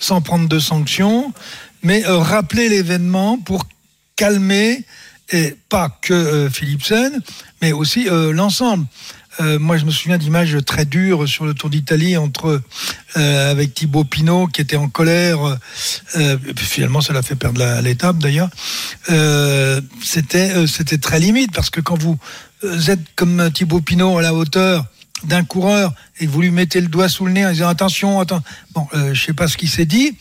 sans 0.00 0.20
prendre 0.20 0.48
de 0.48 0.58
sanctions, 0.58 1.32
mais 1.82 2.04
euh, 2.06 2.18
rappeler 2.18 2.68
l'événement 2.68 3.38
pour 3.38 3.66
calmer 4.16 4.84
et 5.30 5.56
pas 5.68 5.96
que 6.02 6.14
euh, 6.14 6.50
Philipsen, 6.50 7.20
mais 7.62 7.72
aussi 7.72 8.08
euh, 8.08 8.32
l'ensemble. 8.32 8.86
Euh, 9.40 9.58
moi, 9.58 9.76
je 9.76 9.84
me 9.84 9.90
souviens 9.90 10.16
d'images 10.16 10.56
très 10.64 10.86
dures 10.86 11.28
sur 11.28 11.44
le 11.44 11.52
Tour 11.52 11.68
d'Italie 11.68 12.16
entre 12.16 12.62
avec 13.14 13.74
Thibaut 13.74 14.04
Pinot 14.04 14.46
qui 14.46 14.62
était 14.62 14.76
en 14.76 14.88
colère. 14.88 15.58
et 16.14 16.36
puis 16.36 16.64
finalement, 16.64 17.02
ça 17.02 17.12
l'a 17.12 17.22
fait 17.22 17.34
perdre 17.34 17.80
l'étape 17.82 18.18
d'ailleurs. 18.18 18.48
C'était 20.02 20.66
c'était 20.66 20.98
très 20.98 21.18
limite 21.18 21.52
parce 21.52 21.68
que 21.68 21.80
quand 21.80 21.98
vous 21.98 22.18
êtes 22.88 23.00
comme 23.14 23.50
Thibaut 23.52 23.80
Pinot 23.80 24.18
à 24.18 24.22
la 24.22 24.32
hauteur 24.32 24.86
d'un 25.24 25.44
coureur 25.44 25.92
et 26.20 26.26
que 26.26 26.30
vous 26.30 26.42
lui 26.42 26.50
mettez 26.50 26.80
le 26.80 26.88
doigt 26.88 27.08
sous 27.08 27.24
le 27.26 27.32
nez 27.32 27.46
en 27.46 27.50
disant 27.50 27.68
attention, 27.68 28.20
attends. 28.20 28.42
Bon, 28.74 28.86
euh, 28.94 29.14
je 29.14 29.24
sais 29.24 29.32
pas 29.32 29.48
ce 29.48 29.56
qui 29.56 29.66
s'est 29.66 29.86
dit. 29.86 30.16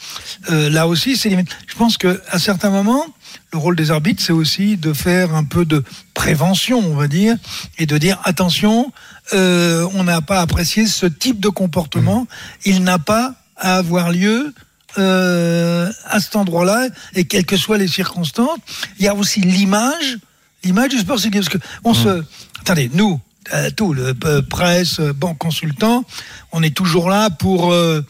Euh, 0.52 0.70
là 0.70 0.88
aussi, 0.88 1.18
c'est. 1.18 1.30
Je 1.32 1.76
pense 1.76 1.98
que 1.98 2.22
à 2.30 2.40
certains 2.40 2.70
moments, 2.70 3.06
le 3.52 3.58
rôle 3.60 3.76
des 3.76 3.92
arbitres, 3.92 4.24
c'est 4.24 4.32
aussi 4.34 4.78
de 4.78 4.94
faire 4.94 5.36
un 5.36 5.44
peu 5.44 5.66
de 5.66 5.84
prévention, 6.14 6.80
on 6.80 6.96
va 6.96 7.08
dire, 7.08 7.36
et 7.78 7.86
de 7.86 7.98
dire 7.98 8.20
attention, 8.24 8.92
euh, 9.34 9.88
on 9.94 10.04
n'a 10.06 10.22
pas 10.22 10.40
apprécié 10.42 10.88
ce 10.88 11.06
type 11.06 11.40
de 11.40 11.50
comportement. 11.50 12.26
Il 12.64 12.84
n'a 12.84 12.98
pas 13.00 13.36
à 13.58 13.76
avoir 13.78 14.12
lieu. 14.12 14.54
euh, 14.98 15.92
à 16.06 16.22
cet 16.22 16.38
endroit-là, 16.38 16.88
et 17.16 17.26
quelles 17.26 17.46
que 17.46 17.58
soient 17.58 17.78
les 17.78 17.90
circonstances, 17.90 18.60
il 18.98 19.04
y 19.04 19.10
a 19.10 19.14
aussi 19.14 19.42
l'image, 19.42 20.18
l'image 20.64 20.88
du 20.92 21.00
sport, 21.00 21.20
c'est 21.20 21.30
que- 21.30 21.38
parce 21.40 21.50
que 21.50 21.58
on 21.84 21.94
se, 21.94 22.24
attendez, 22.62 22.90
nous, 22.94 23.20
euh, 23.54 23.70
tout 23.72 23.94
le 23.94 24.14
euh, 24.26 24.42
presse, 24.42 25.00
euh, 25.00 25.14
banque 25.14 25.38
consultant, 25.38 26.04
on 26.52 26.64
est 26.64 26.76
toujours 26.76 27.10
là 27.10 27.30
pour, 27.30 27.72
euh, 27.74 28.02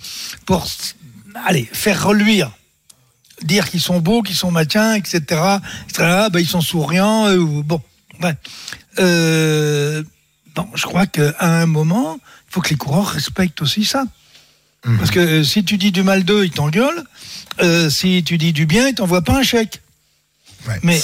pour, 0.45 0.65
allez, 1.45 1.67
faire 1.71 2.05
reluire 2.05 2.51
dire 3.43 3.69
qu'ils 3.69 3.81
sont 3.81 3.99
beaux, 3.99 4.21
qu'ils 4.21 4.35
sont 4.35 4.49
machins, 4.51 4.93
etc. 4.95 5.19
etc. 5.19 6.27
Ben, 6.31 6.39
ils 6.39 6.47
sont 6.47 6.61
souriants. 6.61 7.27
euh, 7.27 7.37
ou- 7.37 7.63
bon, 7.63 7.81
ouais. 8.23 8.33
Euh, 8.99 10.03
bon, 10.55 10.65
je 10.73 10.83
crois 10.83 11.05
qu'à 11.05 11.33
un 11.41 11.65
moment, 11.65 12.17
il 12.23 12.53
faut 12.53 12.61
que 12.61 12.69
les 12.69 12.77
coureurs 12.77 13.07
respectent 13.09 13.61
aussi 13.61 13.83
ça. 13.85 14.05
Parce 14.99 15.09
que 15.11 15.19
euh, 15.19 15.43
si 15.43 15.65
tu 15.65 15.77
dis 15.77 15.91
du 15.91 16.03
mal 16.03 16.23
d'eux, 16.23 16.45
ils 16.45 16.51
t'engueulent. 16.51 17.03
Si 17.89 18.23
tu 18.23 18.37
dis 18.37 18.53
du 18.53 18.65
bien, 18.65 18.87
ils 18.89 18.93
t'envoient 18.95 19.23
pas 19.23 19.39
un 19.39 19.43
chèque. 19.43 19.81
Mais 20.83 20.99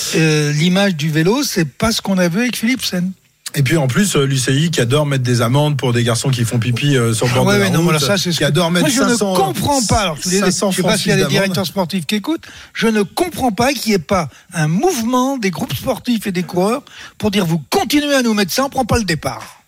l'image 0.54 0.96
du 0.96 1.10
vélo, 1.12 1.44
c'est 1.44 1.65
pas 1.65 1.91
ce 1.91 2.02
qu'on 2.02 2.17
a 2.17 2.28
vu 2.30 2.41
avec 2.41 2.56
Philipsen. 2.56 3.12
Et 3.54 3.64
puis 3.64 3.76
en 3.76 3.88
plus, 3.88 4.16
euh, 4.16 4.26
l'UCI 4.26 4.72
qui 4.72 4.80
adore 4.80 5.06
mettre 5.06 5.24
des 5.24 5.42
amendes 5.42 5.76
pour 5.78 5.92
des 5.92 6.04
garçons 6.06 6.30
qui 6.30 6.46
font 6.46 6.58
pipi 6.58 6.96
euh, 6.96 7.14
sur 7.14 7.28
le 7.28 7.34
bord 7.34 7.44
Ah 7.50 7.52
ouais, 7.52 7.58
de 7.58 7.64
la 7.64 7.70
non, 7.70 7.78
route, 7.80 7.84
voilà, 7.84 8.00
ça, 8.00 8.18
c'est 8.18 8.32
ce 8.32 8.38
qui 8.38 8.44
adore 8.46 8.72
mettre 8.72 8.86
Moi, 8.88 8.96
je 8.96 9.02
500, 9.12 9.32
ne 9.34 9.38
comprends 9.38 9.82
pas. 9.84 10.00
Alors, 10.02 10.18
500 10.24 10.72
je 10.72 10.78
sais 10.78 10.84
pas 10.84 10.98
s'il 10.98 11.10
y 11.10 11.12
a 11.12 11.18
des 11.18 11.26
directeurs 11.26 11.66
sportifs 11.66 12.06
qui 12.06 12.16
écoutent. 12.16 12.46
Je 12.74 12.88
ne 12.88 13.02
comprends 13.04 13.52
pas 13.52 13.74
qu'il 13.74 13.90
n'y 13.90 13.96
ait 13.96 14.00
pas 14.00 14.30
un 14.54 14.68
mouvement 14.70 15.38
des 15.38 15.52
groupes 15.52 15.76
sportifs 15.76 16.28
et 16.28 16.32
des 16.32 16.44
coureurs 16.44 16.84
pour 17.18 17.30
dire 17.30 17.46
vous 17.46 17.62
continuez 17.70 18.14
à 18.16 18.22
nous 18.22 18.34
mettre 18.34 18.54
ça, 18.54 18.64
on 18.66 18.70
prend 18.70 18.86
pas 18.86 18.98
le 18.98 19.04
départ. 19.04 19.62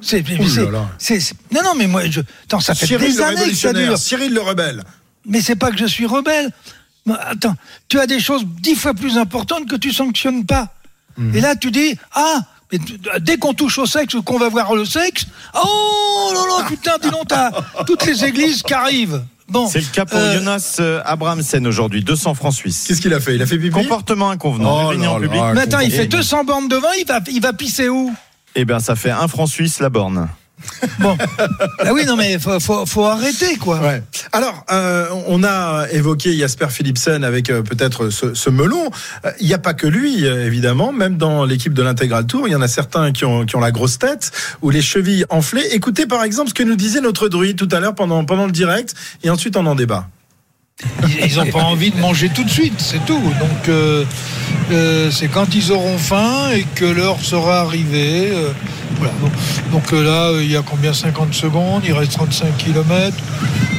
C'est- 0.00 0.22
c'est- 0.98 1.20
c'est- 1.20 1.34
non, 1.52 1.60
non, 1.64 1.74
mais 1.76 1.86
moi, 1.86 2.02
je, 2.08 2.20
attends, 2.44 2.60
ça 2.60 2.74
fait 2.74 2.86
Cyril 2.86 3.14
des 3.14 3.20
années 3.20 3.50
que 3.50 3.56
ça 3.56 3.72
dure. 3.72 3.98
Cyril 3.98 4.32
le 4.32 4.40
rebelle. 4.40 4.84
Mais 5.26 5.40
c'est 5.40 5.56
pas 5.56 5.70
que 5.70 5.76
je 5.78 5.86
suis 5.86 6.06
rebelle. 6.06 6.50
Attends, 7.28 7.56
tu 7.88 7.98
as 7.98 8.06
des 8.06 8.20
choses 8.20 8.44
dix 8.46 8.74
fois 8.76 8.94
plus 8.94 9.18
importantes 9.18 9.68
que 9.68 9.76
tu 9.76 9.92
sanctionnes 9.92 10.46
pas. 10.46 10.72
Et 11.34 11.40
là, 11.40 11.56
tu 11.56 11.70
dis, 11.70 11.96
ah, 12.14 12.40
mais 12.72 12.78
dès 13.20 13.36
qu'on 13.36 13.54
touche 13.54 13.78
au 13.78 13.86
sexe 13.86 14.14
ou 14.14 14.22
qu'on 14.22 14.38
va 14.38 14.48
voir 14.48 14.74
le 14.74 14.84
sexe, 14.84 15.26
oh 15.54 16.32
là 16.34 16.40
là, 16.48 16.66
putain, 16.68 16.92
dis 17.02 17.10
donc, 17.10 17.28
t'as 17.28 17.50
toutes 17.86 18.06
les 18.06 18.24
églises 18.24 18.62
qui 18.62 18.74
arrivent. 18.74 19.22
Bon, 19.48 19.68
C'est 19.68 19.80
le 19.80 19.86
cas 19.92 20.06
pour 20.06 20.18
euh, 20.18 20.38
Jonas 20.38 20.76
euh, 20.80 21.02
Abrahamsen 21.04 21.66
aujourd'hui, 21.66 22.02
200 22.02 22.34
francs 22.34 22.54
suisses. 22.54 22.84
Qu'est-ce 22.88 23.02
qu'il 23.02 23.12
a 23.12 23.20
fait? 23.20 23.34
Il 23.34 23.42
a 23.42 23.46
fait 23.46 23.58
pipi? 23.58 23.70
Comportement 23.70 24.30
inconvenant. 24.30 24.88
Oh 24.88 25.04
en 25.04 25.20
public. 25.20 25.34
là, 25.34 25.60
attends, 25.60 25.80
il 25.80 25.92
fait 25.92 26.06
200 26.06 26.44
bornes 26.44 26.68
devant, 26.68 26.92
il 26.98 27.06
va, 27.06 27.20
il 27.30 27.42
va 27.42 27.52
pisser 27.52 27.90
où? 27.90 28.12
Eh 28.54 28.64
bien, 28.64 28.78
ça 28.78 28.96
fait 28.96 29.10
un 29.10 29.28
franc 29.28 29.46
suisse 29.46 29.80
la 29.80 29.90
borne. 29.90 30.28
Bon, 31.00 31.16
ah 31.80 31.92
oui, 31.92 32.04
non, 32.06 32.16
mais 32.16 32.38
faut, 32.38 32.86
faut, 32.86 33.04
arrêter, 33.04 33.56
quoi. 33.56 33.80
Alors, 34.32 34.64
euh, 34.70 35.06
on 35.26 35.42
a 35.44 35.86
évoqué 35.90 36.36
Jasper 36.36 36.68
Philipsen 36.70 37.24
avec 37.24 37.50
euh, 37.50 37.62
peut-être 37.62 38.10
ce, 38.10 38.50
melon. 38.50 38.90
Euh, 39.24 39.30
Il 39.40 39.46
n'y 39.46 39.54
a 39.54 39.58
pas 39.58 39.74
que 39.74 39.86
lui, 39.86 40.26
euh, 40.26 40.46
évidemment. 40.46 40.92
Même 40.92 41.16
dans 41.16 41.44
l'équipe 41.44 41.74
de 41.74 41.82
l'Intégral 41.82 42.26
Tour, 42.26 42.48
il 42.48 42.52
y 42.52 42.54
en 42.54 42.62
a 42.62 42.68
certains 42.68 43.12
qui 43.12 43.24
ont, 43.24 43.44
qui 43.44 43.56
ont 43.56 43.60
la 43.60 43.72
grosse 43.72 43.98
tête 43.98 44.30
ou 44.62 44.70
les 44.70 44.82
chevilles 44.82 45.24
enflées. 45.30 45.66
Écoutez 45.72 46.06
par 46.06 46.22
exemple 46.22 46.50
ce 46.50 46.54
que 46.54 46.62
nous 46.62 46.76
disait 46.76 47.00
notre 47.00 47.28
druide 47.28 47.56
tout 47.56 47.68
à 47.72 47.80
l'heure 47.80 47.94
pendant, 47.94 48.24
pendant 48.24 48.46
le 48.46 48.52
direct 48.52 48.94
et 49.22 49.30
ensuite 49.30 49.56
on 49.56 49.66
en 49.66 49.74
débat. 49.74 50.08
Ils 51.24 51.36
n'ont 51.36 51.46
pas 51.50 51.62
envie 51.62 51.90
de 51.90 51.98
manger 52.00 52.28
tout 52.34 52.42
de 52.44 52.50
suite, 52.50 52.74
c'est 52.78 53.04
tout. 53.06 53.20
Donc, 53.38 53.68
euh, 53.68 54.04
euh, 54.72 55.10
c'est 55.10 55.28
quand 55.28 55.54
ils 55.54 55.70
auront 55.72 55.98
faim 55.98 56.50
et 56.54 56.64
que 56.74 56.84
l'heure 56.84 57.20
sera 57.20 57.60
arrivée. 57.60 58.30
euh, 58.32 58.50
voilà. 58.98 59.12
Donc, 59.20 59.32
donc, 59.72 59.92
euh, 59.92 60.02
là, 60.02 60.30
euh, 60.30 60.42
il 60.42 60.50
y 60.50 60.56
a 60.56 60.62
combien 60.62 60.92
50 60.92 61.32
secondes, 61.34 61.82
il 61.86 61.92
reste 61.92 62.12
35 62.12 62.56
km. 62.56 63.16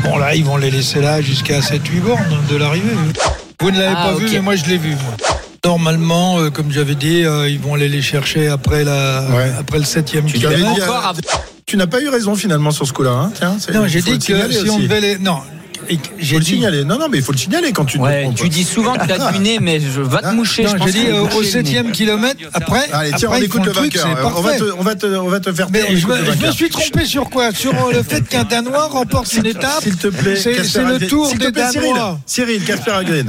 Bon, 0.04 0.18
là, 0.18 0.36
ils 0.36 0.46
vont 0.46 0.58
les 0.58 0.72
laisser 0.72 1.02
là 1.02 1.22
jusqu'à 1.22 1.60
7-8 1.62 2.00
bornes 2.02 2.38
de 2.50 2.56
l'arrivée. 2.56 2.94
Vous 3.60 3.72
ne 3.72 3.80
l'avez 3.80 3.96
Ah, 3.98 4.10
pas 4.12 4.14
vu, 4.16 4.28
mais 4.32 4.40
moi, 4.42 4.56
je 4.56 4.66
l'ai 4.66 4.78
vu. 4.78 4.92
moi. 4.92 5.16
Normalement, 5.66 6.40
euh, 6.40 6.50
comme 6.50 6.72
j'avais 6.72 6.96
dit, 6.96 7.24
euh, 7.26 7.50
ils 7.50 7.60
vont 7.60 7.74
aller 7.74 7.90
les 7.90 8.02
chercher 8.02 8.48
après, 8.50 8.84
la, 8.84 9.26
Ouais. 9.32 9.52
après 9.60 9.80
le 9.80 9.84
7e 9.86 10.26
Tu 10.26 10.38
l'avais 10.38 10.56
kilomètre. 10.58 11.14
tu 11.66 11.76
n'as 11.76 11.88
pas 11.88 12.02
eu 12.02 12.08
raison 12.10 12.36
finalement 12.36 12.72
sur 12.72 12.86
ce 12.88 12.94
coup-là. 12.94 13.12
Hein 13.12 13.32
Tiens, 13.36 13.56
c'est- 13.60 13.74
Non, 13.74 13.88
j'ai 13.88 14.02
dit 14.02 14.18
que 14.20 14.24
si 14.24 14.70
on 14.70 14.80
devait 14.80 15.02
les. 15.02 15.18
Non, 15.18 15.40
j'ai 16.18 16.36
le 16.38 16.44
dit. 16.44 16.52
signaler. 16.52 16.84
Non, 16.84 16.98
non, 16.98 17.08
mais 17.10 17.18
il 17.18 17.24
faut 17.24 17.32
le 17.32 17.38
signaler 17.38 17.72
quand 17.72 17.86
tu 17.86 17.98
te 17.98 18.04
Ouais, 18.04 18.24
trompes. 18.24 18.36
tu 18.36 18.50
dis 18.50 18.64
souvent 18.64 18.94
que 18.96 19.06
t'as 19.08 19.32
du 19.32 19.40
nez, 19.40 19.60
mais 19.60 19.80
je 19.80 20.02
va 20.02 20.22
te 20.22 20.34
moucher. 20.34 20.68
Je 20.68 20.76
pense 20.76 20.92
j'ai 20.92 21.00
dit 21.00 21.08
euh, 21.08 21.22
au. 21.24 21.44
7e 21.44 21.92
kilomètre, 21.92 22.40
après, 22.54 22.90
Allez, 22.92 23.12
tiens, 23.18 23.30
après 23.30 23.42
on 23.42 23.44
écoute 23.44 23.66
le 23.66 23.72
vainqueur. 23.72 24.34
On 24.38 24.42
va, 24.42 24.58
te, 24.58 24.64
on, 24.78 24.82
va 24.82 24.96
te, 24.96 25.06
on 25.06 25.28
va 25.28 25.40
te 25.40 25.52
faire 25.54 25.68
Mais 25.72 25.96
je 25.96 26.08
me, 26.08 26.52
suis 26.52 26.70
trompé 26.70 27.06
sur 27.06 27.30
quoi? 27.30 27.52
Sur 27.54 27.74
euh, 27.74 27.92
le 27.94 28.04
fait 28.04 28.22
qu'un 28.28 28.44
Danois 28.44 28.88
remporte 28.88 29.32
une 29.34 29.46
étape 29.46 29.84
S'il 29.84 29.96
te 29.96 30.08
plaît, 30.08 30.36
C'est 30.36 30.84
le 30.84 31.08
tour 31.08 31.32
te 31.32 31.38
des 31.38 31.52
Danois. 31.52 32.20
Cyril, 32.26 32.64
Casper 32.64 32.92
Agrin. 32.92 33.26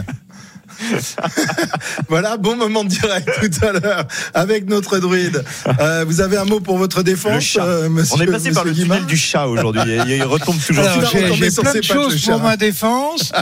voilà, 2.08 2.36
bon 2.36 2.56
moment 2.56 2.84
de 2.84 2.88
direct 2.88 3.28
tout 3.40 3.64
à 3.66 3.72
l'heure 3.72 4.06
avec 4.34 4.68
notre 4.68 4.98
druide. 4.98 5.44
Euh, 5.80 6.04
vous 6.06 6.20
avez 6.20 6.36
un 6.36 6.44
mot 6.44 6.60
pour 6.60 6.78
votre 6.78 6.98
Le 6.98 7.04
défense, 7.04 7.42
chat. 7.42 7.64
euh, 7.64 7.88
monsieur 7.88 8.14
On 8.16 8.20
est 8.20 8.26
passé 8.26 8.50
par 8.52 8.64
le 8.64 8.70
monsieur 8.70 8.84
tunnel 8.84 8.98
Guimard 8.98 9.06
du 9.06 9.16
chat 9.16 9.46
aujourd'hui. 9.46 9.92
et 9.92 10.16
Il 10.16 10.22
retombe 10.24 10.56
toujours. 10.60 10.84
J'ai 11.12 11.50
plein 11.50 11.74
de 11.74 11.82
choses 11.82 12.22
pour 12.24 12.40
ma 12.40 12.56
défense. 12.56 13.32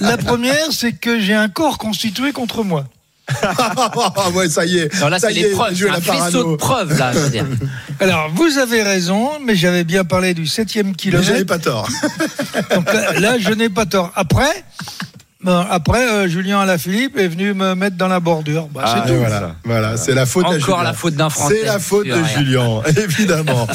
La 0.00 0.16
première, 0.16 0.66
c'est 0.70 0.92
que 0.92 1.20
j'ai 1.20 1.34
un 1.34 1.48
corps 1.48 1.78
constitué 1.78 2.32
contre 2.32 2.62
moi. 2.64 2.84
Ah 3.42 4.28
ouais, 4.34 4.48
ça 4.48 4.64
y 4.64 4.78
est. 4.78 4.94
Alors 4.96 5.10
là, 5.10 5.18
c'est 5.18 5.32
les 5.32 5.50
preuves. 5.50 5.74
Un 5.90 6.00
faisceau 6.00 6.52
de 6.52 6.56
preuves, 6.56 6.96
là, 6.96 7.10
je 7.12 7.18
veux 7.18 7.30
dire. 7.30 7.44
Alors, 8.00 8.30
vous 8.32 8.58
avez 8.58 8.82
raison, 8.84 9.30
mais 9.44 9.56
j'avais 9.56 9.82
bien 9.82 10.04
parlé 10.04 10.32
du 10.32 10.46
septième 10.46 10.88
Mais 10.88 10.92
kilomètre. 10.94 11.26
j'avais 11.28 11.44
pas 11.44 11.58
tort. 11.58 11.88
Donc 12.72 12.92
là, 12.92 13.18
là, 13.18 13.36
je 13.40 13.50
n'ai 13.52 13.68
pas 13.68 13.84
tort. 13.86 14.12
Après, 14.14 14.64
après 15.44 16.08
euh, 16.08 16.28
Julien 16.28 16.60
Alaphilippe 16.60 17.16
est 17.18 17.28
venu 17.28 17.52
me 17.54 17.74
mettre 17.74 17.96
dans 17.96 18.08
la 18.08 18.20
bordure. 18.20 18.68
Bah, 18.72 18.84
c'est 19.04 19.10
Et 19.10 19.14
tout. 19.14 19.18
voilà, 19.20 19.54
voilà, 19.64 19.96
c'est 19.96 20.14
la 20.14 20.26
faute 20.26 20.44
à 20.46 20.48
Encore 20.48 20.60
Julien. 20.78 20.82
la 20.82 20.92
faute 20.92 21.14
d'un 21.14 21.30
Français. 21.30 21.58
C'est 21.60 21.66
la 21.66 21.78
faute 21.78 22.06
de. 22.06 22.16
Julien, 22.36 22.80
évidemment. 22.96 23.66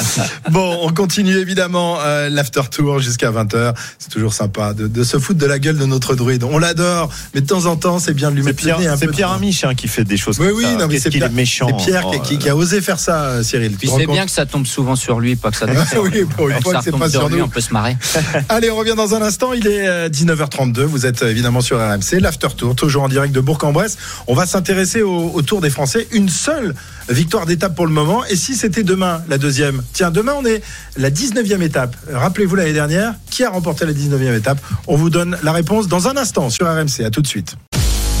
bon, 0.50 0.78
on 0.82 0.92
continue 0.92 1.36
évidemment 1.36 1.98
euh, 2.00 2.28
l'after 2.28 2.62
tour 2.70 2.98
jusqu'à 2.98 3.30
20h. 3.30 3.74
C'est 3.98 4.10
toujours 4.10 4.34
sympa 4.34 4.74
de, 4.74 4.86
de 4.88 5.04
se 5.04 5.18
foutre 5.18 5.38
de 5.38 5.46
la 5.46 5.58
gueule 5.58 5.78
de 5.78 5.86
notre 5.86 6.14
druide. 6.14 6.44
On 6.44 6.58
l'adore, 6.58 7.10
mais 7.34 7.40
de 7.40 7.46
temps 7.46 7.66
en 7.66 7.76
temps, 7.76 7.98
c'est 7.98 8.14
bien 8.14 8.30
de 8.30 8.36
lui 8.36 8.42
C'est 8.42 8.48
mettre 8.50 8.60
le 8.62 8.66
Pierre, 8.66 8.78
nez 8.80 8.86
un 8.88 8.96
c'est 8.96 9.06
peu 9.06 9.12
Pierre. 9.12 9.30
Amiche 9.32 9.64
hein, 9.64 9.74
qui 9.74 9.88
fait 9.88 10.04
des 10.04 10.16
choses 10.16 10.38
Oui, 10.40 10.48
comme 10.48 10.56
oui, 10.56 10.64
ça. 10.64 10.72
non, 10.76 10.86
mais 10.88 10.98
c'est 10.98 11.10
qu'il 11.10 11.20
Pierre, 11.20 11.30
est 11.30 11.34
méchant. 11.34 11.66
c'est 11.78 11.84
Pierre 11.90 12.02
qui, 12.10 12.16
Oh 12.18 12.22
qui- 12.22 12.34
là 12.34 12.40
qui 12.40 12.48
a 12.50 12.56
osé 12.56 12.80
faire 12.80 12.98
ça, 12.98 13.22
euh, 13.24 13.42
Cyril. 13.42 13.72
Puis 13.78 13.88
c'est 13.96 14.06
bien 14.06 14.24
que 14.24 14.30
ça 14.32 14.46
tombe 14.46 14.66
souvent 14.66 14.96
sur 14.96 15.20
lui, 15.20 15.36
pas 15.36 15.50
que 15.50 15.56
ça 15.56 15.66
tombe 15.66 15.76
sur 15.90 16.02
Oui, 16.02 16.24
pour 16.36 16.48
une 16.48 16.60
fois 16.60 16.74
que 16.74 16.84
c'est 16.84 16.90
pas 16.98 17.08
sur 17.08 17.28
lui, 17.28 17.38
nous. 17.38 17.44
on 17.44 17.48
peut 17.48 17.60
se 17.60 17.72
marrer. 17.72 17.96
Allez, 18.48 18.70
on 18.70 18.76
revient 18.76 18.94
dans 18.96 19.14
un 19.14 19.22
instant. 19.22 19.52
Il 19.52 19.66
est 19.68 19.86
euh, 19.86 20.08
19h32. 20.08 20.80
Vous 20.82 21.06
êtes 21.06 21.22
euh, 21.22 21.32
évidemment 21.52 21.60
sur 21.60 21.78
RMC, 21.78 22.20
l'After 22.20 22.48
Tour, 22.56 22.74
toujours 22.74 23.02
en 23.02 23.08
direct 23.08 23.34
de 23.34 23.40
Bourg-en-Bresse. 23.40 23.98
On 24.26 24.34
va 24.34 24.46
s'intéresser 24.46 25.02
au, 25.02 25.30
au 25.34 25.42
Tour 25.42 25.60
des 25.60 25.70
Français. 25.70 26.08
Une 26.12 26.28
seule 26.28 26.74
victoire 27.08 27.46
d'étape 27.46 27.74
pour 27.74 27.86
le 27.86 27.92
moment. 27.92 28.24
Et 28.24 28.36
si 28.36 28.54
c'était 28.54 28.82
demain 28.82 29.22
la 29.28 29.38
deuxième 29.38 29.82
Tiens, 29.92 30.10
demain 30.10 30.34
on 30.38 30.46
est 30.46 30.62
la 30.96 31.10
19e 31.10 31.60
étape. 31.62 31.94
Rappelez-vous 32.10 32.56
l'année 32.56 32.72
dernière, 32.72 33.14
qui 33.30 33.44
a 33.44 33.50
remporté 33.50 33.84
la 33.84 33.92
19e 33.92 34.36
étape? 34.36 34.58
On 34.86 34.96
vous 34.96 35.10
donne 35.10 35.36
la 35.42 35.52
réponse 35.52 35.88
dans 35.88 36.08
un 36.08 36.16
instant 36.16 36.48
sur 36.48 36.66
RMC. 36.66 37.04
À 37.04 37.10
tout 37.10 37.22
de 37.22 37.26
suite. 37.26 37.56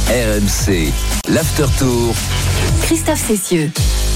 RMC, 0.08 0.92
l'After 1.28 1.66
Tour. 1.78 2.14
Christophe 2.82 3.26
Cessieux. 3.26 3.70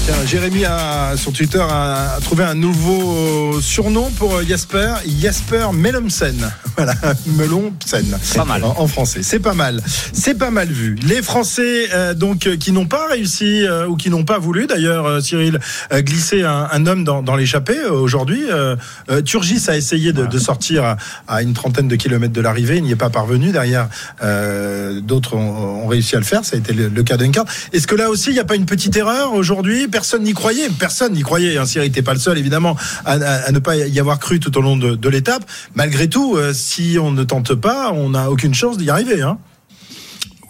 Tiens, 0.07 0.25
Jérémy 0.25 0.63
a, 0.63 1.17
sur 1.17 1.33
Twitter 1.33 1.59
a, 1.59 2.13
a 2.15 2.21
trouvé 2.21 2.45
un 2.45 2.55
nouveau 2.55 3.59
surnom 3.59 4.09
pour 4.11 4.41
Jasper, 4.41 4.93
Jasper 5.21 5.67
Melomsen. 5.73 6.49
Voilà, 6.77 6.93
Melomsen. 7.25 8.05
Pas 8.35 8.45
mal. 8.45 8.63
En, 8.63 8.75
en 8.77 8.87
français, 8.87 9.21
c'est 9.23 9.39
pas 9.39 9.55
mal. 9.55 9.81
C'est 10.13 10.35
pas 10.35 10.51
mal 10.51 10.67
vu. 10.67 10.95
Les 11.07 11.23
Français 11.23 11.89
euh, 11.91 12.13
donc 12.13 12.45
euh, 12.45 12.55
qui 12.55 12.71
n'ont 12.71 12.85
pas 12.85 13.07
réussi 13.07 13.65
euh, 13.65 13.87
ou 13.87 13.95
qui 13.95 14.11
n'ont 14.11 14.25
pas 14.25 14.37
voulu, 14.37 14.67
d'ailleurs, 14.67 15.07
euh, 15.07 15.19
Cyril, 15.19 15.59
euh, 15.91 16.01
glisser 16.03 16.43
un, 16.43 16.67
un 16.71 16.85
homme 16.85 17.03
dans, 17.03 17.23
dans 17.23 17.35
l'échappée 17.35 17.79
euh, 17.79 17.89
aujourd'hui. 17.93 18.43
Euh, 18.51 18.75
euh, 19.09 19.23
Turgis 19.23 19.63
a 19.69 19.75
essayé 19.75 20.13
de, 20.13 20.27
de 20.27 20.37
sortir 20.37 20.83
à, 20.85 20.97
à 21.27 21.41
une 21.41 21.53
trentaine 21.55 21.87
de 21.87 21.95
kilomètres 21.95 22.33
de 22.33 22.41
l'arrivée, 22.41 22.77
il 22.77 22.83
n'y 22.83 22.91
est 22.91 22.95
pas 22.95 23.09
parvenu. 23.09 23.51
Derrière, 23.51 23.89
euh, 24.21 25.01
d'autres 25.01 25.35
ont, 25.35 25.83
ont 25.83 25.87
réussi 25.87 26.15
à 26.15 26.19
le 26.19 26.25
faire. 26.25 26.45
Ça 26.45 26.57
a 26.57 26.59
été 26.59 26.73
le, 26.73 26.89
le 26.89 27.03
cas 27.03 27.17
d'Uncard. 27.17 27.45
Est-ce 27.73 27.87
que 27.87 27.95
là 27.95 28.11
aussi, 28.11 28.29
il 28.29 28.33
n'y 28.33 28.39
a 28.39 28.45
pas 28.45 28.55
une 28.55 28.67
petite 28.67 28.95
erreur 28.95 29.33
aujourd'hui? 29.33 29.87
Personne 29.97 30.21
n'y 30.21 30.33
croyait. 30.33 30.69
Personne 30.69 31.13
n'y 31.13 31.23
croyait. 31.23 31.57
Hein. 31.57 31.65
Cyril 31.65 31.89
n'était 31.89 32.03
pas 32.03 32.13
le 32.13 32.19
seul, 32.19 32.37
évidemment, 32.37 32.75
à, 33.03 33.51
ne 33.51 33.57
pas 33.57 33.75
y 33.75 33.99
avoir 33.99 34.19
cru 34.19 34.39
tout 34.39 34.55
au 34.55 34.61
long 34.61 34.77
de, 34.77 35.09
l'étape. 35.09 35.43
Malgré 35.73 36.07
tout, 36.07 36.35
euh, 36.35 36.53
si 36.53 36.99
on 37.01 37.09
ne 37.09 37.23
tente 37.23 37.55
pas, 37.55 37.91
on 37.91 38.11
n'a 38.11 38.29
aucune 38.29 38.53
chance 38.53 38.77
d'y 38.77 38.91
arriver. 38.91 39.23
Hein. 39.23 39.39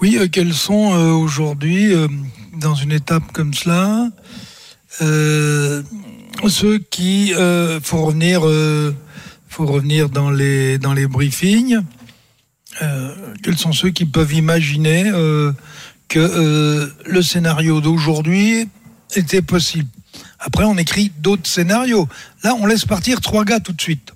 Oui, 0.01 0.17
euh, 0.19 0.27
quels 0.29 0.53
sont 0.53 0.93
euh, 0.93 1.11
aujourd'hui, 1.11 1.93
dans 2.59 2.75
une 2.75 2.91
étape 2.91 3.23
comme 3.31 3.53
cela, 3.53 4.09
ceux 4.99 6.79
qui, 6.91 7.33
euh, 7.33 7.79
faut 7.81 8.03
revenir, 8.03 8.41
faut 9.47 9.65
revenir 9.65 10.09
dans 10.09 10.29
les 10.29 10.77
dans 10.77 10.91
les 10.91 11.07
briefings. 11.07 11.79
quels 13.43 13.57
sont 13.57 13.71
ceux 13.71 13.91
qui 13.91 14.03
peuvent 14.03 14.33
imaginer 14.33 15.05
que 16.09 16.91
le 17.05 17.21
scénario 17.21 17.79
d'aujourd'hui 17.79 18.67
était 19.15 19.41
possible 19.41 19.89
Après, 20.39 20.63
on 20.63 20.77
écrit 20.77 21.11
d'autres 21.19 21.47
scénarios. 21.47 22.07
Là, 22.43 22.55
on 22.55 22.65
laisse 22.65 22.85
partir 22.85 23.21
trois 23.21 23.45
gars 23.45 23.59
tout 23.59 23.73
de 23.73 23.81
suite. 23.81 24.13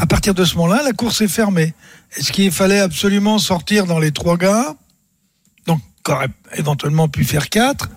À 0.00 0.06
partir 0.06 0.34
de 0.34 0.44
ce 0.44 0.56
moment-là, 0.56 0.82
la 0.82 0.92
course 0.92 1.20
est 1.20 1.28
fermée. 1.28 1.74
Est-ce 2.16 2.32
qu'il 2.32 2.50
fallait 2.50 2.80
absolument 2.80 3.38
sortir 3.38 3.86
dans 3.86 3.98
les 3.98 4.12
trois 4.12 4.36
gars 4.36 4.76
Donc, 5.66 5.80
qu'aurait 6.02 6.30
éventuellement 6.56 7.08
pu 7.08 7.24
faire 7.24 7.50
quatre. 7.50 7.90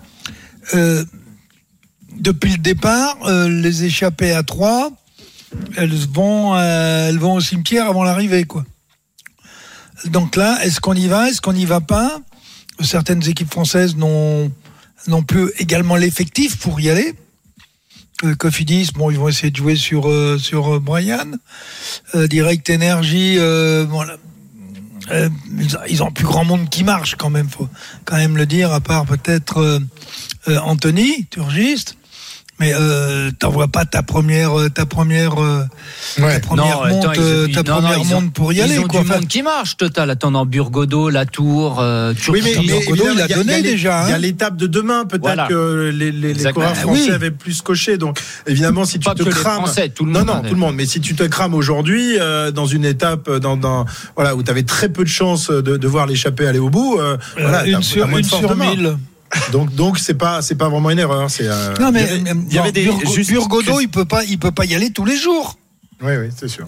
Euh, 0.74 1.04
depuis 2.18 2.52
le 2.52 2.58
départ, 2.58 3.16
euh, 3.24 3.48
les 3.48 3.84
échappées 3.84 4.32
à 4.32 4.42
trois, 4.42 4.90
elles 5.76 5.94
vont, 5.94 6.54
euh, 6.54 7.08
elles 7.08 7.18
vont 7.18 7.34
au 7.34 7.40
cimetière 7.40 7.86
avant 7.88 8.04
l'arrivée, 8.04 8.44
quoi. 8.44 8.64
Donc 10.04 10.36
là, 10.36 10.62
est-ce 10.64 10.80
qu'on 10.80 10.94
y 10.94 11.08
va 11.08 11.28
Est-ce 11.28 11.40
qu'on 11.40 11.52
n'y 11.52 11.64
va 11.64 11.80
pas? 11.80 12.20
Certaines 12.80 13.26
équipes 13.28 13.50
françaises 13.50 13.96
n'ont 13.96 14.52
n'ont 15.06 15.22
plus 15.22 15.50
également 15.58 15.96
l'effectif 15.96 16.58
pour 16.58 16.80
y 16.80 16.90
aller. 16.90 17.14
Euh, 18.24 18.34
Cofidis, 18.34 18.90
bon, 18.94 19.10
ils 19.10 19.18
vont 19.18 19.28
essayer 19.28 19.50
de 19.50 19.56
jouer 19.56 19.76
sur 19.76 20.08
euh, 20.08 20.38
sur 20.38 20.74
euh, 20.74 20.80
Brian. 20.80 21.32
Direct 22.14 22.68
Energy, 22.70 23.36
euh, 23.38 23.86
ils 25.88 26.02
ont- 26.02 26.10
plus 26.10 26.24
grand 26.26 26.44
monde 26.44 26.68
qui 26.68 26.84
marche 26.84 27.14
quand 27.16 27.30
même, 27.30 27.48
faut 27.48 27.68
quand 28.04 28.16
même 28.16 28.36
le 28.36 28.44
dire, 28.46 28.72
à 28.72 28.80
part 28.80 29.06
peut-être 29.06 29.80
Anthony, 30.46 31.26
turgiste. 31.26 31.96
Mais 32.60 32.72
euh, 32.74 33.30
t'envoies 33.38 33.68
pas 33.68 33.84
ta 33.84 34.02
première, 34.02 34.58
euh, 34.58 34.68
ta 34.68 34.84
première, 34.84 35.40
euh, 35.40 35.62
ta 36.18 36.40
première 36.40 36.82
attends, 36.82 36.88
monte, 36.88 37.04
ils 37.14 37.20
ont- 37.20 37.22
euh, 37.22 37.46
ils- 37.48 37.54
ta 37.54 37.62
non, 37.62 37.74
non, 37.76 37.80
première 37.82 37.98
ils 37.98 38.14
ont- 38.14 38.20
monte 38.20 38.32
pour 38.32 38.52
y 38.52 38.56
ils 38.56 38.62
aller. 38.62 38.78
ont 38.80 38.82
quoi. 38.88 39.00
du 39.00 39.06
Enfin, 39.06 39.14
monde 39.20 39.28
qui 39.28 39.42
marche, 39.42 39.76
total. 39.76 40.10
Attendant 40.10 40.44
Burgodo, 40.44 41.08
Latour, 41.08 41.78
euh, 41.80 42.12
Oui, 42.28 42.40
mais, 42.42 42.54
mais 42.60 42.66
Burgodo, 42.66 43.04
il 43.14 43.20
a 43.20 43.26
y 43.26 43.34
donné 43.34 43.56
les- 43.62 43.62
déjà, 43.62 44.02
Il 44.06 44.10
y 44.10 44.12
a 44.12 44.16
hein. 44.16 44.18
l'étape 44.18 44.56
de 44.56 44.66
demain, 44.66 45.04
peut-être 45.04 45.22
Voilà. 45.22 45.46
que 45.46 45.90
les, 45.94 46.10
les, 46.10 46.34
les 46.34 46.52
coureurs 46.52 46.70
Ah 46.72 46.80
français 46.80 47.02
oui. 47.04 47.10
avaient 47.12 47.30
plus 47.30 47.62
coché. 47.62 47.96
Donc, 47.96 48.18
évidemment, 48.46 48.84
si 48.84 48.98
tu 48.98 49.04
Pas 49.04 49.14
te 49.14 49.22
que 49.22 49.28
les 49.28 49.34
crames. 49.34 49.58
Français, 49.62 49.88
tout 49.90 50.04
le 50.04 50.10
non, 50.12 50.18
monde 50.20 50.28
non, 50.28 50.34
avait. 50.34 50.48
tout 50.48 50.54
le 50.54 50.60
monde. 50.60 50.74
Mais 50.74 50.86
si 50.86 51.00
tu 51.00 51.14
te 51.14 51.22
crames 51.22 51.54
aujourd'hui, 51.54 52.18
euh, 52.18 52.50
dans 52.50 52.66
une 52.66 52.84
étape 52.84 53.30
dans, 53.30 53.56
dans, 53.56 53.84
voilà, 54.16 54.34
où 54.34 54.42
tu 54.42 54.50
avais 54.50 54.64
très 54.64 54.88
peu 54.88 55.04
de 55.04 55.08
chances 55.08 55.50
de, 55.50 55.76
de 55.76 55.86
voir 55.88 56.06
l'échapper 56.06 56.46
aller 56.48 56.58
au 56.58 56.70
bout, 56.70 56.98
euh, 56.98 57.16
voilà, 57.38 57.64
une 57.66 57.82
sur, 57.84 58.08
une 58.08 58.24
sur 58.24 58.56
mille. 58.56 58.96
Donc, 59.52 59.74
donc 59.74 59.98
c'est 59.98 60.14
pas, 60.14 60.40
c'est 60.42 60.54
pas 60.54 60.68
vraiment 60.68 60.90
une 60.90 60.98
erreur. 60.98 61.30
C'est, 61.30 61.46
euh, 61.48 61.74
Non 61.80 61.90
mais 61.92 62.02
il 62.02 62.06
y 62.06 62.10
avait- 62.20 62.30
euh, 62.30 62.34
il 62.48 62.54
y 62.54 62.58
avait 62.58 62.68
bon, 62.68 62.72
des- 62.72 62.84
Burgo- 62.86 63.14
juste- 63.14 63.30
Burgodo, 63.30 63.80
il 63.80 63.88
peut 63.88 64.04
pas, 64.04 64.24
il 64.24 64.38
peut 64.38 64.52
pas 64.52 64.64
y 64.64 64.74
aller 64.74 64.90
tous 64.90 65.04
les 65.04 65.16
jours. 65.16 65.58
Oui, 66.00 66.12
oui, 66.16 66.28
c'est 66.38 66.48
sûr. 66.48 66.66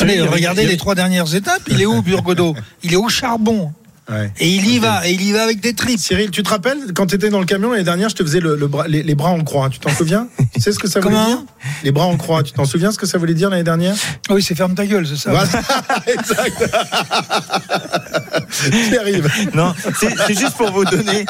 Allez, 0.00 0.18
avait- 0.18 0.28
regardez 0.28 0.60
avait- 0.62 0.70
les 0.72 0.76
trois 0.76 0.94
dernières 0.94 1.34
étapes. 1.34 1.62
Il 1.68 1.80
est 1.80 1.86
où 1.86 2.02
Burgodo 2.02 2.54
Il 2.82 2.92
est 2.92 2.96
au 2.96 3.08
charbon. 3.08 3.72
Ouais. 4.08 4.30
Et 4.38 4.48
il 4.48 4.68
y 4.68 4.78
va, 4.78 5.06
et 5.08 5.12
il 5.12 5.22
y 5.22 5.32
va 5.32 5.42
avec 5.42 5.60
des 5.60 5.74
tripes. 5.74 5.98
Cyril, 5.98 6.30
tu 6.30 6.42
te 6.44 6.48
rappelles 6.48 6.92
quand 6.94 7.06
tu 7.08 7.16
étais 7.16 7.28
dans 7.28 7.40
le 7.40 7.44
camion 7.46 7.72
l'année 7.72 7.82
dernière, 7.82 8.08
je 8.08 8.14
te 8.14 8.22
faisais 8.22 8.38
le, 8.38 8.54
le 8.54 8.68
bras- 8.68 8.86
les, 8.86 9.02
les 9.02 9.14
bras 9.16 9.30
en 9.30 9.42
croix. 9.42 9.68
Tu 9.68 9.80
t'en 9.80 9.92
souviens 9.92 10.28
Tu 10.54 10.60
sais 10.60 10.70
ce 10.72 10.78
que 10.78 10.88
ça 10.88 11.00
voulait 11.00 11.14
Comment 11.16 11.26
dire 11.26 11.42
Les 11.82 11.90
bras 11.90 12.06
en 12.06 12.16
croix. 12.16 12.42
Tu 12.44 12.52
t'en 12.52 12.64
souviens 12.64 12.92
ce 12.92 12.98
que 12.98 13.06
ça 13.06 13.18
voulait 13.18 13.34
dire 13.34 13.50
l'année 13.50 13.64
dernière 13.64 13.94
Ah 14.28 14.34
oui, 14.34 14.42
c'est 14.42 14.54
ferme 14.54 14.74
ta 14.76 14.86
gueule, 14.86 15.06
c'est 15.08 15.16
ça. 15.16 15.30
Voilà, 15.30 15.46
exact. 16.06 16.76
J'y 18.72 18.96
arrive. 18.96 19.28
Non, 19.54 19.74
c'est 20.26 20.38
juste 20.38 20.54
pour 20.56 20.70
vous 20.70 20.84
donner, 20.84 21.26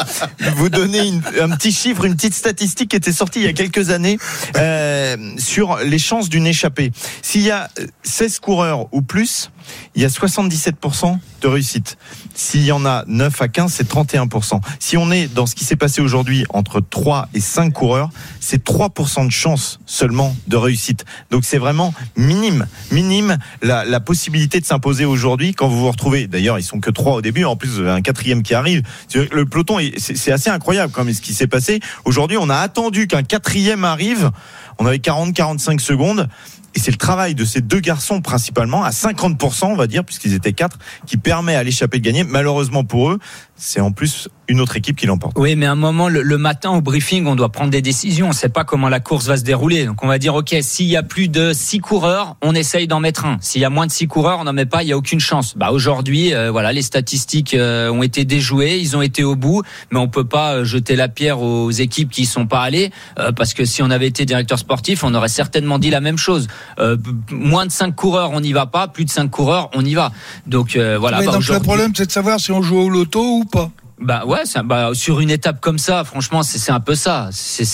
vous 0.57 0.69
donner 0.69 1.07
une- 1.07 1.23
un 1.41 1.49
petit 1.57 1.73
chiffre, 1.73 2.05
une 2.05 2.15
petite 2.15 2.35
statistique 2.35 2.91
qui 2.91 2.97
était 2.97 3.13
sortie 3.13 3.41
il 3.41 3.47
y 3.47 3.49
a 3.49 3.53
quelques 3.53 3.91
années 3.91 4.19
euh, 4.57 5.17
sur 5.39 5.79
les 5.79 5.99
chances 5.99 6.29
d'une 6.29 6.47
échappée. 6.47 6.93
S'il 7.23 7.43
y 7.43 7.51
a 7.51 7.69
euh, 7.81 7.87
16 8.03 8.39
coureurs 8.41 8.87
ou 8.93 9.03
plus, 9.03 9.51
il 9.95 10.03
y 10.03 10.05
a 10.05 10.09
77% 10.09 11.19
de 11.43 11.49
réussite. 11.49 11.97
S'il 12.39 12.65
y 12.65 12.71
en 12.73 12.85
a 12.85 13.03
9 13.07 13.41
à 13.41 13.49
15, 13.49 13.73
c'est 13.73 13.89
31%. 13.91 14.61
Si 14.79 14.99
on 14.99 15.11
est 15.11 15.27
dans 15.27 15.47
ce 15.47 15.55
qui 15.55 15.65
s'est 15.65 15.75
passé 15.75 16.03
aujourd'hui 16.03 16.45
entre 16.51 16.81
3 16.81 17.29
et 17.33 17.41
5 17.41 17.73
coureurs, 17.73 18.11
c'est 18.41 18.63
3% 18.63 19.25
de 19.25 19.31
chance 19.33 19.81
seulement 19.87 20.37
de 20.47 20.57
réussite. 20.59 21.07
Donc 21.31 21.47
c'est 21.47 21.57
vraiment 21.57 21.95
minime, 22.15 22.67
minime 22.93 23.39
la, 23.63 23.87
la 23.87 24.01
possibilité 24.01 24.61
de 24.61 24.67
s'imposer 24.67 25.07
aujourd'hui 25.07 25.55
quand 25.55 25.67
vous 25.69 25.79
vous 25.81 25.91
retrouvez. 25.91 26.27
D'ailleurs, 26.27 26.59
ils 26.59 26.63
sont 26.63 26.79
que 26.79 26.91
3 26.91 27.15
au 27.15 27.23
début, 27.23 27.45
en 27.45 27.57
plus 27.57 27.81
un 27.89 28.03
quatrième 28.03 28.43
qui 28.43 28.53
arrive. 28.53 28.83
Le 29.15 29.47
peloton, 29.47 29.79
est- 29.79 29.99
c'est 29.99 30.17
c'est 30.17 30.33
assez 30.33 30.51
incroyable 30.51 30.93
quand 30.93 31.05
même 31.05 31.15
ce 31.15 31.23
qui 31.23 31.33
s'est 31.33 31.47
passé. 31.47 31.81
Aujourd'hui, 32.05 32.37
on 32.39 32.51
a 32.51 32.57
attendu 32.57 33.07
qu'un 33.07 33.23
quatrième 33.23 33.85
arrive. 33.85 34.31
On 34.79 34.85
avait 34.85 34.99
40-45 34.99 35.79
secondes. 35.81 36.29
Et 36.77 36.79
c'est 36.79 36.91
le 36.91 36.99
travail 36.99 37.35
de 37.35 37.47
ces 37.47 37.63
deux 37.63 37.81
garçons 37.81 38.21
principalement, 38.21 38.85
à 38.85 38.91
50%, 38.91 39.65
on 39.65 39.77
va 39.77 39.87
dire, 39.87 40.05
puisqu'ils 40.05 40.35
étaient 40.35 40.53
quatre, 40.53 40.79
qui 41.07 41.17
permet 41.17 41.57
à 41.57 41.65
l'échappée 41.65 41.99
de 41.99 42.05
gagner. 42.05 42.23
Malheureusement 42.23 42.85
pour 42.85 43.11
eux, 43.11 43.19
c'est 43.57 43.81
en 43.81 43.93
plus 43.93 44.29
une 44.49 44.61
autre 44.61 44.77
équipe 44.77 44.97
qui 44.97 45.07
l'emporte. 45.07 45.37
Oui, 45.37 45.57
mais 45.57 45.67
à 45.67 45.73
un 45.73 45.77
moment, 45.77 46.09
le, 46.09 46.23
le 46.23 46.39
matin 46.39 46.71
au 46.71 46.81
briefing, 46.81 47.27
on 47.27 47.35
doit 47.35 47.51
prendre 47.51 47.71
des 47.71 47.83
décisions. 47.83 48.27
On 48.27 48.31
ne 48.31 48.35
sait 48.35 48.49
pas 48.49 48.63
comment 48.63 48.89
la 48.89 49.01
course 49.01 49.27
va 49.27 49.37
se 49.37 49.43
dérouler. 49.43 49.87
Donc 49.87 50.05
on 50.05 50.07
va 50.07 50.19
dire, 50.19 50.35
OK, 50.37 50.55
s'il 50.61 50.87
y 50.87 50.97
a 50.97 51.03
plus 51.03 51.29
de 51.29 51.53
six 51.53 51.81
coureurs, 51.81 52.37
on 52.43 52.55
essaye 52.55 52.87
d'en 52.87 53.01
mettre 53.01 53.25
un. 53.25 53.39
S'il 53.41 53.61
y 53.61 53.65
a 53.65 53.71
moins 53.71 53.87
de 53.87 53.91
six 53.91 54.07
coureurs, 54.07 54.39
on 54.41 54.45
n'en 54.45 54.53
met 54.53 54.67
pas, 54.67 54.83
il 54.83 54.87
n'y 54.87 54.93
a 54.93 54.97
aucune 54.97 55.19
chance. 55.19 55.57
Bah, 55.57 55.71
aujourd'hui, 55.73 56.33
euh, 56.33 56.53
voilà, 56.53 56.73
les 56.73 56.83
statistiques 56.83 57.55
euh, 57.55 57.91
ont 57.91 58.05
été 58.05 58.25
déjouées, 58.25 58.79
ils 58.79 58.97
ont 58.97 59.03
été 59.03 59.25
au 59.25 59.35
bout, 59.35 59.63
mais 59.91 59.99
on 59.99 60.07
peut 60.07 60.25
pas 60.25 60.57
euh, 60.57 60.65
jeter 60.65 60.95
la 60.95 61.09
pierre 61.09 61.41
aux 61.41 61.71
équipes 61.71 62.11
qui 62.11 62.25
sont 62.25 62.47
pas 62.47 62.61
allées, 62.61 62.93
euh, 63.19 63.33
parce 63.33 63.53
que 63.53 63.65
si 63.65 63.83
on 63.83 63.91
avait 63.91 64.07
été 64.07 64.27
directeur 64.27 64.59
sportif, 64.59 65.03
on 65.03 65.13
aurait 65.15 65.29
certainement 65.29 65.81
dit 65.81 65.91
la 65.91 66.01
même 66.01 66.19
chose. 66.19 66.47
Euh, 66.79 66.97
moins 67.33 67.67
de 67.67 67.73
cinq 67.73 67.97
coureurs, 67.97 68.31
on 68.33 68.41
n'y 68.41 68.53
va 68.53 68.67
pas. 68.67 68.87
Plus 68.87 69.07
de 69.07 69.11
cinq 69.11 69.31
coureurs, 69.31 69.71
on 69.75 69.85
y 69.85 69.95
va. 69.95 70.13
Donc 70.47 70.77
euh, 70.77 70.99
voilà. 70.99 71.19
Mais 71.19 71.27
bah, 71.27 71.33
donc 71.33 71.49
le 71.49 71.61
problème, 71.61 71.93
c'est 71.97 72.07
de 72.07 72.13
savoir 72.13 72.39
si 72.39 72.53
on 72.53 72.63
joue 72.63 72.79
au 72.79 72.89
loto 72.89 73.21
ou 73.21 73.45
pas. 73.47 73.71
Bah 73.99 74.25
ouais, 74.27 74.41
un- 74.55 74.63
bah, 74.63 74.91
sur 74.93 75.21
une 75.21 75.31
étape 75.31 75.59
comme 75.63 75.79
ça, 75.79 76.05
franchement, 76.05 76.43
c'est 76.43 76.71
un 76.71 76.81
peu 76.81 76.95
ça. 76.95 77.31
C'est 77.33 77.65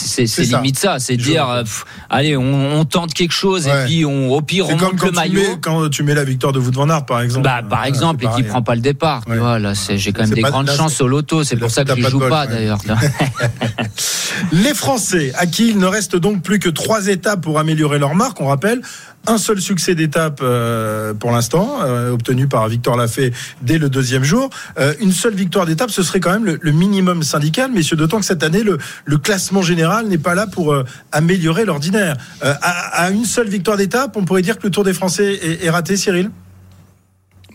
limite 0.44 0.78
ça. 0.78 1.00
C'est 1.00 1.16
dire, 1.16 1.48
euh, 1.48 1.62
pff, 1.64 1.84
allez, 2.10 2.36
on, 2.36 2.78
on 2.78 2.84
tente 2.84 3.12
quelque 3.12 3.32
chose 3.32 3.66
Ouais. 3.66 3.82
et 3.82 3.86
puis 3.86 4.04
on, 4.06 4.30
au 4.30 4.40
pire, 4.40 4.68
on 4.68 4.76
monte 4.76 4.96
quand 5.00 5.06
le 5.06 5.10
maillot. 5.12 5.40
mets, 5.40 5.56
quand 5.60 5.88
tu 5.90 6.04
mets 6.04 6.14
la 6.14 6.22
victoire 6.22 6.52
de 6.52 6.60
Wout 6.60 6.70
van 6.70 6.88
Aert, 6.90 7.06
par 7.06 7.20
exemple. 7.22 7.42
Bah, 7.42 7.56
par 7.62 7.68
Voilà, 7.70 7.88
exemple, 7.88 8.24
et 8.24 8.28
qui 8.36 8.44
prend 8.44 8.62
pas 8.62 8.76
le 8.76 8.80
départ. 8.82 9.22
Ouais. 9.26 9.34
Tu 9.34 9.40
vois, 9.40 9.58
là, 9.58 9.74
c'est- 9.74 9.98
j'ai 9.98 10.12
quand 10.12 10.22
même 10.22 10.30
des 10.30 10.42
pas- 10.42 10.50
grandes 10.50 10.68
là, 10.68 10.76
chances 10.76 11.00
au 11.00 11.08
loto. 11.08 11.42
C'est 11.42 11.56
pour 11.56 11.72
ça 11.72 11.84
que 11.84 12.00
je 12.00 12.08
joue 12.08 12.20
bol, 12.20 12.30
pas, 12.30 12.42
ouais. 12.42 12.52
d'ailleurs. 12.52 12.78
Les 14.52 14.74
Français, 14.74 15.32
à 15.36 15.46
qui 15.46 15.68
il 15.70 15.78
ne 15.78 15.86
reste 15.86 16.16
donc 16.16 16.42
plus 16.42 16.58
que 16.58 16.68
trois 16.68 17.08
étapes 17.08 17.40
pour 17.40 17.58
améliorer 17.58 17.98
leur 17.98 18.14
marque, 18.14 18.40
on 18.40 18.46
rappelle. 18.46 18.80
Un 19.28 19.38
seul 19.38 19.60
succès 19.60 19.94
d'étape 19.94 20.40
euh, 20.42 21.14
pour 21.14 21.30
l'instant, 21.30 21.78
euh, 21.82 22.10
obtenu 22.10 22.48
par 22.48 22.66
Victor 22.66 22.96
Lafay 22.96 23.32
dès 23.60 23.78
le 23.78 23.88
deuxième 23.88 24.24
jour. 24.24 24.50
Euh, 24.78 24.94
une 25.00 25.12
seule 25.12 25.34
victoire 25.34 25.64
d'étape, 25.64 25.90
ce 25.90 26.02
serait 26.02 26.18
quand 26.18 26.32
même 26.32 26.44
le, 26.44 26.58
le 26.60 26.72
minimum 26.72 27.22
syndical, 27.22 27.70
messieurs, 27.70 27.96
d'autant 27.96 28.18
que 28.18 28.24
cette 28.24 28.42
année, 28.42 28.64
le, 28.64 28.78
le 29.04 29.18
classement 29.18 29.62
général 29.62 30.08
n'est 30.08 30.18
pas 30.18 30.34
là 30.34 30.48
pour 30.48 30.74
améliorer 31.12 31.64
l'ordinaire. 31.64 32.16
À, 32.40 33.04
à 33.04 33.10
une 33.10 33.24
seule 33.24 33.48
victoire 33.48 33.76
d'étape, 33.76 34.16
on 34.16 34.24
pourrait 34.24 34.42
dire 34.42 34.58
que 34.58 34.64
le 34.64 34.70
Tour 34.70 34.82
des 34.82 34.92
Français 34.92 35.34
est, 35.34 35.64
est 35.64 35.70
raté, 35.70 35.96
Cyril? 35.96 36.30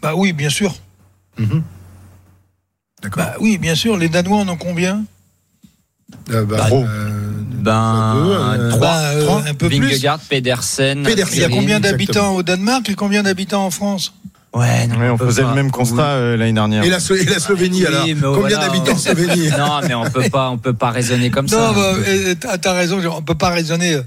Bah 0.02 0.14
oui, 0.16 0.32
bien 0.32 0.50
sûr. 0.50 0.74
D'accord. 3.04 3.24
Bah 3.26 3.36
oui, 3.42 3.58
bien 3.58 3.76
sûr. 3.76 3.98
Les 3.98 4.08
Danois 4.08 4.38
en 4.38 4.48
ont 4.48 4.58
combien? 4.58 5.04
Bah, 6.30 6.38
euh, 6.72 7.27
Ben, 7.68 8.14
deux, 8.16 8.32
euh, 8.32 8.70
trois. 8.70 8.80
Bah, 8.80 9.02
euh. 9.14 9.50
Un 9.50 9.54
peu 9.54 9.68
plus. 9.68 10.02
Pedersen. 10.30 11.04
Pedersen. 11.04 11.36
Il 11.36 11.42
y 11.42 11.46
a 11.46 11.50
combien 11.50 11.80
d'habitants 11.80 12.36
au 12.36 12.44
Danemark 12.44 12.90
et 12.90 12.96
combien 12.96 13.24
d'habitants 13.24 13.66
en 13.66 13.72
France? 13.72 14.14
Ouais, 14.54 14.88
non, 14.88 14.96
on 15.14 15.18
faisait 15.18 15.44
pas. 15.44 15.50
le 15.50 15.56
même 15.56 15.72
constat 15.72 16.12
euh, 16.12 16.38
l'année 16.38 16.54
dernière. 16.54 16.84
et, 16.84 16.90
la, 16.90 16.98
et 16.98 17.26
la 17.26 17.40
Slovénie, 17.40 17.82
Oui, 17.82 17.86
alors 17.86 18.02
Combien 18.36 18.58
voilà, 18.58 18.68
d'habitants 18.68 18.94
en 18.94 18.98
Slovénie? 18.98 19.50
Non, 19.58 19.82
mais 19.86 19.94
on 19.94 20.10
peut 20.10 20.30
pas, 20.30 20.50
on 20.50 20.58
peut 20.58 20.74
pas 20.74 20.90
raisonner 20.90 21.30
comme 21.30 21.48
ça. 21.48 21.58
Non, 21.58 21.74
bah, 21.74 21.94
euh, 22.08 22.36
t'as 22.40 22.58
t'as 22.58 22.74
raison. 22.74 23.00
On 23.18 23.22
peut 23.22 23.36
pas 23.36 23.50
raisonner 23.50 23.98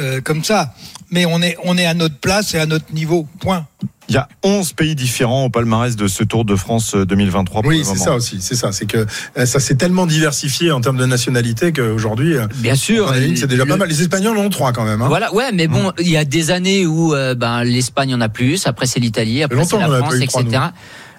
euh, 0.00 0.20
comme 0.22 0.42
ça. 0.42 0.74
Mais 1.10 1.26
on 1.26 1.40
est, 1.42 1.56
on 1.64 1.76
est 1.78 1.86
à 1.86 1.94
notre 1.94 2.16
place 2.18 2.54
et 2.54 2.58
à 2.58 2.66
notre 2.66 2.92
niveau. 2.92 3.26
Point. 3.40 3.66
Il 4.08 4.14
y 4.14 4.18
a 4.18 4.28
11 4.42 4.74
pays 4.74 4.94
différents 4.94 5.46
au 5.46 5.50
palmarès 5.50 5.96
de 5.96 6.08
ce 6.08 6.24
Tour 6.24 6.44
de 6.44 6.56
France 6.56 6.94
euh, 6.94 7.06
2023 7.06 7.62
pour 7.62 7.68
Oui, 7.70 7.82
c'est 7.86 7.96
ça 7.96 8.14
aussi. 8.14 8.36
C'est 8.40 8.54
ça. 8.54 8.70
C'est 8.70 8.84
que 8.84 9.06
euh, 9.38 9.46
ça 9.46 9.60
s'est 9.60 9.76
tellement 9.76 10.06
diversifié 10.06 10.72
en 10.72 10.82
termes 10.82 10.98
de 10.98 11.06
nationalité 11.06 11.72
qu'aujourd'hui, 11.72 12.36
euh, 12.36 12.46
Bien 12.56 12.74
sûr. 12.74 13.06
en 13.08 13.12
a 13.12 13.18
une, 13.18 13.36
c'est 13.36 13.46
déjà 13.46 13.64
le- 13.64 13.68
pas 13.70 13.76
mal. 13.78 13.88
Les 13.88 14.02
Espagnols 14.02 14.36
en 14.36 14.42
ont 14.42 14.50
trois 14.50 14.72
quand 14.72 14.84
même. 14.84 15.00
Hein. 15.00 15.08
Voilà, 15.08 15.32
ouais, 15.32 15.52
mais 15.52 15.68
bon, 15.68 15.92
il 15.98 16.10
y 16.10 16.18
a 16.18 16.26
des 16.26 16.50
années 16.50 16.84
où 16.86 17.14
euh, 17.14 17.34
ben 17.34 17.64
l'Espagne 17.64 18.14
en 18.14 18.20
a 18.20 18.28
plus, 18.28 18.66
après 18.66 18.84
c'est 18.86 19.00
l'Italie, 19.00 19.42
après 19.42 19.64
c'est 19.64 19.78
la 19.78 19.86
France, 19.86 20.14
trois, 20.28 20.42
etc. 20.42 20.62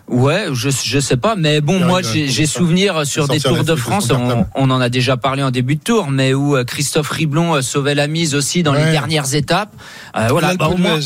Ouais, 0.07 0.45
je 0.53 0.69
je 0.69 0.99
sais 0.99 1.17
pas, 1.17 1.35
mais 1.35 1.61
bon, 1.61 1.79
moi 1.79 2.01
j'ai 2.03 2.45
souvenir 2.45 3.07
sur 3.07 3.27
des 3.27 3.39
Tours 3.39 3.63
de 3.63 3.75
France, 3.75 4.11
on, 4.11 4.45
on 4.53 4.69
en 4.69 4.79
a 4.79 4.89
déjà 4.89 5.17
parlé 5.17 5.41
en 5.41 5.49
début 5.49 5.75
de 5.77 5.81
tour, 5.81 6.11
mais 6.11 6.33
où 6.35 6.55
euh, 6.55 6.63
Christophe 6.63 7.09
Riblon 7.09 7.55
euh, 7.55 7.61
sauvait 7.63 7.95
la 7.95 8.07
mise 8.07 8.35
aussi 8.35 8.61
dans 8.61 8.73
Ouais. 8.73 8.85
les 8.85 8.91
dernières 8.91 9.33
étapes. 9.33 9.73
Euh, 10.15 10.27
voilà, 10.29 10.55
bah, 10.55 10.67
au 10.67 10.77
moins, 10.77 10.99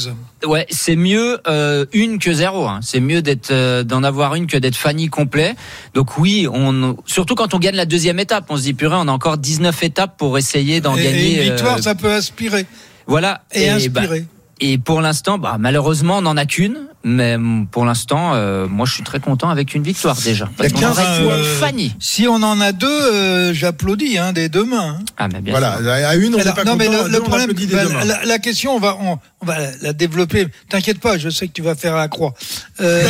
ouais, 0.45 0.65
c'est 0.69 0.97
mieux 0.97 1.39
euh, 1.47 1.85
une 1.93 2.19
que 2.19 2.33
zéro. 2.33 2.67
Hein. 2.67 2.81
C'est 2.83 2.99
mieux 2.99 3.21
d'être 3.21 3.51
euh, 3.51 3.83
d'en 3.83 4.03
avoir 4.03 4.35
une 4.35 4.47
que 4.47 4.57
d'être 4.57 4.75
Fanny 4.75 5.07
complet. 5.07 5.55
Donc 5.93 6.17
oui, 6.17 6.47
on 6.51 6.97
surtout 7.05 7.35
quand 7.35 7.53
on 7.53 7.59
gagne 7.59 7.75
la 7.75 7.85
deuxième 7.85 8.19
étape, 8.19 8.47
on 8.49 8.57
se 8.57 8.63
dit 8.63 8.73
purée, 8.73 8.97
on 8.99 9.07
a 9.07 9.11
encore 9.11 9.37
19 9.37 9.81
étapes 9.83 10.17
pour 10.17 10.37
essayer 10.37 10.81
d'en 10.81 10.95
Et, 10.97 11.03
gagner. 11.03 11.31
et 11.35 11.45
une 11.45 11.53
victoire, 11.53 11.77
euh, 11.77 11.81
ça 11.81 11.95
peut 11.95 12.11
aspirer 12.11 12.65
voilà. 13.07 13.43
et, 13.53 13.67
bah, 13.89 14.01
inspirer. 14.01 14.25
Et 14.59 14.77
pour 14.77 15.01
l'instant, 15.01 15.37
bah, 15.37 15.57
malheureusement, 15.59 16.17
on 16.17 16.21
n'en 16.21 16.37
a 16.37 16.45
qu'une. 16.45 16.77
Mais 17.05 17.37
pour 17.71 17.85
l'instant, 17.85 18.33
euh, 18.33 18.67
moi, 18.67 18.85
je 18.85 18.91
suis 18.93 19.03
très 19.03 19.21
content 19.21 19.49
avec 19.49 19.73
une 19.73 19.83
victoire 19.83 20.17
déjà. 20.21 20.49
Parce 20.57 20.73
qu'on 20.73 20.81
15 20.81 20.99
aurait 20.99 21.17
pu 21.17 21.23
fois, 21.23 21.33
être 21.37 21.45
euh, 21.45 21.59
Fanny. 21.61 21.95
Si 21.97 22.27
on 22.27 22.35
en 22.43 22.59
a 22.59 22.73
deux, 22.73 22.87
euh, 22.89 23.53
j'applaudis 23.53 24.17
hein, 24.17 24.33
des 24.33 24.49
deux 24.49 24.65
mains. 24.65 24.97
hein. 24.99 25.03
Ah, 25.17 25.29
mais 25.31 25.39
bien 25.39 25.53
Voilà. 25.53 25.77
sûr. 25.77 25.89
À 25.89 26.15
une, 26.17 26.35
on 26.35 26.39
n'est 26.39 26.43
pas 26.51 26.65
non, 26.65 26.75
mais 26.75 26.87
content. 26.87 26.97
le, 26.97 27.03
à 27.03 27.07
le 27.07 27.13
deux, 27.13 27.21
problème, 27.21 27.51
bah, 27.71 28.03
la, 28.03 28.25
la 28.25 28.39
question, 28.39 28.75
on 28.75 28.79
va, 28.79 28.97
on, 28.99 29.17
on 29.41 29.45
va 29.45 29.55
la, 29.81 29.93
développer. 29.93 30.47
T'inquiète 30.67 30.99
pas, 30.99 31.17
je 31.17 31.29
sais 31.29 31.47
que 31.47 31.53
tu 31.53 31.61
vas 31.61 31.75
faire 31.75 31.95
la 31.95 32.09
croix. 32.09 32.33
Euh, 32.81 33.07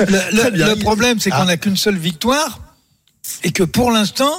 le, 0.00 0.50
le- 0.70 0.78
problème, 0.78 1.18
c'est 1.20 1.28
qu'on 1.30 1.36
Ah. 1.40 1.44
n'a 1.44 1.56
qu'une 1.58 1.76
seule 1.76 1.96
victoire 1.98 2.60
et 3.42 3.52
que 3.52 3.62
pour 3.62 3.90
l'instant, 3.90 4.32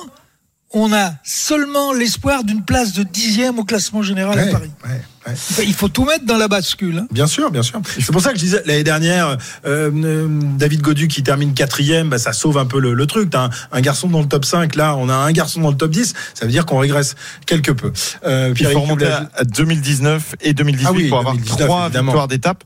on 0.76 0.93
a 0.93 1.13
seulement 1.23 1.93
l'espoir 1.93 2.43
d'une 2.43 2.63
place 2.63 2.93
de 2.93 3.03
dixième 3.03 3.57
au 3.59 3.63
classement 3.63 4.03
général 4.03 4.38
Ouais, 4.38 4.49
à 4.49 4.51
Paris. 4.51 4.71
ouais, 4.86 4.89
ouais. 4.91 5.01
Enfin, 5.28 5.63
Il 5.65 5.73
faut 5.73 5.88
tout 5.88 6.03
mettre 6.05 6.26
dans 6.26 6.38
la 6.38 6.47
bascule. 6.47 6.99
hein. 6.99 7.07
Bien 7.11 7.26
sûr, 7.26 7.49
bien 7.49 7.63
sûr. 7.63 7.82
C'est 7.99 8.11
pour 8.11 8.21
ça 8.21 8.32
que 8.32 8.36
je 8.38 8.43
disais 8.43 8.61
l'année 8.65 8.84
dernière, 8.84 9.38
euh, 9.65 9.89
euh, 9.95 10.28
David 10.57 10.82
Godu 10.82 11.07
qui 11.07 11.23
termine 11.23 11.53
quatrième, 11.55 12.09
bah, 12.09 12.19
ça 12.19 12.32
sauve 12.34 12.57
un 12.59 12.65
peu 12.65 12.80
le, 12.80 12.93
le 12.93 13.07
truc. 13.07 13.32
T'as 13.32 13.45
un, 13.45 13.49
un 13.71 13.82
garçon 13.82 14.07
dans 14.07 14.21
le 14.21 14.28
top 14.28 14.45
5, 14.45 14.76
là, 14.76 14.95
on 14.97 15.09
a 15.09 15.15
un 15.15 15.32
garçon 15.32 15.61
dans 15.61 15.71
le 15.71 15.78
top 15.78 15.89
10, 15.91 16.13
ça 16.36 16.45
veut 16.45 16.51
dire 16.51 16.65
qu'on 16.67 16.78
régresse 16.78 17.15
quelque 17.47 17.71
peu. 17.71 17.91
Euh, 18.26 18.53
Puis 18.53 18.65
il 18.65 18.71
faut 18.71 18.82
remonter 18.82 19.07
à 19.07 19.30
à 19.36 19.43
2019 19.45 20.36
et 20.41 20.53
2018 20.53 20.86
Ah 20.88 20.91
oui, 20.93 21.07
pour 21.09 21.17
avoir 21.19 21.34
2019, 21.36 21.67
trois 21.67 21.86
évidemment. 21.86 22.11
victoires 22.11 22.28
d'étape. 22.28 22.63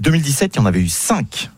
2017, 0.00 0.52
il 0.54 0.58
y 0.58 0.60
en 0.60 0.66
avait 0.66 0.80
eu 0.80 0.88
5. 0.88 1.48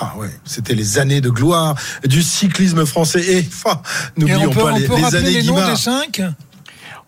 Ah 0.00 0.14
ouais, 0.16 0.30
c'était 0.44 0.74
les 0.74 0.98
années 0.98 1.20
de 1.20 1.30
gloire 1.30 1.74
du 2.06 2.22
cyclisme 2.22 2.84
français. 2.86 3.20
Et 3.24 3.46
enfin, 3.46 3.80
n'oublions 4.16 4.48
on 4.48 4.50
peut, 4.50 4.60
pas 4.60 4.72
on 4.72 4.76
les, 4.76 4.86
peut 4.86 4.96
les 4.96 5.02
rappeler 5.02 5.18
années 5.18 5.30
les 5.30 5.42
noms 5.44 5.66
des 5.70 5.76
cinq? 5.76 6.22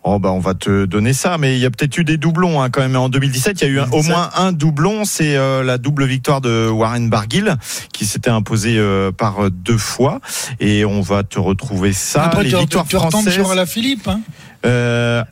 Oh 0.09 0.19
bah 0.19 0.31
on 0.31 0.39
va 0.39 0.53
te 0.53 0.85
donner 0.85 1.11
ça, 1.11 1.37
mais 1.37 1.57
il 1.57 1.59
y 1.59 1.65
a 1.65 1.69
peut-être 1.69 1.97
eu 1.97 2.05
des 2.05 2.15
doublons 2.17 2.61
hein, 2.61 2.69
quand 2.69 2.79
même. 2.79 2.95
En 2.95 3.09
2017, 3.09 3.59
il 3.59 3.63
y 3.63 3.67
a 3.67 3.69
eu 3.73 3.79
un- 3.79 3.87
au 3.87 4.01
2017. 4.01 4.11
moins 4.15 4.29
un 4.37 4.51
doublon. 4.53 5.03
C'est 5.03 5.35
euh, 5.35 5.63
la 5.63 5.77
double 5.77 6.05
victoire 6.05 6.39
de 6.39 6.69
Warren 6.69 7.09
Barguil 7.09 7.55
qui 7.91 8.05
s'était 8.05 8.29
imposé 8.29 8.77
euh, 8.77 9.11
par 9.11 9.45
euh, 9.45 9.49
deux 9.49 9.77
fois. 9.77 10.21
Et 10.61 10.85
on 10.85 11.01
va 11.01 11.23
te 11.23 11.39
retrouver 11.39 11.91
ça. 11.91 12.23
Après, 12.25 12.43
les 12.43 12.51
tu, 12.51 12.55
victoires 12.57 12.85
tu 12.87 12.95
françaises. 12.95 13.33
sur 13.33 13.53
la 13.53 13.65
Philippe. 13.65 14.07
Hein. 14.07 14.21
Euh, 14.65 15.23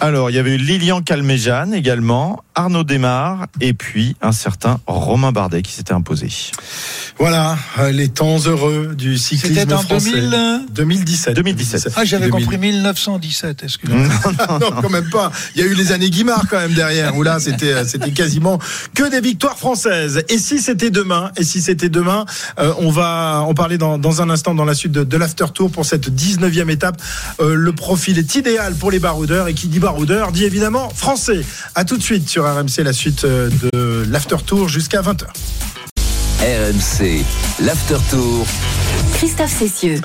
alors, 0.00 0.30
il 0.30 0.36
y 0.36 0.38
avait 0.38 0.54
eu 0.54 0.58
Lilian 0.58 1.02
Calmejane 1.02 1.74
également, 1.74 2.42
Arnaud 2.54 2.84
Desmar 2.84 3.46
et 3.60 3.72
puis 3.72 4.16
un 4.22 4.32
certain 4.32 4.80
Romain 4.86 5.32
Bardet 5.32 5.62
qui 5.62 5.72
s'était 5.72 5.92
imposé. 5.92 6.28
Voilà, 7.18 7.58
euh, 7.78 7.90
les 7.90 8.08
temps 8.08 8.38
heureux 8.38 8.94
du 8.96 9.18
cyclisme 9.18 9.54
C'était 9.54 9.72
en 9.72 9.82
français. 9.82 10.10
2000, 10.12 10.34
euh 10.34 10.58
2017. 10.72 11.34
2017. 11.34 11.92
Ah, 11.96 12.04
j'avais 12.04 12.26
2000. 12.26 12.44
compris 12.44 12.58
1917, 12.58 13.62
excusez-moi. 13.64 14.06
non, 14.60 14.70
quand 14.80 14.90
même 14.90 15.10
pas. 15.10 15.32
Il 15.54 15.60
y 15.60 15.64
a 15.64 15.66
eu 15.66 15.74
les 15.74 15.90
années 15.90 16.10
Guimard 16.10 16.46
quand 16.48 16.58
même 16.58 16.74
derrière, 16.74 17.16
où 17.16 17.22
là 17.22 17.40
c'était 17.40 17.72
euh, 17.72 17.84
c'était 17.84 18.12
quasiment 18.12 18.58
que 18.94 19.10
des 19.10 19.20
victoires 19.20 19.58
françaises. 19.58 20.22
Et 20.28 20.38
si 20.38 20.60
c'était 20.60 20.90
demain, 20.90 21.32
et 21.36 21.42
si 21.42 21.60
c'était 21.60 21.88
demain, 21.88 22.24
euh, 22.58 22.72
on 22.78 22.90
va 22.90 23.42
en 23.42 23.54
parler 23.54 23.78
dans, 23.78 23.98
dans 23.98 24.22
un 24.22 24.30
instant 24.30 24.54
dans 24.54 24.64
la 24.64 24.74
suite 24.74 24.92
de, 24.92 25.02
de 25.02 25.16
l'after 25.16 25.46
tour 25.52 25.70
pour 25.70 25.84
cette 25.84 26.10
19e 26.10 26.70
étape. 26.70 27.00
Euh, 27.40 27.54
le 27.54 27.72
profil 27.72 28.18
est 28.18 28.34
idéal 28.36 28.74
pour 28.74 28.90
les 28.90 29.00
baroudeurs 29.00 29.48
et 29.48 29.54
qui 29.54 29.66
dit 29.68 29.80
baroudeur 29.88 30.32
dit 30.32 30.44
évidemment 30.44 30.90
français. 30.90 31.40
À 31.74 31.86
tout 31.86 31.96
de 31.96 32.02
suite 32.02 32.28
sur 32.28 32.44
RMC 32.44 32.84
la 32.84 32.92
suite 32.92 33.24
euh, 33.24 33.48
de 33.72 34.04
l'after 34.10 34.36
tour 34.44 34.68
jusqu'à 34.68 35.00
20h. 35.00 35.24
RMC, 36.40 37.24
l'After 37.60 37.96
Tour. 38.10 38.46
Christophe 39.14 39.58
Cessieux. 39.58 40.00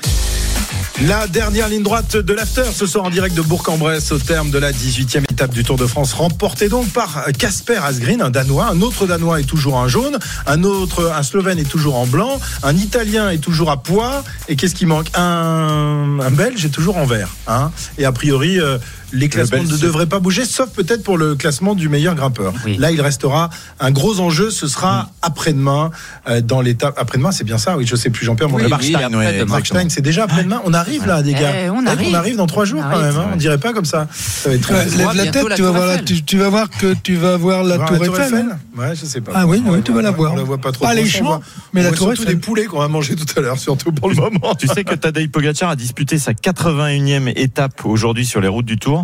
La 1.02 1.26
dernière 1.26 1.68
ligne 1.68 1.82
droite 1.82 2.16
de 2.16 2.32
l'after 2.32 2.62
ce 2.72 2.86
soir 2.86 3.04
en 3.04 3.10
direct 3.10 3.36
de 3.36 3.42
Bourg-en-Bresse 3.42 4.12
au 4.12 4.18
terme 4.18 4.50
de 4.50 4.58
la 4.58 4.70
18e 4.70 5.24
étape 5.30 5.52
du 5.52 5.64
Tour 5.64 5.76
de 5.76 5.86
France 5.86 6.12
remportée 6.12 6.68
donc 6.68 6.88
par 6.90 7.24
Casper 7.36 7.80
Asgreen, 7.84 8.22
un 8.22 8.30
Danois. 8.30 8.68
Un 8.70 8.80
autre 8.80 9.06
Danois 9.06 9.40
est 9.40 9.44
toujours 9.44 9.74
en 9.74 9.88
jaune, 9.88 10.18
un 10.46 10.62
autre, 10.62 11.12
un 11.14 11.22
Slovène 11.24 11.58
est 11.58 11.68
toujours 11.68 11.96
en 11.96 12.06
blanc, 12.06 12.40
un 12.62 12.76
Italien 12.76 13.28
est 13.28 13.38
toujours 13.38 13.72
à 13.72 13.82
poids. 13.82 14.22
Et 14.48 14.54
qu'est-ce 14.54 14.76
qui 14.76 14.86
manque? 14.86 15.08
Un, 15.14 16.20
un 16.20 16.30
Belge 16.30 16.64
est 16.64 16.70
toujours 16.70 16.96
en 16.96 17.06
vert. 17.06 17.28
Hein 17.48 17.72
et 17.98 18.04
a 18.04 18.12
priori, 18.12 18.60
euh, 18.60 18.78
les 19.14 19.28
classements 19.28 19.62
ne 19.62 19.76
devraient 19.76 20.06
pas 20.06 20.18
bouger, 20.18 20.44
sauf 20.44 20.68
peut-être 20.70 21.02
pour 21.02 21.16
le 21.16 21.34
classement 21.36 21.74
du 21.74 21.88
meilleur 21.88 22.14
grimpeur. 22.14 22.52
Oui. 22.66 22.76
Là, 22.78 22.90
il 22.90 23.00
restera 23.00 23.48
un 23.80 23.90
gros 23.90 24.20
enjeu. 24.20 24.50
Ce 24.50 24.66
sera 24.68 25.10
après-demain 25.22 25.90
euh, 26.28 26.40
dans 26.40 26.60
l'étape. 26.60 26.94
Après-demain, 26.98 27.32
c'est 27.32 27.44
bien 27.44 27.58
ça. 27.58 27.76
Oui, 27.76 27.86
je 27.86 27.96
sais 27.96 28.10
plus. 28.10 28.26
Jean-Pierre, 28.26 28.48
mon 28.50 28.56
Oui, 28.56 28.68
Markstein, 28.68 29.10
ouais, 29.14 29.86
c'est 29.88 30.00
déjà 30.02 30.24
après-demain. 30.24 30.60
On 30.64 30.74
arrive 30.74 31.06
là, 31.06 31.22
les 31.22 31.32
gars. 31.32 31.52
Eh, 31.64 31.70
on 31.70 31.76
savez 31.84 31.84
qu'on 31.84 32.02
arrive. 32.02 32.14
arrive 32.16 32.36
dans 32.36 32.46
trois 32.46 32.64
jours 32.64 32.80
On 32.84 32.90
quand 32.90 32.96
arrive, 32.98 33.06
même. 33.06 33.16
hein. 33.16 33.24
On 33.28 33.32
ouais. 33.32 33.36
dirait 33.38 33.58
pas 33.58 33.72
comme 33.72 33.84
ça. 33.84 34.08
Ça 34.12 34.48
va 34.50 34.54
être 34.56 34.60
très 34.62 34.74
Ouais, 34.74 34.84
bien. 34.86 34.96
lève 34.96 35.02
voit 35.04 35.14
la 35.14 35.26
tête, 35.30 35.48
la 35.48 35.56
tu 35.56 35.62
vas, 35.62 35.68
Tour 35.68 35.76
voir 35.76 35.86
la- 35.86 35.92
Eiffel. 35.94 36.04
tu, 36.04 36.22
tu 36.24 36.38
vas 36.38 36.48
voir 36.48 36.70
que 36.70 36.94
tu 37.02 37.14
vas 37.16 37.36
voir 37.36 37.64
la 37.64 37.76
Voir 37.76 37.88
Tour 37.88 38.04
Eiffel. 38.18 38.34
hein. 38.52 38.58
Ouais, 38.76 38.94
je 38.94 39.04
sais 39.06 39.20
pas. 39.20 39.32
Ah 39.34 39.46
oui, 39.46 39.62
On 39.64 39.70
oui, 39.70 39.76
la 39.76 39.82
tu 39.82 39.92
vas 39.92 40.02
la 40.02 40.10
voir. 40.10 40.32
On 40.32 40.36
la 40.36 40.42
voit 40.42 40.58
pas 40.58 40.72
trop. 40.72 40.84
Pas 40.84 40.94
les 40.94 41.02
On 41.02 41.06
champs, 41.06 41.40
mais 41.72 41.80
on 41.82 41.84
la 41.84 41.90
Tour 41.90 42.08
surtout 42.08 42.22
Eiffel. 42.22 42.34
des 42.34 42.40
poulets 42.40 42.64
qu'on 42.64 42.80
va 42.80 42.88
manger 42.88 43.14
tout 43.14 43.26
à 43.36 43.40
l'heure, 43.40 43.58
surtout 43.58 43.92
pour 43.92 44.08
le 44.08 44.16
moment. 44.16 44.54
Tu 44.58 44.66
sais 44.66 44.82
que 44.84 44.94
Tadej 44.94 45.28
Pogacar 45.30 45.70
a 45.70 45.76
disputé 45.76 46.18
sa 46.18 46.32
81e 46.32 47.28
étape 47.36 47.84
aujourd'hui 47.84 48.26
sur 48.26 48.40
les 48.40 48.48
routes 48.48 48.66
du 48.66 48.76
Tour 48.78 49.03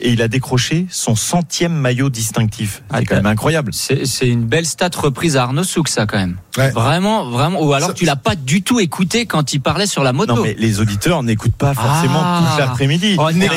et 0.00 0.10
il 0.10 0.22
a 0.22 0.28
décroché 0.28 0.86
son 0.90 1.14
centième 1.16 1.72
maillot 1.74 2.10
distinctif. 2.10 2.82
Ah, 2.90 2.98
C'est 2.98 3.06
quand 3.06 3.16
même 3.16 3.26
incroyable. 3.26 3.72
C'est 3.72 4.28
une 4.28 4.44
belle 4.44 4.66
stat 4.66 4.90
reprise 4.96 5.36
à 5.36 5.44
Arnaud 5.44 5.64
Souk, 5.64 5.88
ça, 5.88 6.06
quand 6.06 6.18
même. 6.18 6.36
Ouais. 6.58 6.70
Vraiment, 6.70 7.28
vraiment. 7.30 7.62
Ou 7.62 7.74
alors 7.74 7.92
tu 7.92 8.04
l'as 8.06 8.16
pas 8.16 8.34
du 8.34 8.62
tout 8.62 8.80
écouté 8.80 9.26
quand 9.26 9.52
il 9.52 9.60
parlait 9.60 9.86
sur 9.86 10.02
la 10.02 10.12
moto. 10.14 10.34
Non, 10.36 10.42
mais 10.42 10.54
les 10.58 10.80
auditeurs 10.80 11.22
n'écoutent 11.22 11.54
pas 11.56 11.74
forcément 11.74 12.20
Ah. 12.22 12.42
toute 12.50 12.58
l'après-midi. 12.58 13.16
Oh, 13.18 13.28
il 13.30 13.42
allait, 13.42 13.56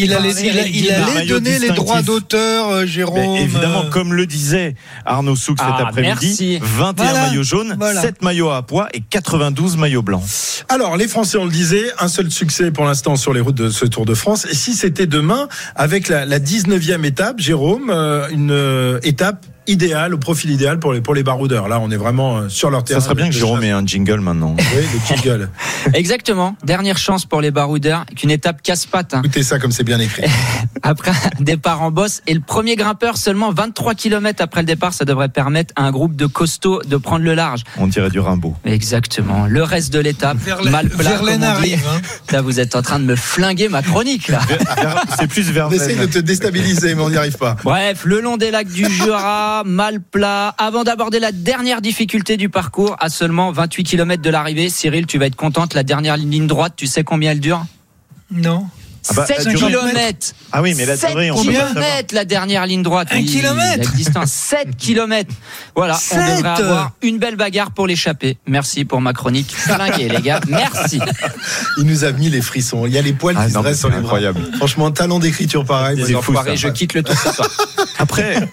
il 0.00 0.12
allait- 0.12 0.70
il 0.70 0.90
allait 0.90 1.26
donner 1.26 1.58
les 1.58 1.70
droits 1.70 2.02
d'auteur, 2.02 2.68
euh, 2.68 2.86
Jérôme. 2.86 3.20
Mais 3.20 3.42
évidemment, 3.42 3.84
euh, 3.84 3.90
comme 3.90 4.14
le 4.14 4.26
disait 4.26 4.74
Arnaud 5.06 5.36
Souk 5.36 5.58
cet 5.60 5.68
Ah, 5.70 5.86
après-midi, 5.88 6.14
merci. 6.26 6.58
21 6.60 7.04
Voilà, 7.12 7.28
maillots 7.28 7.42
jaunes, 7.44 7.76
voilà. 7.78 8.00
7 8.00 8.22
maillots 8.22 8.50
à 8.50 8.62
poids 8.62 8.88
et 8.94 9.00
92 9.00 9.76
maillots 9.76 10.02
blancs. 10.02 10.22
Alors, 10.68 10.96
les 10.96 11.06
Français, 11.08 11.38
on 11.38 11.44
le 11.44 11.50
disait, 11.52 11.84
un 12.00 12.08
seul 12.08 12.30
succès 12.30 12.70
pour 12.72 12.84
l'instant 12.84 13.14
sur 13.16 13.32
les 13.32 13.40
routes 13.40 13.54
de 13.54 13.70
ce 13.70 13.84
Tour 13.86 14.06
de 14.06 14.14
France. 14.14 14.46
Et 14.50 14.54
si 14.54 14.74
c'était 14.74 15.06
demain, 15.06 15.48
avec 15.80 16.08
la, 16.08 16.26
la 16.26 16.38
19e 16.38 17.06
étape, 17.06 17.40
Jérôme, 17.40 17.88
euh, 17.88 18.28
une 18.28 18.50
euh, 18.50 19.00
étape 19.02 19.46
idéale, 19.70 20.14
au 20.14 20.18
profil 20.18 20.50
idéal 20.50 20.78
pour 20.78 20.92
les, 20.92 21.00
pour 21.00 21.14
les 21.14 21.22
baroudeurs. 21.22 21.68
Là, 21.68 21.78
on 21.80 21.90
est 21.90 21.96
vraiment 21.96 22.38
euh, 22.38 22.48
sur 22.48 22.70
leur 22.70 22.84
terrain. 22.84 23.00
Ça 23.00 23.04
serait 23.06 23.14
bien 23.14 23.26
que 23.28 23.34
Jérôme 23.34 23.62
ait 23.62 23.70
un 23.70 23.84
jingle 23.86 24.20
maintenant. 24.20 24.54
Oui, 24.58 24.64
le 24.92 25.16
jingle. 25.16 25.48
Exactement. 25.94 26.56
Dernière 26.64 26.98
chance 26.98 27.24
pour 27.26 27.40
les 27.40 27.50
baroudeurs. 27.50 28.04
Qu'une 28.16 28.30
étape 28.30 28.62
casse-patte. 28.62 29.14
hein. 29.14 29.22
Écoutez 29.24 29.42
ça 29.42 29.58
comme 29.58 29.72
c'est 29.72 29.84
bien 29.84 29.98
écrit. 30.00 30.24
Après 30.82 31.10
un 31.10 31.42
départ 31.42 31.82
en 31.82 31.90
bosse 31.90 32.22
et 32.26 32.34
le 32.34 32.40
premier 32.40 32.76
grimpeur 32.76 33.16
seulement 33.16 33.52
23 33.52 33.94
km 33.94 34.42
après 34.42 34.62
le 34.62 34.66
départ, 34.66 34.92
ça 34.94 35.04
devrait 35.04 35.28
permettre 35.28 35.72
à 35.76 35.82
un 35.84 35.90
groupe 35.90 36.16
de 36.16 36.26
costauds 36.26 36.80
de 36.86 36.96
prendre 36.96 37.24
le 37.24 37.34
large. 37.34 37.62
On 37.78 37.86
dirait 37.86 38.10
du 38.10 38.18
Rimbaud. 38.20 38.54
Exactement. 38.64 39.46
Le 39.46 39.62
reste 39.62 39.92
de 39.92 39.98
l'étape, 39.98 40.38
Verlaine- 40.38 40.70
mal 40.72 40.88
plat. 40.88 41.10
Verlaine 41.10 41.44
arrive, 41.44 41.84
hein. 41.86 42.00
Là, 42.32 42.40
vous 42.42 42.60
êtes 42.60 42.76
en 42.76 42.82
train 42.82 42.98
de 42.98 43.04
me 43.04 43.16
flinguer 43.16 43.68
ma 43.68 43.82
chronique 43.82 44.28
là. 44.28 44.40
C'est 45.18 45.26
plus 45.26 45.50
vers 45.50 45.68
On 45.68 45.70
essaye 45.70 45.96
de 45.96 46.06
te 46.06 46.18
déstabiliser, 46.18 46.94
mais 46.94 47.02
on 47.02 47.10
n'y 47.10 47.16
arrive 47.16 47.36
pas. 47.36 47.56
Bref, 47.62 48.02
le 48.04 48.20
long 48.20 48.36
des 48.36 48.50
lacs 48.50 48.68
du 48.68 48.88
Jura, 48.90 49.59
mal 49.64 50.00
plat, 50.00 50.54
avant 50.58 50.84
d'aborder 50.84 51.20
la 51.20 51.32
dernière 51.32 51.80
difficulté 51.80 52.36
du 52.36 52.48
parcours, 52.48 52.96
à 53.00 53.08
seulement 53.08 53.52
28 53.52 53.84
km 53.84 54.22
de 54.22 54.30
l'arrivée. 54.30 54.68
Cyril, 54.68 55.06
tu 55.06 55.18
vas 55.18 55.26
être 55.26 55.36
contente, 55.36 55.74
la 55.74 55.82
dernière 55.82 56.16
ligne 56.16 56.46
droite, 56.46 56.74
tu 56.76 56.86
sais 56.86 57.04
combien 57.04 57.32
elle 57.32 57.40
dure? 57.40 57.64
Non. 58.30 58.66
Ah 59.08 59.12
bah, 59.14 59.26
7 59.26 59.44
la 59.44 59.52
durée- 59.54 59.72
km 59.72 60.34
Ah 60.52 60.62
oui, 60.62 60.74
mais 60.76 60.84
la 60.84 60.96
7 60.96 61.10
durée, 61.10 61.30
on 61.30 61.36
peut 61.42 61.52
pas 61.52 61.58
savoir. 61.68 61.72
km 61.74 62.14
la 62.14 62.24
dernière 62.24 62.66
ligne 62.66 62.82
droite. 62.82 63.08
Un 63.12 63.16
Oui, 63.16 63.24
kilomètre 63.24 63.90
La 63.90 63.96
distance, 63.96 64.30
7 64.50 64.76
km. 64.76 65.32
Voilà, 65.74 65.94
on 65.94 65.98
Sept 65.98 66.36
devrait 66.36 66.48
avoir 66.50 66.92
une 67.02 67.18
belle 67.18 67.36
bagarre 67.36 67.70
pour 67.70 67.86
l'échapper. 67.86 68.36
Merci 68.46 68.84
pour 68.84 69.00
ma 69.00 69.12
chronique 69.12 69.50
flinguée, 69.54 70.08
les 70.08 70.20
gars. 70.20 70.40
Merci. 70.48 71.00
Il 71.78 71.84
nous 71.84 72.04
a 72.04 72.12
mis 72.12 72.28
les 72.28 72.42
frissons. 72.42 72.86
Il 72.86 72.92
y 72.92 72.98
a 72.98 73.02
les 73.02 73.12
poils 73.12 73.36
Ah 73.38 73.44
qui 73.44 73.50
se 73.50 73.54
non, 73.54 73.62
dressent 73.62 73.72
mais 73.76 73.78
sur 73.80 73.88
c'est 73.88 73.94
les 73.96 74.02
bras. 74.02 74.16
incroyable. 74.18 74.40
Franchement, 74.58 74.90
talent 74.90 75.18
d'écriture 75.18 75.64
pareil. 75.64 76.02
C'est 76.04 76.12
moi, 76.12 76.22
fou, 76.22 76.32
Enfoiré, 76.32 76.50
ça. 76.50 76.56
je 76.56 76.68
quitte 76.68 76.94
le 76.94 77.02
ce 77.06 77.32
soir. 77.32 77.48
Après, 77.98 78.48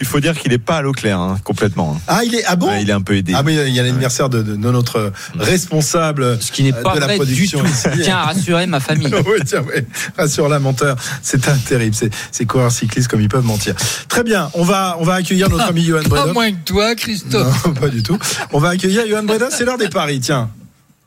il 0.00 0.06
faut 0.06 0.20
dire 0.20 0.38
qu'il 0.38 0.52
est 0.52 0.58
pas 0.58 0.78
à 0.78 0.82
l'eau 0.82 0.92
claire, 0.92 1.18
hein, 1.20 1.38
complètement. 1.44 2.00
Ah, 2.08 2.20
il 2.24 2.34
est, 2.34 2.44
ah 2.46 2.56
bon? 2.56 2.68
Ouais, 2.68 2.82
il 2.82 2.88
est 2.88 2.94
un 2.94 3.02
peu 3.02 3.14
aidé. 3.16 3.32
Ah, 3.36 3.42
mais 3.42 3.54
il 3.54 3.74
y 3.74 3.80
a 3.80 3.82
l'anniversaire 3.82 4.28
de, 4.30 4.42
de- 4.42 4.56
de 4.56 4.70
notre 4.70 5.12
responsable. 5.38 6.38
Ce 6.40 6.50
qui 6.52 6.62
n'est 6.62 6.72
pas 6.72 6.94
de 6.94 7.00
la 7.00 7.06
vrai 7.06 7.14
du 7.14 7.18
production 7.24 7.60
tout. 7.60 7.66
ici. 7.66 7.88
Je 7.96 8.02
tiens 8.02 8.16
à 8.18 8.22
rassurer 8.24 8.66
ma 8.66 8.80
famille. 8.80 9.08
oui, 9.14 9.40
tiens, 9.44 9.62
ouais. 9.62 9.85
Rassure 10.18 10.48
la 10.48 10.58
menteur. 10.58 10.96
C'est 11.22 11.48
un 11.48 11.56
terrible. 11.56 11.94
C'est, 11.94 12.10
c'est 12.30 12.44
coureurs 12.46 12.72
cyclistes 12.72 13.08
comme 13.08 13.20
ils 13.20 13.28
peuvent 13.28 13.44
mentir. 13.44 13.74
Très 14.08 14.22
bien. 14.22 14.50
On 14.54 14.64
va, 14.64 14.96
on 15.00 15.04
va 15.04 15.14
accueillir 15.14 15.48
notre 15.48 15.68
ami 15.68 15.84
Johan 15.84 16.02
Pas 16.08 16.08
Breda. 16.08 16.32
moins 16.32 16.50
que 16.52 16.64
toi, 16.64 16.94
Christophe. 16.94 17.64
Non, 17.66 17.74
pas 17.74 17.88
du 17.88 18.02
tout. 18.02 18.18
On 18.52 18.58
va 18.58 18.70
accueillir 18.70 19.06
Johan 19.08 19.22
Breda. 19.24 19.48
C'est 19.50 19.64
l'heure 19.64 19.78
des 19.78 19.88
paris. 19.88 20.20
Tiens. 20.20 20.50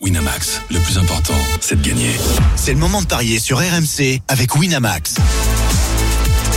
Winamax, 0.02 0.62
le 0.72 0.80
plus 0.80 0.98
important, 0.98 1.34
c'est 1.60 1.82
de 1.82 1.86
gagner. 1.86 2.12
C'est 2.56 2.72
le 2.72 2.80
moment 2.80 3.02
de 3.02 3.08
parier 3.08 3.38
sur 3.38 3.58
RMC 3.58 4.22
avec 4.30 4.56
Winamax. 4.56 5.16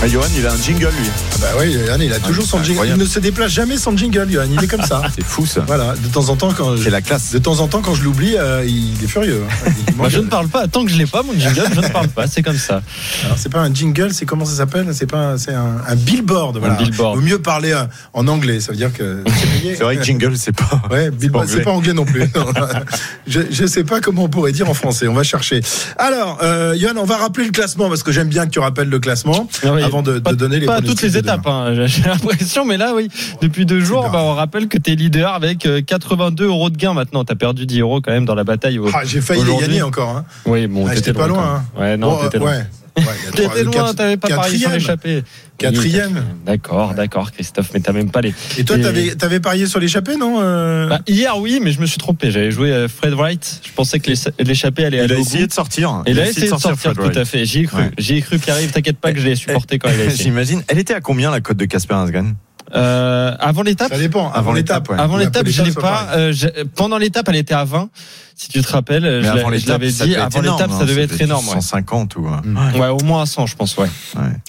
Ah, 0.04 0.08
Johan, 0.08 0.24
il 0.36 0.44
a 0.44 0.52
un 0.52 0.56
jingle, 0.56 0.86
lui. 0.98 1.08
Ah 1.32 1.36
bah 1.40 1.46
oui, 1.60 1.72
Johan, 1.86 1.96
il 2.00 2.12
a 2.12 2.18
toujours 2.18 2.44
son 2.44 2.60
jingle. 2.64 2.86
Il 2.88 2.96
ne 2.96 3.04
se 3.04 3.20
déplace 3.20 3.52
jamais 3.52 3.76
sans 3.76 3.96
jingle, 3.96 4.26
Johan. 4.28 4.46
Il 4.50 4.62
est 4.62 4.66
comme 4.66 4.82
ça. 4.82 5.00
C'est 5.14 5.22
fou, 5.24 5.46
ça. 5.46 5.62
Voilà. 5.64 5.94
De 5.96 6.08
temps 6.08 6.28
en 6.28 6.34
temps, 6.34 6.52
quand 6.52 6.74
je, 6.76 6.90
la 6.90 7.00
classe. 7.00 7.30
de 7.30 7.38
temps 7.38 7.60
en 7.60 7.68
temps, 7.68 7.82
quand 7.82 7.94
je 7.94 8.02
l'oublie, 8.02 8.34
euh, 8.36 8.64
il 8.66 8.94
est 9.02 9.06
furieux. 9.06 9.44
hein. 9.48 9.70
Il 10.02 10.10
je 10.10 10.18
ne 10.18 10.26
parle 10.26 10.48
pas. 10.48 10.66
Tant 10.66 10.84
que 10.84 10.90
je 10.90 10.96
l'ai 10.96 11.06
pas, 11.06 11.22
mon 11.22 11.32
jingle, 11.38 11.62
je 11.72 11.80
ne 11.80 11.86
parle 11.88 12.08
pas. 12.08 12.26
C'est 12.26 12.42
comme 12.42 12.56
ça. 12.56 12.82
Alors 13.24 13.38
c'est 13.38 13.48
pas 13.48 13.60
un 13.60 13.72
jingle, 13.72 14.12
c'est 14.12 14.26
comment 14.26 14.44
ça 14.44 14.56
s'appelle? 14.56 14.88
C'est 14.92 15.06
pas, 15.06 15.18
un- 15.18 15.38
c'est 15.38 15.54
un, 15.54 15.76
un 15.86 15.94
billboard. 15.94 16.56
Voilà. 16.58 16.74
billboard. 16.74 17.16
Vaut 17.16 17.22
mieux 17.24 17.38
parler 17.40 17.70
euh, 17.70 17.84
en 18.12 18.26
anglais, 18.26 18.58
ça 18.58 18.72
veut 18.72 18.78
dire 18.78 18.92
que 18.92 19.22
c'est 19.62 19.84
vrai 19.84 19.96
que 19.98 20.02
jingle, 20.02 20.36
c'est 20.36 20.50
pas. 20.56 20.82
Ouais, 20.90 21.12
billboard, 21.12 21.46
c'est 21.48 21.62
pas 21.62 21.70
anglais 21.70 21.92
non 21.92 22.04
plus. 22.04 22.22
Non, 22.34 22.46
je, 23.28 23.40
je 23.52 23.66
sais 23.66 23.84
pas 23.84 24.00
comment 24.00 24.24
on 24.24 24.28
pourrait 24.28 24.52
dire 24.52 24.68
en 24.68 24.74
français. 24.74 25.06
On 25.06 25.14
va 25.14 25.22
chercher. 25.22 25.60
Alors, 25.96 26.38
euh, 26.42 26.74
Johan, 26.76 26.94
on 26.96 27.04
va 27.04 27.18
rappeler 27.18 27.44
le 27.46 27.52
classement 27.52 27.88
parce 27.88 28.02
que 28.02 28.10
j'aime 28.10 28.28
bien 28.28 28.46
que 28.46 28.50
tu 28.50 28.58
rappelles 28.58 28.88
le 28.88 28.98
classement 28.98 29.48
Ah 29.64 29.72
oui, 29.72 29.82
avant 29.92 30.02
de, 30.02 30.14
de 30.14 30.18
pas, 30.20 30.32
donner 30.32 30.58
les 30.58 30.66
pas 30.66 30.80
toutes 30.80 31.02
les 31.02 31.16
étapes, 31.18 31.46
hein, 31.46 31.74
j'ai 31.86 32.02
l'impression, 32.02 32.64
mais 32.64 32.78
là, 32.78 32.92
oui, 32.94 33.08
depuis 33.42 33.66
deux 33.66 33.80
jours, 33.80 34.08
bah, 34.10 34.20
on 34.22 34.34
rappelle 34.34 34.68
que 34.68 34.78
tu 34.78 34.92
es 34.92 34.94
leader 34.94 35.34
avec 35.34 35.66
euh, 35.66 35.82
82 35.82 36.46
euros 36.46 36.70
de 36.70 36.76
gain 36.76 36.94
maintenant. 36.94 37.24
Tu 37.24 37.32
as 37.32 37.36
perdu 37.36 37.66
10 37.66 37.80
euros 37.80 38.00
quand 38.00 38.12
même 38.12 38.24
dans 38.24 38.34
la 38.34 38.44
bataille. 38.44 38.80
Ah, 38.94 39.00
j'ai 39.04 39.20
failli 39.20 39.44
les 39.44 39.56
gagner 39.58 39.82
encore. 39.82 40.16
Hein. 40.16 40.24
Oui, 40.46 40.66
bon, 40.66 40.86
Ah, 40.86 40.90
t'étais 40.94 41.06
j'étais 41.06 41.12
pas 41.18 41.26
loin. 41.28 41.62
même. 41.76 41.82
Ouais, 41.82 41.96
non, 41.96 42.16
t'étais 42.22 42.36
euh, 42.36 42.40
loin. 42.40 42.50
ouais. 42.52 42.66
Ouais, 42.96 43.04
T'étais 43.34 43.64
loin, 43.64 43.94
t'avais 43.94 44.16
pas 44.18 44.28
parié 44.28 44.58
sur 44.58 44.70
l'échappée. 44.70 45.24
Quatrième. 45.56 46.16
Oui, 46.16 46.22
D'accord, 46.44 46.92
d'accord, 46.94 47.32
Christophe, 47.32 47.70
mais 47.72 47.80
t'as 47.80 47.92
même 47.92 48.10
pas 48.10 48.20
les. 48.20 48.34
Et 48.58 48.64
toi, 48.64 48.78
t'avais, 48.78 49.14
t'avais 49.14 49.40
parié 49.40 49.66
sur 49.66 49.80
l'échappée, 49.80 50.16
non 50.16 50.40
euh 50.42 50.88
Bah, 50.88 51.00
hier, 51.06 51.38
oui, 51.38 51.58
mais 51.62 51.72
je 51.72 51.80
me 51.80 51.86
suis 51.86 51.98
trompé. 51.98 52.30
J'avais 52.30 52.50
joué 52.50 52.70
euh, 52.70 52.88
Fred 52.88 53.14
Wright. 53.14 53.60
Je 53.64 53.70
pensais 53.72 53.98
que 53.98 54.10
l'écha- 54.10 54.30
l'échappée 54.40 54.84
allait 54.84 54.98
Il 54.98 55.02
aller 55.04 55.14
a 55.14 55.18
essayé 55.18 55.46
de 55.46 55.52
sortir. 55.52 56.02
Et 56.04 56.10
il 56.10 56.20
a 56.20 56.28
essayé 56.28 56.46
de 56.46 56.50
sortir, 56.50 56.76
Fred 56.76 56.94
tout 56.96 57.00
Wright. 57.02 57.16
à 57.16 57.24
fait. 57.24 57.44
J'y 57.46 57.60
ai 57.60 57.64
cru. 57.66 57.80
Ouais. 57.82 57.90
J'y 57.96 58.16
ai 58.16 58.22
cru, 58.22 58.38
Pierre-Yves. 58.38 58.72
T'inquiète 58.72 58.98
pas 58.98 59.12
que 59.12 59.20
je 59.20 59.26
l'ai 59.26 59.36
supporté 59.36 59.78
quand 59.78 59.88
il 59.88 60.00
a 60.00 60.04
essayé. 60.04 60.24
J'imagine. 60.24 60.62
Elle 60.68 60.78
était 60.78 60.94
à 60.94 61.00
combien 61.00 61.30
la 61.30 61.40
cote 61.40 61.56
de 61.56 61.64
Casper 61.64 61.94
Asgreen 61.94 62.34
Euh, 62.74 63.34
avant 63.38 63.62
l'étape? 63.62 63.92
Ça 63.92 63.98
dépend. 63.98 64.30
Avant, 64.32 64.52
l'étape. 64.52 64.90
Avant 64.98 65.16
l'étape, 65.16 65.46
je 65.48 65.62
l'ai 65.62 65.72
pas. 65.72 66.08
euh, 66.16 66.32
pendant 66.74 66.98
l'étape, 66.98 67.26
elle 67.28 67.36
était 67.36 67.54
à 67.54 67.64
20 67.64 67.88
si 68.36 68.48
tu 68.48 68.62
te 68.62 68.72
rappelles, 68.72 69.04
je 69.04 69.68
l'avais 69.68 69.90
dit, 69.90 70.16
avant 70.16 70.40
l'étape, 70.40 70.70
ça 70.72 70.84
devait 70.84 71.02
être 71.02 71.20
énorme. 71.20 71.46
150 71.46 72.16
ou. 72.16 72.28
Ouais, 72.74 72.88
au 72.88 73.02
moins 73.04 73.26
100, 73.26 73.46
je 73.46 73.56
pense, 73.56 73.76
ouais. 73.76 73.88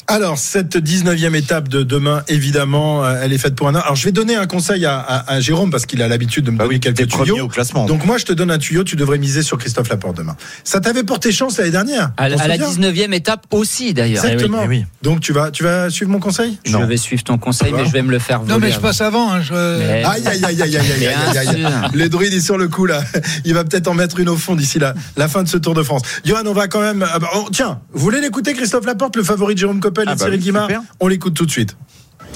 Alors, 0.07 0.37
cette 0.37 0.77
19e 0.77 1.35
étape 1.35 1.69
de 1.69 1.83
demain, 1.83 2.23
évidemment, 2.27 3.05
euh, 3.05 3.21
elle 3.21 3.33
est 3.33 3.37
faite 3.37 3.55
pour 3.55 3.67
un 3.67 3.75
an. 3.75 3.79
Alors, 3.79 3.95
je 3.95 4.05
vais 4.05 4.11
donner 4.11 4.35
un 4.35 4.47
conseil 4.47 4.85
à, 4.85 5.39
Jérôme, 5.39 5.71
parce 5.71 5.85
qu'il 5.85 6.01
a 6.01 6.07
l'habitude 6.07 6.45
de 6.45 6.51
me 6.51 6.57
donner 6.57 6.79
quelques 6.79 7.07
tuyaux. 7.07 7.45
au 7.45 7.47
classement. 7.47 7.85
Donc, 7.85 8.05
moi, 8.05 8.17
je 8.17 8.25
te 8.25 8.33
donne 8.33 8.51
un 8.51 8.57
tuyau, 8.57 8.83
tu 8.83 8.95
devrais 8.95 9.17
miser 9.17 9.41
sur 9.41 9.57
Christophe 9.57 9.89
Laporte 9.89 10.17
demain. 10.17 10.35
Ça 10.63 10.79
t'avait 10.79 11.03
porté 11.03 11.31
chance 11.31 11.57
l'année 11.57 11.71
dernière. 11.71 12.11
À, 12.17 12.29
la 12.29 12.57
19e 12.57 13.13
étape 13.13 13.45
aussi, 13.51 13.93
d'ailleurs. 13.93 14.25
Exactement. 14.25 14.63
Donc, 15.01 15.21
tu 15.21 15.33
vas, 15.33 15.51
tu 15.51 15.63
vas 15.63 15.89
suivre 15.89 16.11
mon 16.11 16.19
conseil? 16.19 16.57
Je 16.65 16.77
vais 16.77 16.97
suivre 16.97 17.23
ton 17.23 17.37
conseil, 17.37 17.73
mais 17.73 17.85
je 17.85 17.91
vais 17.91 18.01
me 18.01 18.11
le 18.11 18.19
faire 18.19 18.41
voler. 18.41 18.53
Non, 18.53 18.59
mais 18.59 18.71
je 18.71 18.79
passe 18.79 19.01
avant. 19.01 19.33
Hein, 19.33 19.41
aïe, 19.51 20.23
aïe, 20.25 20.45
aïe, 20.45 20.61
aïe, 20.61 20.77
aïe, 20.77 21.07
aïe, 21.07 21.37
aïe. 21.37 21.67
Les 21.93 22.09
druides, 22.09 22.33
ils 22.33 22.41
sont 22.41 22.57
le 22.57 22.67
coup, 22.67 22.85
là. 22.85 23.03
Il 23.45 23.53
va 23.53 23.63
peut-être 23.73 23.87
en 23.87 23.95
mettre 23.95 24.19
une 24.19 24.29
au 24.29 24.37
fond 24.37 24.55
d'ici 24.55 24.77
la, 24.77 24.93
la 25.17 25.27
fin 25.27 25.41
de 25.41 25.47
ce 25.47 25.57
Tour 25.57 25.73
de 25.73 25.81
France. 25.81 26.03
Johan, 26.25 26.43
on 26.45 26.53
va 26.53 26.67
quand 26.67 26.81
même. 26.81 27.03
ah 27.11 27.17
bah, 27.17 27.29
oh, 27.35 27.47
tiens, 27.51 27.79
vous 27.91 27.99
voulez 28.01 28.21
l'écouter, 28.21 28.53
Christophe 28.53 28.85
Laporte, 28.85 29.15
le 29.15 29.23
favori 29.23 29.55
de 29.55 29.59
Jérôme 29.59 29.79
Coppel 29.79 30.05
et 30.07 30.11
Ah 30.11 30.13
de 30.13 30.19
bah 30.19 30.25
Cyril 30.25 30.39
oui, 30.39 30.45
Guimard. 30.45 30.69
On 30.99 31.07
l'écoute 31.07 31.33
tout 31.33 31.45
de 31.47 31.51
suite. 31.51 31.75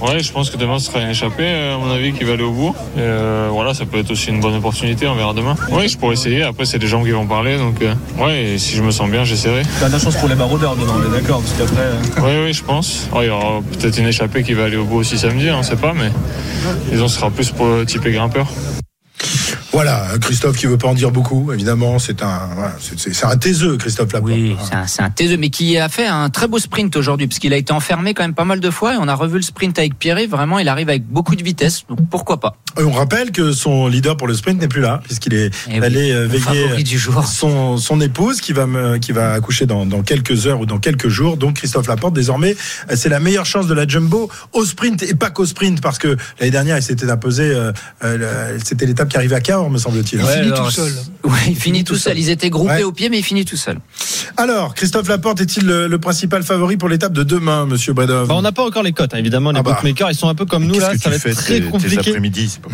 Ouais, 0.01 0.19
je 0.19 0.31
pense 0.31 0.49
que 0.51 0.57
demain 0.57 0.77
ce 0.79 0.87
sera 0.87 0.99
une 1.01 1.09
échappée, 1.09 1.43
euh, 1.45 1.75
à 1.75 1.77
mon 1.79 1.89
avis, 1.91 2.13
qui 2.13 2.23
va 2.23 2.33
aller 2.33 2.43
au 2.43 2.51
bout. 2.51 2.75
Et, 2.95 2.99
euh, 3.01 3.49
voilà, 3.51 3.73
ça 3.73 3.85
peut 3.85 3.97
être 3.99 4.11
aussi 4.11 4.29
une 4.29 4.39
bonne 4.39 4.53
opportunité, 4.55 5.07
on 5.07 5.15
verra 5.15 5.33
demain. 5.33 5.55
Oui, 5.71 5.87
je 5.87 5.97
pourrais 5.97 6.13
essayer. 6.13 6.43
Après, 6.43 6.65
c'est 6.65 6.77
des 6.79 6.85
gens 6.87 7.03
qui 7.03 7.09
vont 7.11 7.25
parler, 7.25 7.57
donc 7.57 7.81
euh, 7.81 7.93
ouais, 8.19 8.43
et 8.45 8.57
si 8.59 8.75
je 8.75 8.83
me 8.83 8.91
sens 8.91 9.09
bien, 9.09 9.23
j'essaierai. 9.23 9.63
T'as 9.79 9.87
de 9.87 9.93
la 9.93 9.99
chance 9.99 10.15
pour 10.17 10.29
les 10.29 10.35
baroudeurs 10.35 10.75
demain, 10.75 10.93
on 11.03 11.07
est 11.15 11.19
d'accord, 11.21 11.41
parce 11.41 11.53
qu'après. 11.53 11.81
euh, 11.83 12.01
Oui, 12.23 12.45
oui, 12.47 12.53
je 12.53 12.63
pense. 12.63 13.07
Il 13.15 13.25
y 13.25 13.29
aura 13.29 13.61
peut-être 13.79 13.97
une 13.97 14.07
échappée 14.07 14.43
qui 14.43 14.53
va 14.53 14.65
aller 14.65 14.77
au 14.77 14.85
bout 14.85 14.97
aussi 14.97 15.17
samedi, 15.17 15.49
on 15.51 15.63
sait 15.63 15.75
pas, 15.75 15.93
mais 15.93 16.11
disons, 16.91 17.07
ce 17.07 17.15
sera 17.15 17.31
plus 17.31 17.49
pour 17.51 17.65
le 17.67 17.85
type 17.85 18.03
les 18.03 18.11
grimpeurs. 18.11 18.47
Voilà, 19.77 20.07
Christophe 20.19 20.57
qui 20.57 20.65
veut 20.65 20.79
pas 20.79 20.87
en 20.87 20.95
dire 20.95 21.11
beaucoup, 21.11 21.51
évidemment, 21.53 21.99
c'est 21.99 22.23
un, 22.23 22.49
voilà, 22.55 22.75
c'est- 22.79 23.23
un 23.23 23.37
taiseux, 23.37 23.77
Christophe 23.77 24.11
Laporte. 24.11 24.31
Oui, 24.33 24.55
c'est 24.87 25.03
un, 25.03 25.05
un 25.05 25.09
taiseux, 25.11 25.37
mais 25.37 25.51
qui 25.51 25.77
a 25.77 25.87
fait 25.87 26.07
un 26.07 26.31
très 26.31 26.47
beau 26.47 26.57
sprint 26.57 26.95
aujourd'hui, 26.95 27.27
parce 27.27 27.37
qu'il 27.37 27.53
a 27.53 27.57
été 27.57 27.71
enfermé 27.73 28.15
quand 28.15 28.23
même 28.23 28.33
pas 28.33 28.43
mal 28.43 28.59
de 28.59 28.69
fois, 28.71 28.95
et 28.95 28.97
on 28.99 29.07
a 29.07 29.13
revu 29.13 29.35
le 29.35 29.43
sprint 29.43 29.77
avec 29.77 29.99
Pierre. 29.99 30.17
Vraiment, 30.27 30.57
il 30.57 30.67
arrive 30.67 30.89
avec 30.89 31.05
beaucoup 31.05 31.35
de 31.35 31.43
vitesse, 31.43 31.83
donc 31.87 31.99
pourquoi 32.09 32.39
pas 32.39 32.57
Et 32.79 32.83
on 32.83 32.91
rappelle 32.91 33.31
que 33.31 33.51
son 33.51 33.85
leader 33.87 34.17
pour 34.17 34.27
le 34.27 34.33
sprint 34.33 34.59
n'est 34.59 34.67
plus 34.67 34.81
là, 34.81 34.99
puisqu'il 35.03 35.35
est 35.35 35.51
Eh 35.69 35.79
oui, 35.79 35.85
allé 35.85 36.11
euh, 36.11 36.21
le 36.21 36.27
veiller 36.27 36.81
du 36.81 36.97
jour. 36.97 37.27
son, 37.27 37.77
son 37.77 38.01
épouse 38.01 38.41
qui 38.41 38.53
va, 38.53 38.65
me, 38.65 38.97
qui 38.97 39.11
va 39.11 39.33
accoucher 39.33 39.67
dans, 39.67 39.85
dans 39.85 40.01
quelques 40.01 40.47
heures 40.47 40.59
ou 40.59 40.65
dans 40.65 40.79
quelques 40.79 41.07
jours. 41.09 41.37
Donc 41.37 41.57
Christophe 41.57 41.85
Laporte, 41.85 42.15
désormais, 42.15 42.55
c'est 42.95 43.09
la 43.09 43.19
meilleure 43.19 43.45
chance 43.45 43.67
de 43.67 43.75
la 43.75 43.87
Jumbo 43.87 44.27
au 44.53 44.65
sprint 44.65 45.03
et 45.03 45.13
pas 45.13 45.29
qu'au 45.29 45.45
sprint, 45.45 45.81
parce 45.81 45.99
que 45.99 46.17
l'année 46.39 46.49
dernière, 46.51 46.77
il 46.77 46.83
s'était 46.83 47.11
imposé, 47.11 47.43
euh, 47.43 47.71
euh, 48.03 48.57
c'était 48.65 48.87
l'étape 48.87 49.09
qui 49.09 49.17
arrivait 49.17 49.35
à 49.35 49.39
Cahors 49.41 49.66
me 49.69 49.77
semble-t-il. 49.77 50.19
Il 50.21 50.25
finit 50.27 50.51
alors, 50.51 50.65
tout 50.67 50.71
seul. 50.71 50.91
Ouais, 51.23 51.31
il 51.49 51.55
finit 51.55 51.83
tout 51.83 51.95
seul. 51.95 52.17
Ils 52.17 52.29
étaient 52.29 52.49
groupés 52.49 52.67
Ouais. 52.73 52.83
au 52.83 52.91
pied, 52.91 53.09
mais 53.09 53.19
il 53.19 53.23
finit 53.23 53.45
tout 53.45 53.57
seul. 53.57 53.77
Alors, 54.37 54.73
Christophe 54.75 55.07
Laporte 55.07 55.41
est-il 55.41 55.65
le, 55.65 55.87
le 55.87 55.97
principal 55.99 56.43
favori 56.43 56.77
pour 56.77 56.89
l'étape 56.89 57.13
de 57.13 57.23
demain, 57.23 57.65
monsieur 57.65 57.93
Bredov? 57.93 58.27
Bah, 58.27 58.35
on 58.37 58.41
n'a 58.41 58.51
pas 58.51 58.63
encore 58.65 58.83
les 58.83 58.91
cotes, 58.91 59.13
hein, 59.13 59.17
évidemment. 59.17 59.51
Les 59.51 59.59
Ah 59.59 59.63
bah. 59.63 59.73
bookmakers, 59.73 60.11
ils 60.11 60.15
sont 60.15 60.29
un 60.29 60.35
peu 60.35 60.45
comme 60.45 60.65
nous 60.65 60.73
Qu'est-ce 60.75 60.85
là. 60.85 60.91
que 60.93 60.97
Ça 60.99 61.09
tu 61.09 61.15
va 61.15 61.19
fais 61.19 61.29
être 61.31 61.37
très 61.37 61.61
compliqué. 61.61 61.97
après-midi 62.09 62.49
c'est 62.49 62.61
pas- 62.61 62.69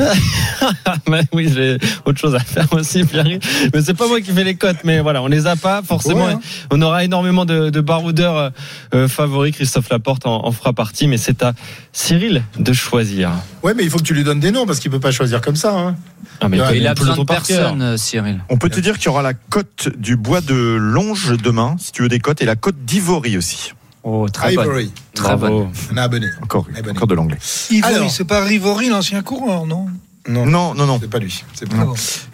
Bah 1.08 1.20
oui, 1.34 1.50
j'ai 1.54 1.78
autre 2.06 2.20
chose 2.20 2.36
à 2.36 2.40
faire 2.40 2.68
aussi, 2.74 3.04
Pierre. 3.04 3.26
Mais 3.74 3.82
c'est 3.82 3.94
pas 3.94 4.08
moi 4.08 4.20
qui 4.22 4.32
fais 4.32 4.44
les 4.44 4.56
cotes, 4.56 4.78
mais 4.84 5.00
voilà, 5.00 5.22
on 5.22 5.28
les 5.28 5.48
a 5.48 5.56
pas 5.56 5.82
forcément. 5.84 6.26
Ouais, 6.26 6.34
hein. 6.34 6.40
On 6.72 6.82
aura 6.82 7.04
énormément 7.04 7.46
de, 7.46 7.70
de 7.70 7.82
baroudeurs 7.82 8.38
euh, 8.38 8.50
euh, 8.96 9.08
favoris. 9.08 9.54
Christophe 9.56 9.90
Laporte 9.90 10.26
en, 10.26 10.46
en 10.46 10.52
fera 10.52 10.74
partie, 10.74 11.08
mais 11.08 11.18
c'est 11.18 11.44
à 11.44 11.54
Cyril 11.92 12.44
de 12.60 12.74
choisir. 12.74 13.32
Ouais, 13.62 13.74
mais 13.74 13.84
il 13.84 13.90
faut 13.90 13.98
que 14.00 14.04
tu 14.04 14.14
lui 14.14 14.24
donnes 14.24 14.40
des 14.40 14.52
noms 14.52 14.66
parce 14.66 14.80
qu'il 14.80 14.92
peut 14.92 15.00
pas 15.00 15.12
choisir 15.12 15.42
comme 15.42 15.56
ça. 15.56 15.74
Hein. 15.78 15.96
Ah, 16.42 16.50
mais 16.50 16.60
Ouais, 16.60 16.73
connaît 16.74 16.84
Il 16.84 16.88
a 16.88 16.96
peloton 16.96 17.22
de 17.24 17.28
personne, 17.28 17.82
euh, 17.82 17.98
Cyril. 17.98 18.42
On 18.50 18.58
peut 18.58 18.70
te 18.70 18.80
dire 18.80 18.98
qu'il 18.98 19.06
y 19.06 19.10
aura 19.10 19.22
la 19.22 19.34
côte 19.34 19.90
du 19.98 20.16
bois 20.16 20.42
de 20.42 20.54
Longe 20.56 21.38
demain, 21.42 21.76
si 21.80 21.92
tu 21.92 22.02
veux 22.04 22.10
des 22.10 22.20
côtes, 22.20 22.42
et 22.42 22.46
la 22.46 22.56
côte 22.56 22.76
d'Ivory 22.86 23.38
aussi. 23.38 23.74
Oh, 24.04 24.28
très 24.28 24.54
bonne. 24.54 24.66
Ivory. 24.66 24.92
Très 25.14 25.36
bonne. 25.38 25.40
Bravo. 25.52 25.70
On 25.94 25.98
a 25.98 26.02
abonné. 26.04 26.28
Encore, 26.42 26.68
ben, 26.74 26.92
encore 26.92 27.08
de 27.08 27.16
l'anglais. 27.16 27.38
Ivory, 27.70 28.10
c'est 28.10 28.26
pas 28.26 28.44
Rivory, 28.44 28.90
l'ancien 28.90 29.22
coureur, 29.22 29.66
non? 29.66 29.88
Non, 30.28 30.46
Non, 30.46 30.74
non, 30.74 30.86
non. 30.86 30.98
c'est 31.02 31.10
pas 31.10 31.20
lui. 31.20 31.44
C'est 31.54 31.70
pas 31.70 31.78
Ah. 31.80 31.94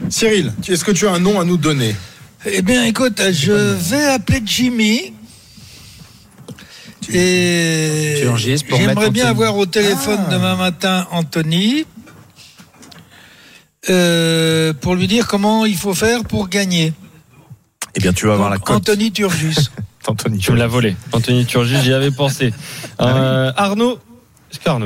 Cyril, 0.10 0.52
tu- 0.62 0.74
est-ce 0.74 0.84
que 0.84 0.92
tu 0.92 1.08
as 1.08 1.12
un 1.12 1.20
nom 1.20 1.40
à 1.40 1.44
nous 1.44 1.58
donner? 1.58 1.96
Eh 2.46 2.62
bien, 2.62 2.86
écoute, 2.86 3.22
je 3.32 3.52
vais 3.52 4.06
appeler 4.06 4.42
Jimmy. 4.46 5.14
Et 7.12 8.22
Tu 8.22 8.58
j'aimerais 8.78 9.10
bien 9.10 9.28
avoir 9.28 9.58
au 9.58 9.66
téléphone 9.66 10.20
Ah. 10.28 10.32
demain 10.32 10.56
matin 10.56 11.08
Anthony 11.12 11.86
euh, 13.90 14.74
pour 14.74 14.96
lui 14.96 15.08
dire 15.08 15.28
comment 15.28 15.66
il 15.66 15.78
faut 15.78 15.94
faire 15.94 16.24
pour 16.26 16.50
gagner. 16.50 16.94
Eh 17.96 18.00
bien, 18.00 18.14
tu 18.14 18.28
vas 18.28 18.34
avoir 18.34 18.50
la 18.50 18.58
côte. 18.58 18.76
Anthony 18.76 19.12
Turgis. 19.12 19.70
Anthony. 20.08 20.40
Tu 20.40 20.52
me 20.52 20.58
l'as 20.58 20.68
volé. 20.68 20.96
Anthony 21.12 21.46
Turgis, 21.46 21.82
j'y 21.84 21.94
avais 21.94 22.12
pensé. 22.12 22.54
Euh, 23.02 23.52
Arnaud. 23.56 24.00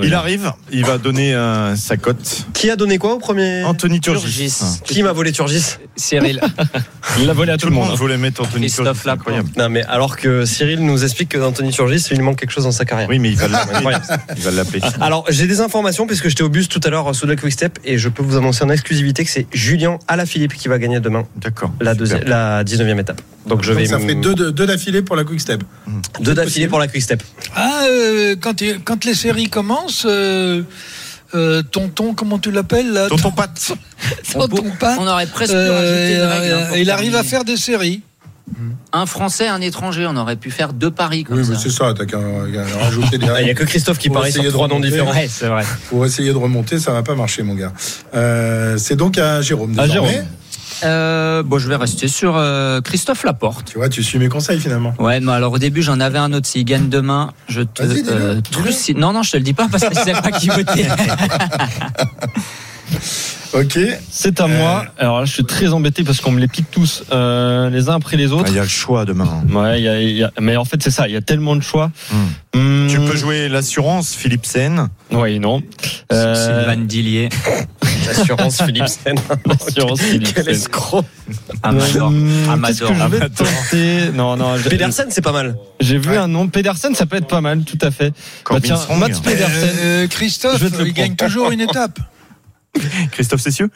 Il 0.03 0.13
arrive, 0.13 0.51
il 0.71 0.85
va 0.85 0.97
donner 0.97 1.33
euh, 1.33 1.75
sa 1.75 1.97
cote. 1.97 2.47
Qui 2.53 2.69
a 2.69 2.75
donné 2.75 2.97
quoi 2.97 3.13
au 3.13 3.19
premier 3.19 3.63
Anthony 3.63 4.01
Turgis. 4.01 4.21
Turgis. 4.21 4.57
Ah. 4.61 4.83
Qui 4.85 5.03
m'a 5.03 5.13
volé 5.13 5.31
Turgis 5.31 5.77
Cyril. 5.95 6.41
Il 7.19 7.27
l'a 7.27 7.33
volé 7.33 7.51
à 7.51 7.57
Tout 7.57 7.67
le 7.67 7.73
monde 7.73 7.95
voulait 7.95 8.17
mettre 8.17 8.41
Anthony 8.41 8.67
Christophe 8.67 9.03
Turgis. 9.03 9.09
incroyable. 9.09 9.49
Non, 9.57 9.69
mais 9.69 9.83
alors 9.83 10.17
que 10.17 10.45
Cyril 10.45 10.79
nous 10.85 11.03
explique 11.03 11.29
que 11.29 11.37
Anthony 11.37 11.71
Turgis, 11.71 12.07
il 12.11 12.17
lui 12.17 12.23
manque 12.23 12.39
quelque 12.39 12.51
chose 12.51 12.63
dans 12.65 12.71
sa 12.71 12.85
carrière. 12.85 13.07
Oui, 13.09 13.19
mais 13.19 13.29
il 13.29 13.37
va 13.37 13.47
l'appeler. 13.47 13.75
Incroyable. 13.75 14.05
Il 14.35 14.43
va 14.43 14.51
l'appeler. 14.51 14.81
Alors, 14.99 15.25
j'ai 15.29 15.47
des 15.47 15.61
informations 15.61 16.07
puisque 16.07 16.27
j'étais 16.27 16.43
au 16.43 16.49
bus 16.49 16.67
tout 16.67 16.81
à 16.83 16.89
l'heure 16.89 17.09
euh, 17.09 17.13
sous 17.13 17.27
la 17.27 17.35
Quick 17.35 17.53
Step 17.53 17.79
et 17.85 17.97
je 17.97 18.09
peux 18.09 18.23
vous 18.23 18.37
annoncer 18.37 18.63
en 18.63 18.69
exclusivité 18.69 19.23
que 19.23 19.31
c'est 19.31 19.47
Julien 19.53 19.99
Alaphilippe 20.07 20.55
qui 20.55 20.67
va 20.67 20.77
gagner 20.77 20.99
demain 20.99 21.25
D'accord. 21.37 21.71
la, 21.79 21.93
deuxième, 21.95 22.23
la 22.25 22.63
19e 22.63 22.99
étape. 22.99 23.21
Donc, 23.45 23.63
je 23.63 23.73
vais 23.73 23.85
ça 23.85 23.99
fait 23.99 24.15
deux, 24.15 24.35
deux, 24.35 24.51
deux 24.51 24.65
d'affilée 24.65 25.01
pour 25.01 25.15
la 25.15 25.23
Quick 25.23 25.41
Step. 25.41 25.63
deux 26.21 26.33
d'affilée 26.33 26.67
pour 26.67 26.79
la 26.79 26.87
Quick 26.87 27.01
Step. 27.01 27.21
Ah, 27.55 27.83
euh, 27.89 28.35
quand, 28.39 29.05
les 29.05 29.13
séries 29.13 29.49
commencent, 29.49 30.05
euh, 30.09 30.63
euh, 31.35 31.61
tonton, 31.63 32.13
comment 32.13 32.39
tu 32.39 32.51
l'appelles 32.51 32.91
là? 32.93 33.07
Tonton 33.09 33.31
Pat. 33.31 33.73
Tonton 34.33 34.71
Pat, 34.79 34.97
On 34.99 35.07
aurait 35.07 35.27
presque 35.27 35.53
euh, 35.53 36.15
une 36.15 36.21
règle. 36.21 36.53
hein, 36.53 36.77
il 36.77 36.89
arrive 36.89 37.15
à 37.15 37.23
faire 37.23 37.43
des 37.43 37.57
séries. 37.57 38.01
un 38.93 39.05
Français, 39.05 39.47
un 39.47 39.59
étranger. 39.59 40.05
On 40.07 40.15
aurait 40.15 40.35
pu 40.35 40.51
faire 40.51 40.71
deux 40.73 40.91
paris 40.91 41.23
comme 41.23 41.37
Oui, 41.39 41.45
mais 41.47 41.55
ça. 41.55 41.61
c'est 41.61 41.69
ça, 41.71 41.93
t'as 41.97 42.05
qu'à 42.05 42.19
rajouter 42.81 43.17
des 43.17 43.27
Ah, 43.27 43.41
Il 43.41 43.45
n'y 43.45 43.51
a 43.51 43.55
que 43.55 43.63
Christophe 43.63 43.97
qui 43.97 44.09
parie 44.09 44.31
sur 44.31 44.43
de 44.43 44.49
trois 44.51 44.67
noms 44.67 44.79
différents. 44.79 45.11
Ouais, 45.11 45.27
c'est 45.29 45.47
vrai. 45.47 45.65
Pour 45.89 46.05
essayer 46.05 46.31
de 46.31 46.37
remonter, 46.37 46.79
ça 46.79 46.91
va 46.93 47.03
pas 47.03 47.15
marcher, 47.15 47.41
mon 47.43 47.55
gars. 47.55 47.73
Euh, 48.13 48.77
c'est 48.77 48.95
donc 48.95 49.17
à 49.17 49.41
Jérôme. 49.41 49.77
À. 49.79 49.87
Jérôme. 49.87 50.11
Euh, 50.85 51.43
bon, 51.43 51.57
je 51.59 51.67
vais 51.67 51.75
rester 51.75 52.07
sur 52.07 52.35
euh, 52.35 52.81
Christophe 52.81 53.23
Laporte. 53.23 53.65
Tu 53.71 53.77
vois, 53.77 53.89
tu 53.89 54.03
suis 54.03 54.19
mes 54.19 54.29
conseils 54.29 54.59
finalement. 54.59 54.93
Ouais, 54.99 55.19
mais 55.19 55.31
alors 55.31 55.53
au 55.53 55.57
début 55.59 55.81
j'en 55.81 55.99
avais 55.99 56.17
un 56.19 56.33
autre. 56.33 56.47
S'il 56.47 56.65
gagne 56.65 56.89
demain, 56.89 57.31
je 57.47 57.61
te 57.61 57.83
euh, 57.83 58.41
trucie- 58.51 58.95
Non, 58.95 59.13
non, 59.13 59.23
je 59.23 59.31
te 59.31 59.37
le 59.37 59.43
dis 59.43 59.53
pas 59.53 59.67
parce 59.71 59.83
que 59.83 59.95
je 59.95 59.99
sais 60.01 60.13
pas 60.13 60.31
qui 60.31 60.47
voter. 60.49 60.87
Ok. 63.53 63.77
C'est 64.09 64.41
à 64.41 64.47
moi. 64.47 64.85
Alors 64.97 65.19
là, 65.19 65.25
je 65.25 65.33
suis 65.33 65.43
très 65.45 65.71
embêté 65.73 66.03
parce 66.03 66.21
qu'on 66.21 66.31
me 66.31 66.39
les 66.39 66.47
pique 66.47 66.71
tous 66.71 67.03
euh, 67.11 67.69
les 67.69 67.87
uns 67.87 67.95
après 67.95 68.17
les 68.17 68.31
Ah, 68.31 68.35
autres. 68.35 68.49
Il 68.49 68.55
y 68.55 68.59
a 68.59 68.63
le 68.63 68.67
choix 68.67 69.05
demain. 69.05 69.43
Ouais, 69.51 69.79
il 69.79 69.83
y 69.83 69.87
a- 69.87 70.01
il 70.01 70.17
y 70.17 70.23
a- 70.23 70.31
mais 70.41 70.57
en 70.57 70.65
fait, 70.65 70.81
c'est 70.81 70.89
ça. 70.89 71.07
Il 71.07 71.13
y 71.13 71.17
a 71.17 71.21
tellement 71.21 71.55
de 71.55 71.61
choix. 71.61 71.91
Hmm. 72.55 72.87
Tu 72.87 72.97
peux 72.99 73.15
jouer 73.15 73.49
l'assurance, 73.49 74.15
Philippe 74.15 74.45
Sen. 74.47 74.87
Oui, 75.11 75.39
non. 75.39 75.61
Euh, 76.11 76.33
Sylvain 76.35 76.77
Dillier, 76.83 77.29
Assurance 78.09 78.61
Philipsen. 78.65 79.15
L'assurance 79.45 80.01
Philippe 80.01 80.33
Quel 80.35 80.49
escroc. 80.49 81.05
Amador. 81.63 82.11
Qu'est-ce 82.11 82.49
Amador. 82.49 82.89
que 82.89 82.93
je 82.95 82.99
vais 82.99 83.01
Amador. 83.03 83.29
tenter 83.29 84.11
Non, 84.13 84.35
non. 84.37 84.57
je- 84.57 84.69
Pedersen, 84.69 85.07
c'est 85.09 85.21
pas 85.21 85.31
mal. 85.31 85.55
J'ai 85.79 85.97
vu 85.97 86.15
un 86.17 86.27
nom. 86.27 86.47
Pedersen, 86.47 86.95
ça 86.95 87.05
peut 87.05 87.17
être 87.17 87.27
pas 87.27 87.41
mal, 87.41 87.63
tout 87.63 87.77
à 87.81 87.91
fait. 87.91 88.13
Bah, 88.49 88.57
tiens. 88.61 88.79
Mats 88.97 89.09
Pedersen. 89.23 89.69
Euh, 89.79 90.07
Christophe, 90.07 90.61
Je 90.61 90.67
te 90.67 90.77
le 90.77 90.87
il 90.87 90.93
gagne 90.93 91.15
toujours 91.15 91.51
une 91.51 91.61
étape. 91.61 91.99
Christophe 93.11 93.41
Cessieux. 93.41 93.69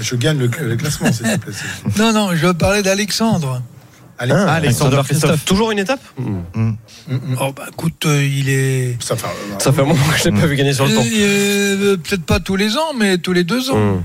Je 0.00 0.14
gagne 0.16 0.38
le, 0.38 0.50
le 0.62 0.76
classement, 0.76 1.12
s'il 1.12 1.26
te 1.26 1.36
plaît. 1.38 1.52
Non, 1.98 2.12
non, 2.12 2.34
je 2.34 2.48
parlais 2.48 2.82
d'Alexandre. 2.82 3.62
Allez. 4.22 4.32
Ah, 4.34 4.52
Alexander 4.54 4.94
Alexander 4.96 5.02
Christophe. 5.04 5.44
Toujours 5.44 5.70
une 5.72 5.80
étape 5.80 6.00
Oh, 6.16 7.52
bah 7.56 7.64
écoute, 7.72 8.06
euh, 8.06 8.24
il 8.24 8.48
est. 8.48 8.96
Ça 9.02 9.16
fait, 9.16 9.26
Ça 9.58 9.72
fait 9.72 9.80
un 9.80 9.84
moment 9.84 10.04
que 10.12 10.18
je 10.18 10.28
l'ai 10.28 10.40
pas 10.40 10.46
vu 10.46 10.54
gagner 10.54 10.72
sur 10.72 10.86
le 10.86 10.94
temps. 10.94 11.02
Euh, 11.04 11.76
euh, 11.94 11.96
Peut-être 11.96 12.24
pas 12.24 12.38
tous 12.38 12.54
les 12.56 12.76
ans, 12.76 12.92
mais 12.96 13.18
tous 13.18 13.32
les 13.32 13.42
deux 13.42 13.70
ans. 13.70 14.00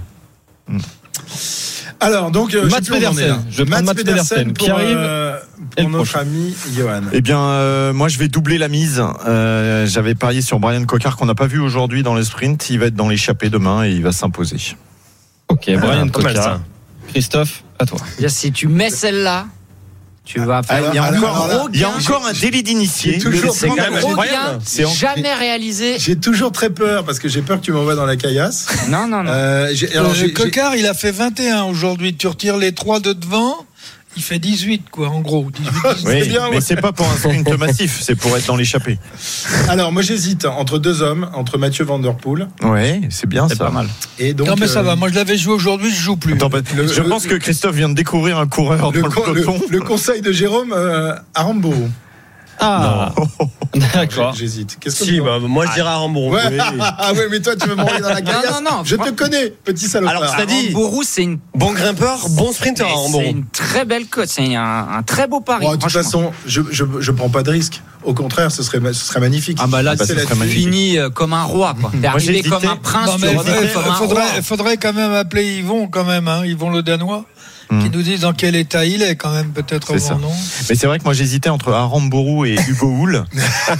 Alors, 1.99 2.31
donc, 2.31 2.53
euh, 2.53 2.69
Mats 2.69 2.81
Pedersen. 2.81 3.43
Je 3.49 3.63
prends 3.63 3.81
Mats 3.83 3.93
Pedersen, 3.93 4.53
pour, 4.53 4.65
qui 4.65 4.71
arrive 4.71 4.97
euh, 4.99 5.37
pour 5.75 5.89
notre 5.89 6.03
prochain. 6.11 6.19
ami 6.21 6.55
Johan. 6.75 7.01
Eh 7.11 7.21
bien, 7.21 7.39
euh, 7.41 7.93
moi, 7.93 8.07
je 8.07 8.17
vais 8.19 8.27
doubler 8.27 8.57
la 8.57 8.67
mise. 8.67 9.03
Euh, 9.27 9.85
J'avais 9.87 10.13
parié 10.15 10.41
sur 10.41 10.59
Brian 10.59 10.83
Cocard 10.85 11.15
qu'on 11.17 11.25
n'a 11.25 11.35
pas 11.35 11.47
vu 11.47 11.59
aujourd'hui 11.59 12.03
dans 12.03 12.13
le 12.15 12.23
sprint. 12.23 12.69
Il 12.69 12.79
va 12.79 12.87
être 12.87 12.95
dans 12.95 13.09
l'échappée 13.09 13.49
demain 13.49 13.83
et 13.85 13.91
il 13.91 14.03
va 14.03 14.11
s'imposer. 14.11 14.57
Ok, 15.47 15.69
Brian 15.79 16.07
Cocard. 16.09 16.33
ça. 16.43 16.61
Christophe, 17.07 17.63
à 17.79 17.85
toi. 17.85 17.99
Si 18.27 18.51
tu 18.51 18.67
mets 18.67 18.89
celle-là, 18.89 19.47
tu 20.27 20.39
vas 20.39 20.61
faire 20.61 20.75
alors, 20.77 20.91
Il 20.93 20.95
y 20.95 20.99
a 20.99 21.03
alors, 21.03 21.23
encore, 21.23 21.45
alors 21.45 21.63
là, 21.65 21.69
il 21.73 21.79
y 21.79 21.83
a 21.83 21.91
j'ai- 21.99 22.07
encore 22.13 22.27
un 22.27 22.33
délit 22.33 22.61
d'initié. 22.61 23.19
C'est 23.53 23.69
incroyable. 23.69 24.59
jamais 24.95 25.33
réalisé. 25.33 25.95
J'ai 25.97 26.17
toujours 26.17 26.51
très 26.51 26.69
peur 26.69 27.05
parce 27.05 27.19
que 27.19 27.29
j'ai 27.29 27.41
peur 27.41 27.59
que 27.59 27.65
tu 27.65 27.71
m'envoies 27.71 27.95
dans 27.95 28.05
la 28.05 28.17
caillasse. 28.17 28.67
Non, 28.89 29.07
non, 29.07 29.23
non. 29.23 29.31
Euh, 29.31 29.73
alors, 29.95 30.13
Cocard, 30.35 30.75
il 30.75 30.85
a 30.85 30.93
fait 30.93 31.11
21 31.11 31.63
aujourd'hui. 31.63 32.15
Tu 32.15 32.27
retires 32.27 32.57
les 32.57 32.73
trois 32.73 32.99
de 32.99 33.13
devant, 33.13 33.55
il 34.17 34.23
fait 34.23 34.39
18, 34.39 34.89
quoi, 34.91 35.07
en 35.09 35.21
gros. 35.21 35.47
18, 35.51 35.63
19. 35.71 35.83
Oui, 36.05 36.11
C'est 36.23 36.27
bien, 36.29 36.49
mais 36.49 36.55
ouais. 36.57 36.61
c'est 36.61 36.75
pas 36.81 36.91
pour 36.91 37.07
un 37.09 37.15
sprint 37.15 37.57
massif, 37.57 37.99
c'est 38.01 38.15
pour 38.15 38.35
être 38.35 38.47
dans 38.47 38.55
l'échappée. 38.57 38.97
alors, 39.69 39.91
moi, 39.91 40.01
j'hésite 40.01 40.45
entre 40.45 40.79
deux 40.79 41.01
hommes, 41.01 41.29
entre 41.33 41.57
Mathieu 41.57 41.85
Van 41.85 41.99
Der 41.99 42.15
Poel 42.15 42.47
Ouais, 42.63 43.01
c'est 43.09 43.27
bien 43.29 43.47
C'est 43.47 43.55
ça. 43.57 43.65
pas 43.65 43.71
mal. 43.71 43.87
et 44.19 44.33
donc. 44.33 44.47
non, 44.47 44.55
mais 44.59 44.67
ça 44.67 44.79
euh, 44.79 44.83
va. 44.83 44.95
Moi, 44.95 45.09
je 45.09 45.15
l'avais 45.15 45.37
joué 45.37 45.53
aujourd'hui, 45.53 45.91
je 45.91 46.01
joue 46.01 46.17
plus. 46.17 46.33
Attends, 46.33 46.49
bah, 46.49 46.59
Le- 46.75 46.87
je 46.87 47.01
le- 47.01 47.07
pense 47.09 47.25
que 47.27 47.35
Christophe 47.35 47.75
vient 47.75 47.89
de 47.89 47.93
découvrir 47.95 48.37
un 48.39 48.47
coureur 48.47 48.91
Le, 48.91 49.01
dans 49.01 49.07
le 49.07 49.13
con- 49.13 49.23
le- 49.27 49.33
peloton. 49.43 49.61
le 49.69 49.79
conseil 49.81 50.21
de 50.21 50.31
Jérôme 50.31 50.73
euh, 50.75 51.13
à 51.35 51.43
Rambo. 51.43 51.73
Ah, 52.59 53.13
d'accord. 53.93 54.33
J'hésite. 54.33 54.77
Qu'est-ce 54.79 54.99
que 54.99 55.05
Si, 55.05 55.11
tu 55.15 55.21
bah, 55.21 55.37
moi 55.39 55.65
je 55.67 55.73
dirais 55.73 55.89
à 55.89 55.95
Rambourg. 55.97 56.31
Ouais. 56.31 56.41
Ah 56.79 57.13
ouais, 57.13 57.27
mais 57.29 57.39
toi, 57.39 57.55
tu 57.55 57.67
veux 57.67 57.75
m'envoyer 57.75 57.99
dans 58.01 58.09
la 58.09 58.21
Non, 58.21 58.31
caillasse 58.31 58.61
non, 58.61 58.71
non. 58.77 58.83
Je 58.83 58.95
te 58.95 59.09
connais, 59.11 59.49
petit 59.49 59.87
salopard. 59.87 60.17
Alors, 60.17 60.33
cela 60.33 60.45
dit- 60.45 60.69
Bourou, 60.69 61.03
c'est 61.03 61.23
une, 61.23 61.39
Bon 61.55 61.71
grimpeur, 61.73 62.27
bon 62.29 62.51
sprinter 62.51 62.85
c'est 63.11 63.29
une 63.29 63.45
très 63.47 63.85
belle 63.85 64.07
cote. 64.07 64.27
C'est 64.29 64.55
un, 64.55 64.87
un 64.97 65.03
très 65.03 65.27
beau 65.27 65.41
pari. 65.41 65.65
Bon, 65.65 65.71
de 65.75 65.77
toute 65.81 65.91
façon, 65.91 66.31
je, 66.45 66.61
je, 66.71 66.83
je 66.99 67.11
prends 67.11 67.29
pas 67.29 67.43
de 67.43 67.51
risque. 67.51 67.81
Au 68.03 68.13
contraire, 68.13 68.51
ce 68.51 68.63
serait, 68.63 68.79
ce 68.93 69.05
serait 69.05 69.19
magnifique. 69.19 69.57
Ah 69.61 69.67
bah 69.67 69.81
là, 69.81 69.91
Ah 69.91 69.95
bah, 69.95 70.05
c'est 70.07 70.13
ce 70.13 70.19
serait 70.21 70.33
tu 70.33 70.39
magnifique. 70.39 70.63
finis 70.65 70.97
euh, 70.97 71.09
comme 71.09 71.33
un 71.33 71.43
roi. 71.43 71.75
quoi. 71.79 71.91
T'es 71.99 72.07
arrivé 72.07 72.41
comme 72.43 72.65
un 72.65 72.75
prince, 72.77 73.19
Non, 73.21 73.29
il 74.37 74.43
faudrait 74.43 74.77
quand 74.77 74.93
même 74.93 75.13
appeler 75.13 75.57
Yvon, 75.59 75.87
quand 75.87 76.05
même, 76.05 76.27
hein, 76.27 76.43
Yvon 76.45 76.69
le 76.69 76.81
Danois, 76.83 77.25
Hmm. 77.69 77.83
qui 77.83 77.89
nous 77.89 78.01
dise 78.01 78.21
dans 78.21 78.33
quel 78.33 78.55
état 78.55 78.85
il 78.85 79.01
est, 79.03 79.15
quand 79.17 79.31
même, 79.31 79.51
peut-être 79.51 79.93
avant, 79.93 80.19
non 80.19 80.31
Mais 80.69 80.75
c'est 80.75 80.87
vrai 80.87 80.99
que 80.99 81.03
moi 81.03 81.13
j'hésitais 81.13 81.49
entre 81.49 81.73
Arambourou 81.73 82.45
et 82.45 82.55
Hugo 82.67 82.87
Hull. 82.89 83.25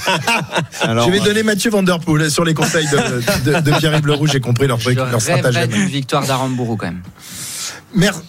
Alors, 0.82 1.08
je 1.08 1.12
vais 1.12 1.20
donner 1.22 1.44
Mathieu 1.44 1.72
Van 1.72 1.84
Der 1.84 2.00
Poel 2.00 2.30
sur 2.30 2.44
les 2.44 2.54
conseils 2.54 2.88
de, 2.88 3.52
de, 3.52 3.60
de 3.62 3.78
Pierre-Yves 3.78 4.06
Leroux. 4.08 4.28
J'ai 4.28 4.42
compris 4.42 4.68
leur, 4.68 4.80
Je 4.80 4.90
leur 4.90 5.22
stratagème. 5.22 5.70
d'une 5.70 5.88
victoire 5.88 6.26
d'Arambourou 6.26 6.76
quand 6.76 6.88
même. 6.88 7.02
Merci. 7.96 8.22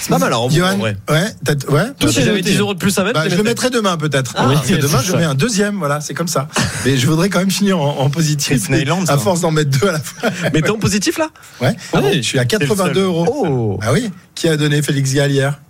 C'est 0.00 0.08
pas 0.08 0.18
mal 0.18 0.32
à 0.32 0.36
Rambourg, 0.36 0.56
Johan, 0.56 0.78
ouais, 0.80 0.96
ouais. 1.10 1.32
Est 1.48 2.10
j'avais 2.10 2.30
noté. 2.30 2.42
10 2.42 2.58
euros 2.60 2.74
de 2.74 2.78
plus 2.78 2.96
à 2.98 3.04
mettre, 3.04 3.20
Bah, 3.20 3.28
je 3.28 3.36
le 3.36 3.42
mettrai 3.42 3.68
demain 3.68 3.98
peut-être. 3.98 4.32
Ah, 4.36 4.46
oui, 4.48 4.56
demain, 4.80 5.00
je 5.04 5.14
mets 5.14 5.24
un 5.24 5.34
deuxième. 5.34 5.76
Voilà, 5.76 6.00
c'est 6.00 6.14
comme 6.14 6.28
ça. 6.28 6.48
Mais 6.86 6.96
je 6.96 7.06
voudrais 7.06 7.28
quand 7.28 7.40
même 7.40 7.50
finir 7.50 7.78
en, 7.78 7.98
en 7.98 8.10
positif. 8.10 8.66
Ça. 8.66 9.12
à 9.12 9.18
force 9.18 9.42
d'en 9.42 9.50
mettre 9.50 9.78
deux 9.78 9.88
à 9.88 9.92
la 9.92 10.00
fois. 10.00 10.30
Mais 10.54 10.62
t'es 10.62 10.70
en 10.70 10.78
positif 10.78 11.18
là? 11.18 11.28
Ouais. 11.60 11.76
Oui. 11.94 12.16
je 12.16 12.22
suis 12.22 12.38
à 12.38 12.42
le 12.42 12.48
82 12.48 12.94
seul. 12.94 13.02
euros. 13.04 13.26
Oh 13.46 13.78
Ah 13.82 13.92
oui. 13.92 14.10
Qui 14.34 14.48
a 14.48 14.56
donné 14.56 14.80
Félix 14.80 15.12
Gall 15.12 15.30
hier 15.32 15.60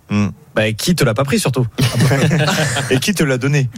Bah, 0.53 0.69
qui 0.73 0.93
te 0.95 1.05
l'a 1.05 1.13
pas 1.13 1.23
pris 1.23 1.39
surtout 1.39 1.65
Et 2.89 2.99
qui 2.99 3.13
te 3.13 3.23
l'a 3.23 3.37
donné 3.37 3.69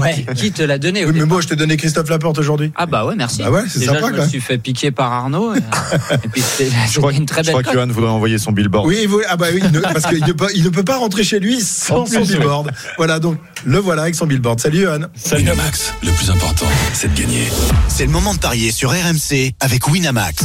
Ouais, 0.00 0.24
qui 0.36 0.52
te 0.52 0.62
l'a 0.62 0.78
donné 0.78 1.04
Oui, 1.04 1.10
mais 1.12 1.24
moi, 1.24 1.40
je 1.40 1.48
t'ai 1.48 1.56
donné 1.56 1.76
Christophe 1.76 2.08
Laporte 2.08 2.38
aujourd'hui. 2.38 2.70
Ah 2.76 2.86
bah 2.86 3.04
ouais, 3.04 3.16
merci. 3.16 3.42
Bah 3.42 3.50
ouais, 3.50 3.62
c'est 3.68 3.80
Déjà, 3.80 3.94
sympa, 3.94 4.12
je 4.16 4.22
me 4.22 4.28
suis 4.28 4.40
fait 4.40 4.56
piquer 4.58 4.92
par 4.92 5.10
Arnaud. 5.12 5.52
Et, 5.56 5.58
et 6.24 6.28
puis 6.28 6.40
c'était 6.40 6.70
Je 6.88 6.98
crois, 7.00 7.12
une 7.12 7.26
très 7.26 7.40
je 7.42 7.46
belle 7.46 7.54
crois 7.54 7.62
que 7.64 7.68
cote. 7.76 7.76
Johan 7.76 7.92
voudrait 7.92 8.10
envoyer 8.12 8.38
son 8.38 8.52
billboard. 8.52 8.86
Oui, 8.86 9.06
vous- 9.06 9.20
ah 9.28 9.36
bah 9.36 9.46
oui, 9.52 9.60
ne- 9.72 9.80
parce 9.80 10.06
qu'il 10.06 10.20
ne, 10.24 10.32
il 10.54 10.62
ne 10.62 10.68
peut 10.68 10.84
pas 10.84 10.98
rentrer 10.98 11.24
chez 11.24 11.40
lui 11.40 11.60
sans 11.60 12.04
plus, 12.04 12.14
son 12.14 12.20
oui. 12.22 12.28
billboard. 12.28 12.70
Voilà, 12.96 13.18
donc 13.18 13.38
le 13.64 13.78
voilà 13.78 14.02
avec 14.02 14.14
son 14.14 14.26
billboard. 14.26 14.60
Salut, 14.60 14.82
Johan. 14.82 15.00
Winamax, 15.32 15.94
le 16.04 16.12
plus 16.12 16.30
important, 16.30 16.66
c'est 16.94 17.12
de 17.12 17.20
gagner. 17.20 17.48
C'est 17.88 18.06
le 18.06 18.12
moment 18.12 18.34
de 18.34 18.38
parier 18.38 18.70
sur 18.70 18.90
RMC 18.92 19.54
avec 19.58 19.88
Winamax. 19.88 20.44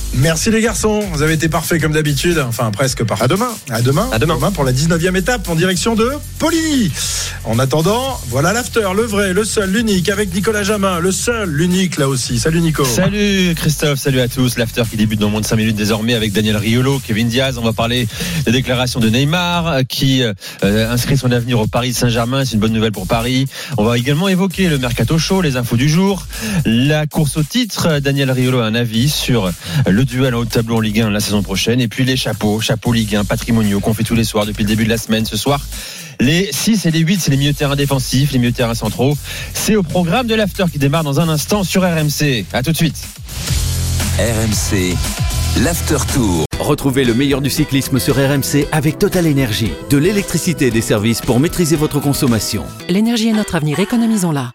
Merci 0.15 0.51
les 0.51 0.61
garçons, 0.61 0.99
vous 1.13 1.21
avez 1.21 1.33
été 1.33 1.47
parfaits 1.47 1.81
comme 1.81 1.93
d'habitude, 1.93 2.37
enfin 2.45 2.69
presque 2.71 3.03
parfaits. 3.05 3.23
À 3.23 3.27
demain. 3.29 3.49
À 3.69 3.81
demain. 3.81 4.09
À 4.11 4.19
demain. 4.19 4.51
pour 4.51 4.65
la 4.65 4.73
19e 4.73 5.15
étape 5.15 5.47
en 5.47 5.55
direction 5.55 5.95
de 5.95 6.11
Poligny. 6.37 6.91
En 7.45 7.57
attendant, 7.59 8.19
voilà 8.27 8.51
l'after, 8.51 8.89
le 8.93 9.03
vrai, 9.03 9.31
le 9.31 9.45
seul, 9.45 9.71
l'unique, 9.71 10.09
avec 10.09 10.33
Nicolas 10.33 10.63
Jamin, 10.63 10.99
le 10.99 11.11
seul, 11.13 11.49
l'unique 11.49 11.97
là 11.97 12.09
aussi. 12.09 12.39
Salut 12.39 12.59
Nico. 12.59 12.83
Salut 12.83 13.55
Christophe, 13.55 13.99
salut 13.99 14.19
à 14.19 14.27
tous. 14.27 14.57
L'after 14.57 14.83
qui 14.89 14.97
débute 14.97 15.19
dans 15.19 15.29
moins 15.29 15.41
de 15.41 15.45
5 15.45 15.55
minutes 15.55 15.75
désormais 15.77 16.13
avec 16.13 16.33
Daniel 16.33 16.57
Riolo, 16.57 16.99
Kevin 16.99 17.29
Diaz. 17.29 17.57
On 17.57 17.63
va 17.63 17.73
parler 17.73 18.07
des 18.45 18.51
déclarations 18.51 18.99
de 18.99 19.09
Neymar 19.09 19.67
euh, 19.67 19.81
qui 19.83 20.23
euh, 20.23 20.91
inscrit 20.91 21.17
son 21.17 21.31
avenir 21.31 21.59
au 21.59 21.67
Paris 21.67 21.93
Saint-Germain. 21.93 22.43
C'est 22.43 22.55
une 22.55 22.59
bonne 22.59 22.73
nouvelle 22.73 22.91
pour 22.91 23.07
Paris. 23.07 23.47
On 23.77 23.85
va 23.85 23.97
également 23.97 24.27
évoquer 24.27 24.67
le 24.67 24.77
mercato 24.77 25.17
chaud, 25.17 25.41
les 25.41 25.55
infos 25.55 25.77
du 25.77 25.87
jour, 25.87 26.27
la 26.65 27.07
course 27.07 27.37
au 27.37 27.43
titre. 27.43 27.99
Daniel 27.99 28.29
Riolo 28.29 28.59
a 28.59 28.65
un 28.65 28.75
avis 28.75 29.09
sur 29.09 29.51
le 29.87 30.00
duel 30.03 30.35
en 30.35 30.39
haut 30.39 30.45
de 30.45 30.49
tableau 30.49 30.77
en 30.77 30.79
Ligue 30.79 31.01
1 31.01 31.09
la 31.09 31.19
saison 31.19 31.43
prochaine. 31.43 31.81
Et 31.81 31.87
puis 31.87 32.03
les 32.03 32.17
chapeaux, 32.17 32.59
chapeaux 32.59 32.93
Ligue 32.93 33.15
1 33.15 33.25
patrimoniaux 33.25 33.79
qu'on 33.79 33.93
fait 33.93 34.03
tous 34.03 34.15
les 34.15 34.23
soirs 34.23 34.45
depuis 34.45 34.63
le 34.63 34.67
début 34.69 34.83
de 34.83 34.89
la 34.89 34.97
semaine. 34.97 35.25
Ce 35.25 35.37
soir, 35.37 35.61
les 36.19 36.49
6 36.51 36.85
et 36.85 36.91
les 36.91 36.99
8, 36.99 37.19
c'est 37.21 37.31
les 37.31 37.37
milieux 37.37 37.53
de 37.53 37.57
terrain 37.57 37.75
défensifs, 37.75 38.31
les 38.31 38.39
milieux 38.39 38.51
de 38.51 38.55
terrain 38.55 38.75
centraux. 38.75 39.17
C'est 39.53 39.75
au 39.75 39.83
programme 39.83 40.27
de 40.27 40.35
l'after 40.35 40.65
qui 40.71 40.79
démarre 40.79 41.03
dans 41.03 41.19
un 41.19 41.29
instant 41.29 41.63
sur 41.63 41.83
RMC. 41.83 42.45
À 42.53 42.63
tout 42.63 42.71
de 42.71 42.77
suite. 42.77 43.03
RMC, 44.17 44.95
l'after 45.63 45.97
tour. 46.13 46.45
Retrouvez 46.59 47.05
le 47.05 47.15
meilleur 47.15 47.41
du 47.41 47.49
cyclisme 47.49 47.99
sur 47.99 48.15
RMC 48.15 48.67
avec 48.71 48.99
Total 48.99 49.25
Énergie. 49.25 49.71
De 49.89 49.97
l'électricité 49.97 50.67
et 50.67 50.71
des 50.71 50.81
services 50.81 51.21
pour 51.21 51.39
maîtriser 51.39 51.75
votre 51.75 51.99
consommation. 51.99 52.63
L'énergie 52.87 53.29
est 53.29 53.33
notre 53.33 53.55
avenir, 53.55 53.79
économisons-la. 53.79 54.51